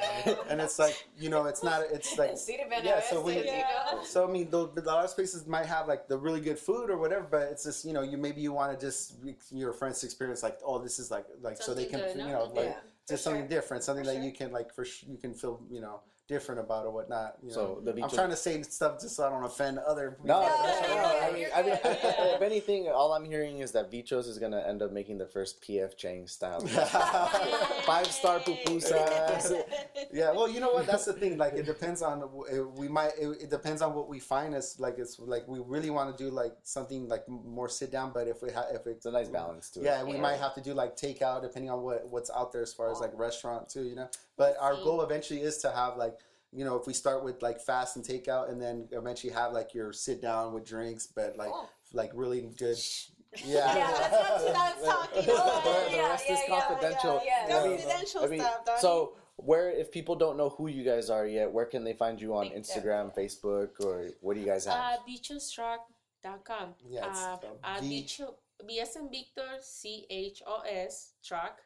and 0.48 0.58
it's 0.58 0.78
like 0.78 0.96
you 1.18 1.28
know, 1.28 1.44
it's 1.44 1.62
not. 1.62 1.82
It's 1.82 2.16
like 2.16 2.30
yeah. 2.82 3.02
So 3.02 3.20
we, 3.20 3.44
Yeah. 3.44 4.02
so 4.04 4.26
I 4.26 4.30
mean, 4.30 4.48
the, 4.50 4.68
the, 4.68 4.82
a 4.82 4.86
lot 4.86 5.04
of 5.04 5.10
spaces 5.10 5.46
might 5.46 5.66
have 5.66 5.86
like 5.86 6.08
the 6.08 6.16
really 6.16 6.40
good 6.40 6.58
food 6.58 6.88
or 6.88 6.96
whatever, 6.96 7.26
but 7.30 7.42
it's 7.52 7.64
just 7.64 7.84
you 7.84 7.92
know, 7.92 8.00
you 8.00 8.16
maybe 8.16 8.40
you 8.40 8.54
want 8.54 8.72
to 8.72 8.86
just 8.86 9.16
your 9.50 9.74
friends 9.74 10.02
experience 10.02 10.42
like, 10.42 10.58
oh, 10.64 10.78
this 10.78 10.98
is 10.98 11.10
like 11.10 11.26
like 11.42 11.60
so 11.60 11.74
they 11.74 11.84
can 11.84 12.00
good, 12.00 12.16
you 12.16 12.24
know 12.28 12.44
like 12.54 12.64
Yeah, 12.70 12.80
just 13.06 13.22
something 13.24 13.42
sure. 13.42 13.48
different, 13.48 13.84
something 13.84 14.04
For 14.04 14.12
that 14.12 14.16
sure. 14.16 14.24
you 14.24 14.32
can 14.32 14.50
like 14.50 14.72
for 14.72 14.84
sh- 14.86 15.04
you 15.06 15.18
can 15.18 15.34
feel 15.34 15.60
you 15.70 15.82
know 15.82 16.00
different 16.26 16.60
about 16.60 16.86
or 16.86 16.90
whatnot. 16.90 17.36
You 17.42 17.48
know? 17.48 17.54
So 17.54 17.80
the 17.84 17.90
I'm 17.92 17.98
Vchos- 18.08 18.14
trying 18.14 18.30
to 18.30 18.36
say 18.36 18.60
stuff 18.62 19.00
just 19.00 19.16
so 19.16 19.26
I 19.26 19.30
don't 19.30 19.44
offend 19.44 19.78
other. 19.78 20.16
No, 20.24 20.40
No, 20.40 20.48
that's 20.62 20.88
no, 20.88 20.94
no, 20.96 21.20
I 21.20 21.32
mean, 21.32 21.46
I 21.54 21.62
mean, 21.62 21.78
yeah. 21.84 22.34
if 22.36 22.42
anything, 22.42 22.88
all 22.88 23.12
I'm 23.12 23.24
hearing 23.24 23.60
is 23.60 23.72
that 23.72 23.90
Vchos 23.90 24.26
is 24.28 24.38
gonna 24.38 24.60
end 24.66 24.82
up 24.82 24.92
making 24.92 25.18
the 25.18 25.26
first 25.26 25.62
PF 25.62 25.96
Chang 25.96 26.26
style 26.26 26.60
five 27.86 28.06
star 28.06 28.40
pupusas. 28.40 29.52
yeah, 30.12 30.32
well, 30.32 30.48
you 30.48 30.60
know 30.60 30.72
what? 30.72 30.86
That's 30.86 31.04
the 31.04 31.12
thing. 31.12 31.36
Like, 31.38 31.54
it 31.54 31.66
depends 31.66 32.02
on 32.02 32.22
uh, 32.22 32.62
we 32.76 32.88
might. 32.88 33.12
It, 33.20 33.28
it 33.42 33.50
depends 33.50 33.82
on 33.82 33.94
what 33.94 34.08
we 34.08 34.18
find. 34.18 34.54
As 34.54 34.78
like, 34.80 34.98
it's 34.98 35.18
like 35.18 35.46
we 35.48 35.60
really 35.60 35.90
want 35.90 36.16
to 36.16 36.24
do 36.24 36.30
like 36.30 36.54
something 36.62 37.08
like 37.08 37.28
more 37.28 37.68
sit 37.68 37.90
down. 37.92 38.12
But 38.12 38.28
if 38.28 38.42
we 38.42 38.50
have, 38.52 38.66
if 38.72 38.86
It's 38.86 39.06
a 39.06 39.10
nice 39.12 39.28
balance 39.28 39.70
to 39.70 39.80
it. 39.80 39.84
Yeah, 39.84 40.02
we 40.04 40.12
Yeah. 40.14 40.20
might 40.20 40.38
have 40.38 40.54
to 40.54 40.60
do 40.60 40.74
like 40.74 40.96
takeout 40.96 41.42
depending 41.42 41.70
on 41.70 41.82
what 41.82 42.06
what's 42.08 42.30
out 42.30 42.52
there 42.52 42.62
as 42.62 42.72
far 42.72 42.90
as 42.90 43.00
like 43.00 43.10
restaurant 43.18 43.68
too. 43.68 43.84
You 43.84 43.96
know, 43.96 44.08
but 44.36 44.56
our 44.60 44.74
goal 44.74 45.02
eventually 45.02 45.40
is 45.42 45.58
to 45.58 45.70
have 45.70 45.96
like. 45.96 46.14
You 46.56 46.64
know, 46.64 46.76
if 46.76 46.86
we 46.86 46.92
start 46.92 47.24
with 47.24 47.42
like 47.42 47.60
fast 47.60 47.96
and 47.96 48.04
takeout, 48.04 48.48
and 48.48 48.62
then 48.62 48.86
eventually 48.92 49.32
have 49.32 49.52
like 49.52 49.74
your 49.74 49.92
sit 49.92 50.22
down 50.22 50.52
with 50.54 50.64
drinks, 50.64 51.04
but 51.08 51.36
like 51.36 51.50
Oh. 51.52 51.68
like 51.92 52.12
really 52.14 52.42
good. 52.56 52.78
Yeah, 53.44 53.74
Yeah, 53.74 53.90
that's 53.98 54.14
not 54.14 54.38
too 54.38 54.52
bad 54.52 54.74
talking. 54.84 55.24
Oh, 55.30 55.86
the 55.90 55.96
yeah, 55.96 56.08
rest 56.10 56.24
yeah, 56.28 56.34
is 56.34 56.40
confidential. 56.48 57.20
yeah, 57.26 57.48
yeah. 57.48 57.60
Confidential 57.60 58.22
I 58.22 58.26
mean, 58.28 58.40
stuff, 58.40 58.64
Donnie. 58.64 58.80
so 58.80 59.16
where 59.34 59.72
if 59.72 59.90
people 59.90 60.14
don't 60.14 60.36
know 60.36 60.50
who 60.50 60.68
you 60.68 60.84
guys 60.84 61.10
are 61.10 61.26
yet, 61.26 61.50
where 61.50 61.64
can 61.66 61.82
they 61.82 61.94
find 61.94 62.20
you 62.20 62.36
on 62.36 62.50
Think 62.50 62.64
Instagram, 62.64 63.12
Facebook, 63.12 63.70
or 63.84 64.10
what 64.20 64.34
do 64.34 64.40
you 64.40 64.46
guys 64.46 64.66
have? 64.66 64.78
Uh, 64.78 64.96
vchostruck.com. 65.10 66.74
Yeah, 66.88 67.08
it's 67.08 67.18
uh, 67.20 67.36
uh, 67.64 67.80
V- 67.80 68.02
bicho, 68.06 68.34
B 68.66 68.78
as 68.80 68.94
in 68.94 69.10
Victor, 69.10 69.48
C 69.60 70.06
H 70.08 70.40
O 70.46 70.60
S, 70.70 71.14
truck. 71.24 71.58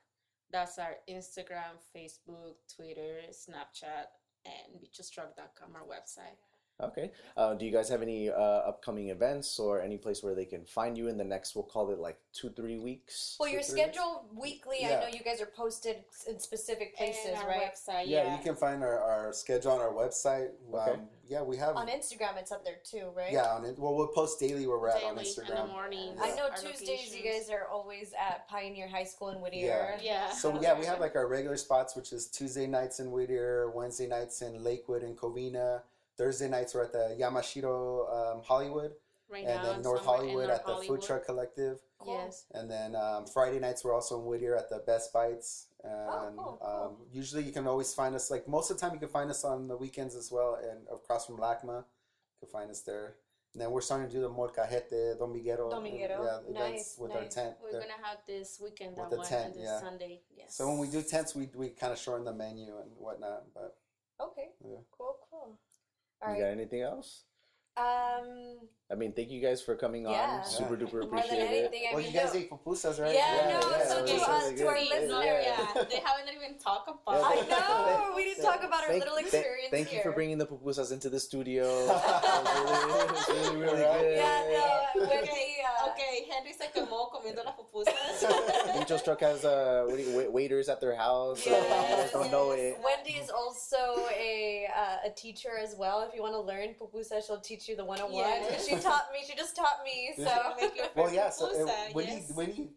That's 0.51 0.78
our 0.78 0.96
Instagram, 1.09 1.76
Facebook, 1.94 2.55
Twitter, 2.74 3.20
Snapchat, 3.30 4.07
and 4.46 4.80
vchostruck.com, 4.80 5.74
our 5.74 5.82
website. 5.82 6.38
Okay. 6.80 7.11
Uh, 7.36 7.55
do 7.55 7.66
you 7.66 7.72
guys 7.72 7.88
have 7.88 8.03
any 8.03 8.30
uh, 8.30 8.34
upcoming 8.40 9.09
events 9.09 9.59
or 9.59 9.82
any 9.82 9.99
place 9.99 10.22
where 10.22 10.36
they 10.36 10.44
can 10.44 10.64
find 10.64 10.96
you 10.96 11.09
in 11.09 11.18
the 11.18 11.24
next? 11.24 11.57
We'll 11.57 11.64
call 11.64 11.90
it 11.90 11.99
like 11.99 12.18
two, 12.32 12.51
three 12.51 12.78
weeks. 12.78 13.36
Well, 13.40 13.49
your 13.49 13.62
Two, 13.62 13.72
three 13.72 13.82
weeks? 13.82 13.94
schedule 13.96 14.24
weekly. 14.40 14.76
Yeah. 14.80 14.99
I 14.99 15.01
know 15.01 15.09
you 15.09 15.24
guys 15.24 15.40
are 15.42 15.46
posted 15.57 15.96
in 16.28 16.38
specific 16.38 16.96
places, 16.96 17.30
and 17.30 17.36
our 17.38 17.49
right? 17.49 17.62
website, 17.62 18.05
Yeah, 18.07 18.24
yeah. 18.26 18.36
you 18.38 18.44
can 18.44 18.55
find 18.55 18.84
our, 18.84 19.01
our 19.03 19.32
schedule 19.32 19.72
on 19.72 19.80
our 19.80 19.92
website. 19.92 20.51
Okay. 20.72 20.92
Um, 20.92 21.01
yeah, 21.29 21.43
we 21.43 21.57
have. 21.59 21.76
On 21.76 21.87
Instagram, 21.89 22.39
it's 22.39 22.51
up 22.51 22.64
there 22.64 22.79
too, 22.83 23.11
right? 23.14 23.31
Yeah, 23.31 23.55
on 23.55 23.64
it. 23.64 23.79
Well, 23.79 23.95
we'll 23.95 24.09
post 24.09 24.41
daily 24.41 24.66
where 24.66 24.79
we're 24.79 24.89
at 24.89 25.03
on 25.05 25.16
Daily 25.16 25.29
in 25.29 25.45
the 25.47 25.53
Instagram. 25.53 25.68
morning. 25.68 26.14
I 26.20 26.35
know 26.35 26.49
our 26.49 26.57
Tuesdays 26.57 27.14
you 27.14 27.22
guys 27.22 27.51
are 27.51 27.68
always 27.70 28.14
at 28.18 28.49
Pioneer 28.49 28.89
High 28.89 29.05
School 29.05 29.29
in 29.29 29.41
Whittier. 29.41 29.99
Yeah. 30.03 30.31
So 30.31 30.61
yeah, 30.61 30.79
we 30.79 30.87
have 30.87 31.01
like 31.01 31.16
our 31.16 31.29
regular 31.29 31.57
spots, 31.57 31.95
which 31.95 32.12
is 32.12 32.29
Tuesday 32.29 32.66
nights 32.66 33.01
in 33.01 33.11
Whittier, 33.11 33.70
Wednesday 33.74 34.07
nights 34.07 34.41
in 34.43 34.62
Lakewood 34.64 35.03
and 35.03 35.16
Covina. 35.16 35.83
Thursday 36.16 36.49
nights 36.49 36.74
we're 36.74 36.85
at 36.85 36.93
the 36.93 37.16
Yamashiro 37.20 38.35
um, 38.37 38.43
Hollywood, 38.43 38.93
right 39.31 39.45
and 39.45 39.55
now 39.62 39.72
then 39.72 39.83
North 39.83 40.05
Hollywood 40.05 40.49
North 40.49 40.51
at 40.61 40.66
the 40.66 40.72
Hollywood. 40.72 41.01
Food 41.01 41.07
Truck 41.07 41.24
Collective, 41.26 41.79
Cool. 41.99 42.14
Yes. 42.14 42.45
and 42.55 42.70
then 42.70 42.95
um, 42.97 43.26
Friday 43.26 43.59
nights 43.59 43.85
we're 43.85 43.95
also 43.95 44.18
in 44.20 44.26
Whittier 44.26 44.57
at 44.57 44.68
the 44.70 44.79
Best 44.87 45.12
Bites. 45.12 45.66
And 45.85 45.93
Oh, 46.11 46.33
cool, 46.37 46.59
cool. 46.61 46.68
Um, 47.01 47.07
usually 47.12 47.45
you 47.45 47.53
can 47.53 47.66
always 47.66 47.93
find 47.95 48.14
us 48.14 48.31
like 48.31 48.49
most 48.49 48.70
of 48.70 48.76
the 48.76 48.81
time 48.81 48.95
you 48.95 49.01
can 49.01 49.09
find 49.09 49.31
us 49.31 49.45
on 49.45 49.68
the 49.68 49.76
weekends 49.76 50.14
as 50.16 50.31
well, 50.33 50.59
and 50.62 50.81
across 50.93 51.26
from 51.26 51.39
LACMA, 51.39 51.79
you 51.85 52.39
can 52.41 52.49
find 52.49 52.70
us 52.70 52.81
there. 52.83 53.16
And 53.55 53.62
then 53.62 53.70
we're 53.70 53.81
starting 53.81 54.09
to 54.09 54.12
do 54.14 54.20
the 54.20 54.29
Molcajete, 54.29 55.18
Dominguero, 55.18 55.72
Dominguero. 55.72 56.22
yeah, 56.22 56.39
events 56.51 56.53
Nice, 56.53 56.97
with 56.99 57.12
our 57.12 57.22
nice. 57.22 57.35
tent. 57.35 57.55
We're 57.62 57.72
gonna 57.81 57.93
have 58.03 58.18
this 58.26 58.61
weekend 58.62 58.91
With 58.91 58.99
that 59.05 59.11
the 59.11 59.16
one 59.18 59.26
tent, 59.26 59.47
and 59.47 59.55
this 59.55 59.64
yeah. 59.64 59.81
Sunday. 59.81 60.20
Yes. 60.37 60.55
So 60.55 60.68
when 60.68 60.79
we 60.79 60.87
do 60.89 61.03
tents, 61.03 61.35
we 61.35 61.49
we 61.55 61.70
kind 61.70 61.93
of 61.93 61.99
shorten 61.99 62.24
the 62.24 62.35
menu 62.35 62.76
and 62.76 62.91
whatnot. 62.99 63.45
But 63.55 63.76
Okay. 64.20 64.49
Yeah. 64.64 64.79
Cool. 64.97 65.16
Cool. 65.31 65.59
All 66.20 66.35
You 66.35 66.41
got 66.43 66.49
anything 66.51 66.83
else? 66.83 67.22
Um. 67.79 68.59
I 68.91 68.95
mean, 68.95 69.12
thank 69.12 69.29
you 69.31 69.43
guys 69.43 69.61
for 69.61 69.76
coming 69.76 70.05
Yeah. 70.05 70.41
on. 70.41 70.45
Super 70.47 70.72
Yeah. 70.74 70.81
duper 70.87 70.93
More 70.93 71.01
than 71.03 71.09
appreciate 71.18 71.39
it. 71.43 71.51
anything, 71.68 71.83
I 71.91 71.95
well, 71.95 72.03
mean, 72.03 72.11
you 72.11 72.18
guys 72.18 72.33
no- 72.33 72.41
ate 72.41 72.51
pupusas, 72.51 72.99
right? 72.99 73.14
Yeah, 73.14 73.61
no, 73.61 73.61
so 73.61 73.99
it 74.03 74.07
to 74.07 74.14
us, 74.16 74.43
really 74.45 74.57
to 74.57 74.66
our 74.66 74.81
listeners, 74.81 75.24
Yeah. 75.26 75.43
yeah, 75.76 75.83
they 75.85 75.97
haven't 76.01 76.35
even 76.35 76.59
talked 76.59 76.89
about. 76.89 77.20
Yeah, 77.20 77.53
I 77.53 78.09
know 78.09 78.16
we 78.16 78.24
didn't 78.24 78.43
talk 78.43 78.62
about 78.64 78.85
our 78.85 78.89
Thank- 78.89 79.01
little 79.05 79.16
thank- 79.16 79.26
experience 79.29 79.70
Thank 79.70 79.93
you 79.93 80.01
for 80.03 80.12
bringing 80.12 80.39
the 80.39 80.47
pupusas 80.47 80.91
into 80.91 81.11
the 81.11 81.20
studio. 81.20 81.66
It 81.68 83.12
was 83.12 83.29
really, 83.29 83.57
really, 83.57 83.61
really 83.61 83.76
good. 83.76 84.16
Yeah, 84.16 84.93
no, 84.97 85.07
Wendy. 85.07 85.57
Uh, 85.68 85.88
Okay, 85.90 86.26
Henry 86.30 86.52
se 86.52 86.68
quemó 86.74 87.10
comiendo 87.10 87.42
las 87.44 87.54
pupusas. 87.54 87.94
Vcho's 88.74 89.02
truck 89.02 89.20
has 89.20 89.44
uh, 89.44 89.84
what 89.86 89.96
do 89.96 90.02
you, 90.02 90.30
waiters 90.30 90.68
at 90.68 90.80
their 90.80 90.94
house. 90.94 91.42
so 91.42 91.50
if 91.50 91.56
you 91.56 91.74
Yes, 91.96 92.12
don't 92.12 92.30
know 92.30 92.52
it. 92.52 92.78
Wendy 92.84 93.12
is 93.18 93.30
also 93.30 93.76
a 94.16 94.68
uh, 94.74 95.06
a 95.08 95.10
teacher 95.10 95.50
as 95.60 95.74
well. 95.76 96.02
If 96.08 96.14
you 96.14 96.22
want 96.22 96.34
to 96.34 96.40
learn 96.40 96.74
pupusa, 96.80 97.24
she'll 97.26 97.40
teach 97.40 97.68
you 97.68 97.76
the 97.76 97.84
101. 97.84 98.24
Yes. 98.24 98.66
She 98.68 98.76
taught 98.76 99.08
me. 99.12 99.18
She 99.26 99.34
just 99.36 99.56
taught 99.56 99.80
me. 99.84 100.12
So 100.16 100.30
Make 100.60 100.76
your 100.76 100.86
Well, 100.94 101.04
first 101.06 101.14
yeah. 101.16 101.30
So 101.30 101.48
pupusa, 101.48 101.88
it, 101.88 101.94
when 101.94 102.06
yes. 102.06 102.26
he 102.28 102.32
when 102.34 102.46
he 102.52 102.64
ca- 102.64 102.70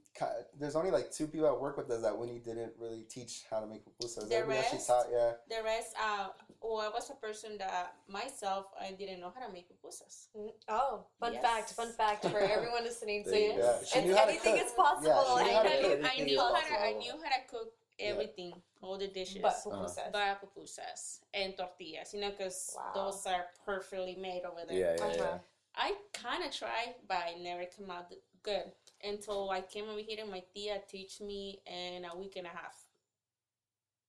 there's 0.59 0.76
only 0.76 0.91
like 0.91 1.12
two 1.12 1.28
people 1.28 1.47
at 1.47 1.59
work 1.59 1.78
with 1.78 1.89
us 1.89 2.01
that 2.03 2.18
Winnie 2.18 2.39
didn't 2.39 2.74
really 2.80 3.03
teach 3.09 3.43
how 3.49 3.59
to 3.59 3.68
make 3.68 3.82
pupusas. 3.86 4.30
The 4.30 4.36
Everybody 4.36 4.59
else 4.59 4.68
she 4.70 4.76
rest? 4.76 4.88
taught, 4.88 5.05
yeah. 5.12 5.32
The 5.49 5.64
rest, 5.64 5.95
uh, 6.01 6.28
well, 6.62 6.80
I 6.80 6.89
was 6.89 7.09
a 7.09 7.16
person 7.16 7.57
that 7.57 7.95
myself 8.07 8.66
I 8.80 8.91
didn't 8.91 9.20
know 9.20 9.32
how 9.36 9.45
to 9.45 9.51
make 9.51 9.68
pupusas. 9.70 10.28
oh, 10.68 11.05
fun 11.20 11.34
Yes. 11.34 11.41
fact, 11.43 11.74
fun 11.74 11.91
fact 11.91 12.26
for 12.28 12.39
everyone 12.55 12.84
listening. 12.84 13.24
So 13.26 13.36
you 13.36 13.53
you. 13.53 13.59
Yeah, 13.59 13.78
and 13.95 14.05
knew 14.05 14.16
how 14.16 14.26
to 14.26 14.30
anything 14.32 14.57
is 14.57 14.72
possible. 14.74 15.07
Yeah, 15.07 15.24
she 15.24 15.43
knew 15.43 15.49
I 15.49 15.53
how 15.53 15.64
to 15.64 15.70
knew, 15.70 15.82
cook. 15.82 15.99
I 16.12 16.24
knew 16.24 16.39
how 16.39 16.62
to, 16.62 16.82
I 16.88 16.91
knew 16.93 17.12
how 17.24 17.30
to 17.30 17.41
cook 17.49 17.74
everything, 17.99 18.53
all 18.82 18.97
the 18.97 19.07
dishes, 19.07 19.41
but 19.41 19.53
pupusas. 19.64 20.12
but 20.12 20.41
pupusas 20.41 21.20
and 21.34 21.55
tortillas. 21.57 22.14
You 22.14 22.22
know, 22.22 22.32
because 22.32 22.76
Wow. 22.76 22.91
those 23.12 23.26
are 23.26 23.45
perfectly 23.66 24.16
made 24.16 24.43
over 24.45 24.62
there. 24.68 24.78
Yeah, 24.78 24.95
yeah, 24.97 25.03
Uh-huh. 25.05 25.16
yeah. 25.18 25.38
I 25.74 25.95
kind 26.14 26.43
of 26.43 26.51
tried, 26.51 26.95
but 27.07 27.18
I 27.18 27.36
never 27.41 27.64
come 27.66 27.89
out 27.89 28.12
good 28.43 28.72
until 29.04 29.49
I 29.49 29.62
came 29.62 29.86
over 29.89 29.99
here 29.99 30.18
and 30.22 30.30
my 30.30 30.43
tia 30.54 30.80
teach 30.89 31.22
me 31.22 31.60
in 31.66 32.06
a 32.06 32.18
week 32.18 32.34
and 32.38 32.47
a 32.47 32.49
half. 32.49 32.76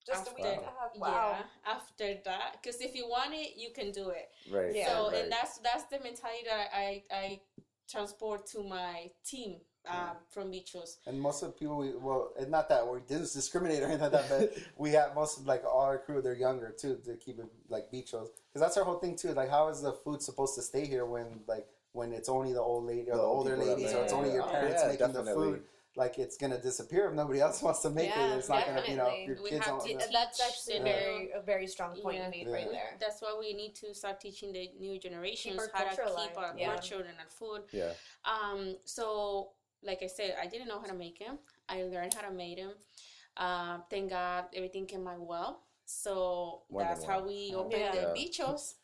Just 0.07 0.29
a 0.31 0.35
week 0.35 0.45
and 0.47 0.61
a 0.61 0.65
half. 0.65 0.97
Wow. 0.97 1.37
Yeah, 1.39 1.73
after 1.73 2.15
that, 2.25 2.57
because 2.61 2.81
if 2.81 2.95
you 2.95 3.09
want 3.09 3.35
it, 3.35 3.53
you 3.57 3.71
can 3.75 3.93
do 3.93 4.11
it. 4.11 4.31
Right. 4.51 4.75
Yeah. 4.75 4.89
so, 4.89 5.11
right. 5.11 5.23
and 5.23 5.33
that's 5.33 5.59
that's 5.59 5.85
the 5.85 5.99
mentality 6.01 6.45
that 6.47 6.69
I 6.75 7.03
I 7.11 7.41
transport 7.89 8.47
to 8.49 8.63
my 8.65 9.11
team 9.25 9.57
um, 9.89 10.17
from 10.31 10.53
Vchos. 10.53 10.97
And 11.07 11.21
most 11.21 11.43
of 11.43 11.49
the 11.49 11.59
people, 11.59 11.79
we, 11.79 11.95
well, 11.95 12.33
and 12.39 12.51
not 12.51 12.69
that 12.69 12.87
we're 12.87 13.01
dis- 13.01 13.33
discriminating 13.35 13.85
or 13.85 13.87
anything 13.89 14.13
like 14.13 14.13
that, 14.13 14.29
but 14.29 14.59
we 14.77 14.91
have 14.91 15.15
most 15.15 15.39
of 15.39 15.47
like 15.47 15.65
all 15.65 15.83
our 15.83 15.99
crew, 15.99 16.23
they're 16.23 16.35
younger 16.35 16.75
too, 16.77 16.99
to 17.05 17.17
keep 17.17 17.39
it 17.39 17.47
like 17.69 17.91
bichos. 17.93 18.29
Because 18.49 18.61
that's 18.61 18.77
our 18.77 18.85
whole 18.85 18.99
thing 18.99 19.17
too. 19.17 19.33
Like, 19.33 19.51
how 19.51 19.69
is 19.69 19.83
the 19.83 19.93
food 19.93 20.23
supposed 20.23 20.55
to 20.57 20.63
stay 20.63 20.87
here 20.87 21.05
when 21.05 21.41
like 21.47 21.67
when 21.93 22.13
it's 22.13 22.29
only 22.29 22.53
the 22.53 22.61
old 22.61 22.85
lady 22.85 23.03
or 23.11 23.17
The 23.17 23.19
the, 23.19 23.23
old 23.23 23.49
older 23.49 23.57
ladies 23.57 23.93
make 23.93 23.97
or 23.97 24.03
it's 24.05 24.13
only 24.13 24.33
your 24.33 24.43
Oh, 24.45 24.51
parents 24.51 24.83
yeah, 24.83 24.89
making 24.93 25.13
the 25.13 25.25
food? 25.25 25.63
Like 25.95 26.19
it's 26.19 26.39
gonna 26.39 26.59
disappear 26.61 27.09
if 27.09 27.15
nobody 27.15 27.41
else 27.41 27.61
wants 27.67 27.81
to 27.83 27.91
make 27.91 28.09
Yeah, 28.09 28.33
it. 28.33 28.39
It's 28.39 28.49
not 28.49 28.65
gonna, 28.67 28.83
you 28.89 28.97
know, 28.97 29.15
your 29.15 29.37
We 29.43 29.51
kids 29.51 29.67
have 29.67 29.79
don't. 29.79 29.87
to- 29.87 29.93
yeah. 29.93 30.07
That's 30.11 30.41
actually 30.41 30.77
a 30.77 30.79
Yeah. 30.79 30.85
very 30.85 31.31
a 31.33 31.43
very 31.43 31.67
strong 31.67 32.01
point 32.01 32.17
Yeah. 32.17 32.25
you 32.27 32.31
made 32.31 32.47
Yeah. 32.47 32.53
right 32.55 32.71
there. 32.71 32.97
That's 32.99 33.21
why 33.21 33.37
we 33.39 33.53
need 33.53 33.75
to 33.77 33.95
start 33.95 34.19
teaching 34.19 34.53
the 34.53 34.71
new 34.81 34.99
generations 34.99 35.61
how 35.75 35.85
to 35.85 35.91
keep 35.97 36.37
our, 36.39 36.55
yeah. 36.57 36.71
our 36.71 36.79
children 36.79 37.15
our 37.21 37.29
food. 37.29 37.63
Yeah. 37.73 37.93
Um, 38.25 38.77
so 38.85 39.51
like 39.83 40.03
I 40.03 40.07
said, 40.07 40.37
I 40.41 40.47
didn't 40.47 40.69
know 40.69 40.81
how 40.81 40.87
to 40.87 40.95
make 40.95 41.19
them. 41.19 41.39
I 41.69 41.83
learned 41.83 42.15
how 42.15 42.23
to 42.23 42.31
make 42.33 42.57
them. 42.57 42.73
Uh, 43.37 43.79
thank 43.91 44.11
God 44.11 44.47
everything 44.55 44.87
came 44.87 45.07
out 45.07 45.21
well. 45.21 45.65
So 45.85 46.63
More 46.71 46.81
than 46.83 46.89
that's 46.89 47.05
how 47.05 47.23
we 47.23 47.53
opened 47.55 47.83
Yeah. 47.83 47.91
the 47.93 48.01
Yeah. 48.01 48.15
Vchos 48.15 48.75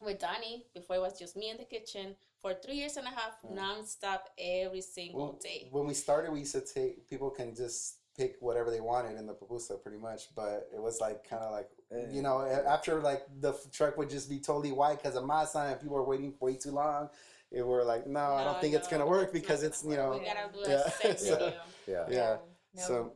with 0.00 0.18
Donnie. 0.18 0.64
Before 0.72 0.96
it 0.96 1.00
was 1.00 1.18
just 1.18 1.36
me 1.36 1.50
in 1.50 1.58
the 1.58 1.64
kitchen 1.66 2.16
for 2.40 2.54
three 2.54 2.74
years 2.76 2.96
and 2.96 3.06
a 3.06 3.10
half, 3.10 3.34
non-stop 3.50 4.28
every 4.38 4.80
single 4.80 5.20
Well, 5.20 5.38
day. 5.42 5.68
when 5.70 5.86
we 5.86 5.94
started, 5.94 6.30
we 6.32 6.40
used 6.40 6.52
to 6.54 6.60
take 6.60 7.08
people 7.08 7.30
can 7.30 7.54
just 7.54 7.96
pick 8.16 8.36
whatever 8.40 8.70
they 8.70 8.80
wanted 8.80 9.16
in 9.16 9.26
the 9.26 9.34
pupusa, 9.34 9.80
pretty 9.82 9.98
much. 9.98 10.34
But 10.34 10.68
it 10.74 10.80
was 10.82 11.00
like 11.00 11.28
kind 11.28 11.42
of 11.42 11.52
like 11.52 11.68
you 12.12 12.20
know, 12.22 12.42
after 12.42 13.00
like 13.00 13.22
the 13.40 13.50
f- 13.50 13.70
truck 13.72 13.96
would 13.96 14.10
just 14.10 14.28
be 14.28 14.38
totally 14.38 14.72
white 14.72 14.98
because 15.02 15.16
of 15.16 15.24
my 15.24 15.44
sign 15.44 15.72
and 15.72 15.80
people 15.80 15.96
were 15.96 16.04
waiting 16.04 16.34
way 16.40 16.54
too 16.54 16.70
long. 16.72 17.08
It 17.50 17.66
were 17.66 17.82
like, 17.82 18.06
no, 18.06 18.20
I 18.20 18.44
don't 18.44 18.54
No, 18.54 18.60
think 18.60 18.74
it's 18.74 18.88
gonna 18.88 19.06
work 19.06 19.32
because 19.32 19.62
it's 19.62 19.82
you 19.84 19.96
know, 19.96 20.10
we 20.18 20.26
gotta 20.26 20.50
do 20.52 20.70
yeah. 20.70 20.82
a 20.86 20.90
sex 20.90 21.22
So- 21.26 21.34
video. 21.38 21.60
Yeah. 21.86 22.04
yeah. 22.10 22.36
No. 22.74 22.82
So 22.82 23.12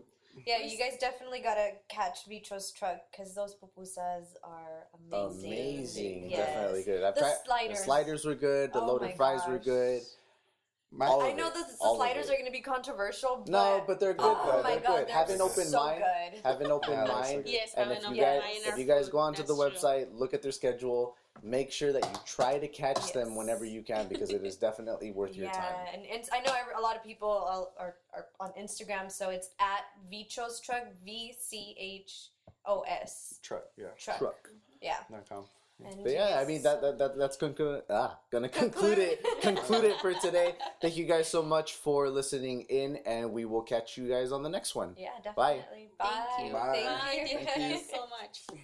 Yeah, 0.46 0.58
you 0.64 0.78
guys 0.78 0.96
definitely 1.00 1.40
gotta 1.40 1.72
catch 1.88 2.20
Vcho's 2.28 2.72
truck 2.72 2.98
because 3.10 3.34
those 3.34 3.54
pupusas 3.54 4.26
are 4.42 4.86
amazing. 5.10 5.52
Amazing. 5.52 6.30
Yes. 6.30 6.48
Definitely 6.48 6.82
good. 6.84 7.04
I've 7.04 7.14
The 7.14 7.20
tried, 7.20 7.34
sliders. 7.44 7.78
The 7.78 7.84
sliders 7.84 8.24
were 8.24 8.34
good. 8.34 8.72
The 8.72 8.80
Oh 8.80 8.86
loaded 8.86 9.10
my 9.10 9.12
fries 9.14 9.40
were 9.46 9.58
good. 9.58 10.02
my, 10.90 11.06
I 11.06 11.32
know 11.32 11.48
it. 11.48 11.54
that 11.54 11.68
the 11.68 11.76
sliders 11.76 12.26
are 12.30 12.34
going 12.34 12.46
to 12.46 12.50
be 12.52 12.60
controversial, 12.60 13.42
but 13.44 13.48
No, 13.50 13.84
but 13.86 14.00
they're 14.00 14.14
good. 14.14 14.24
oh 14.24 14.52
though. 14.56 14.62
my 14.62 14.70
they're 14.72 14.80
god, 14.80 14.96
good. 14.98 15.08
they're 15.08 15.14
Have 15.16 15.30
an 15.30 15.38
so 15.38 15.44
open 15.50 15.70
mind. 15.72 16.02
good. 16.32 16.40
Have 16.44 16.60
an 16.60 16.70
open 16.70 16.94
mind. 17.08 17.42
Yes, 17.46 17.74
And 17.76 17.88
have 17.90 17.98
if 17.98 18.04
an 18.06 18.14
you 18.14 18.22
open 18.22 18.34
guys, 18.34 18.42
mind 18.42 18.72
if 18.74 18.78
you 18.78 18.84
guys 18.86 19.08
go 19.08 19.18
onto 19.18 19.42
the 19.42 19.54
that's 19.54 19.80
true. 19.82 19.90
website, 19.90 20.06
look 20.12 20.32
at 20.34 20.42
their 20.42 20.52
schedule, 20.52 21.16
make 21.42 21.72
sure 21.72 21.92
that 21.92 22.04
you 22.04 22.18
try 22.26 22.58
to 22.58 22.68
catch 22.68 23.12
them 23.12 23.34
whenever 23.36 23.64
you 23.64 23.82
can 23.82 24.08
because 24.08 24.30
it 24.30 24.44
is 24.44 24.56
definitely 24.56 25.10
worth 25.18 25.34
your 25.34 25.46
yeah, 25.46 25.52
time. 25.52 25.74
and, 25.92 26.02
and 26.12 26.28
I 26.32 26.40
know 26.40 26.54
every, 26.58 26.74
a 26.74 26.80
lot 26.80 26.96
of 26.96 27.02
people 27.04 27.28
are, 27.78 27.84
are, 27.86 27.94
are 28.14 28.26
on 28.40 28.50
Instagram, 28.60 29.10
so 29.10 29.30
it's 29.30 29.50
at 29.60 29.84
Vcho's 30.12 30.60
truck, 30.60 30.84
V 31.04 31.34
C 31.38 31.74
H 31.78 32.28
O 32.66 32.80
S 32.82 33.38
truck, 33.42 33.64
yeah, 33.76 33.86
truck. 33.98 34.18
Truck. 34.18 34.48
Yeah. 34.80 34.96
not 35.10 35.28
com. 35.28 35.44
And 35.84 36.04
But 36.04 36.12
yeah, 36.12 36.38
I 36.40 36.44
mean 36.44 36.62
that, 36.62 36.80
that, 36.82 36.98
that 36.98 37.18
that's 37.18 37.36
conclu- 37.36 37.82
ah, 37.90 38.18
gonna 38.30 38.48
conclude 38.48 38.98
it 38.98 39.24
conclude 39.42 39.84
it 39.84 39.98
for 40.00 40.12
today. 40.14 40.54
Thank 40.80 40.96
you 40.96 41.06
guys 41.06 41.26
so 41.28 41.42
much 41.42 41.74
for 41.74 42.08
listening 42.08 42.66
in, 42.68 42.98
and 43.06 43.32
we 43.32 43.46
will 43.46 43.62
catch 43.62 43.96
you 43.96 44.08
guys 44.08 44.30
on 44.32 44.42
the 44.42 44.48
next 44.50 44.74
one. 44.74 44.94
Yeah, 44.96 45.08
Bye. 45.34 45.56
definitely. 45.56 45.88
Thank 45.98 46.46
you. 46.46 46.52
Bye. 46.52 46.98
Thank 47.10 47.30
you. 47.32 47.38
Thank 47.38 47.74
you 47.74 47.80
so 47.90 48.06
much. 48.20 48.62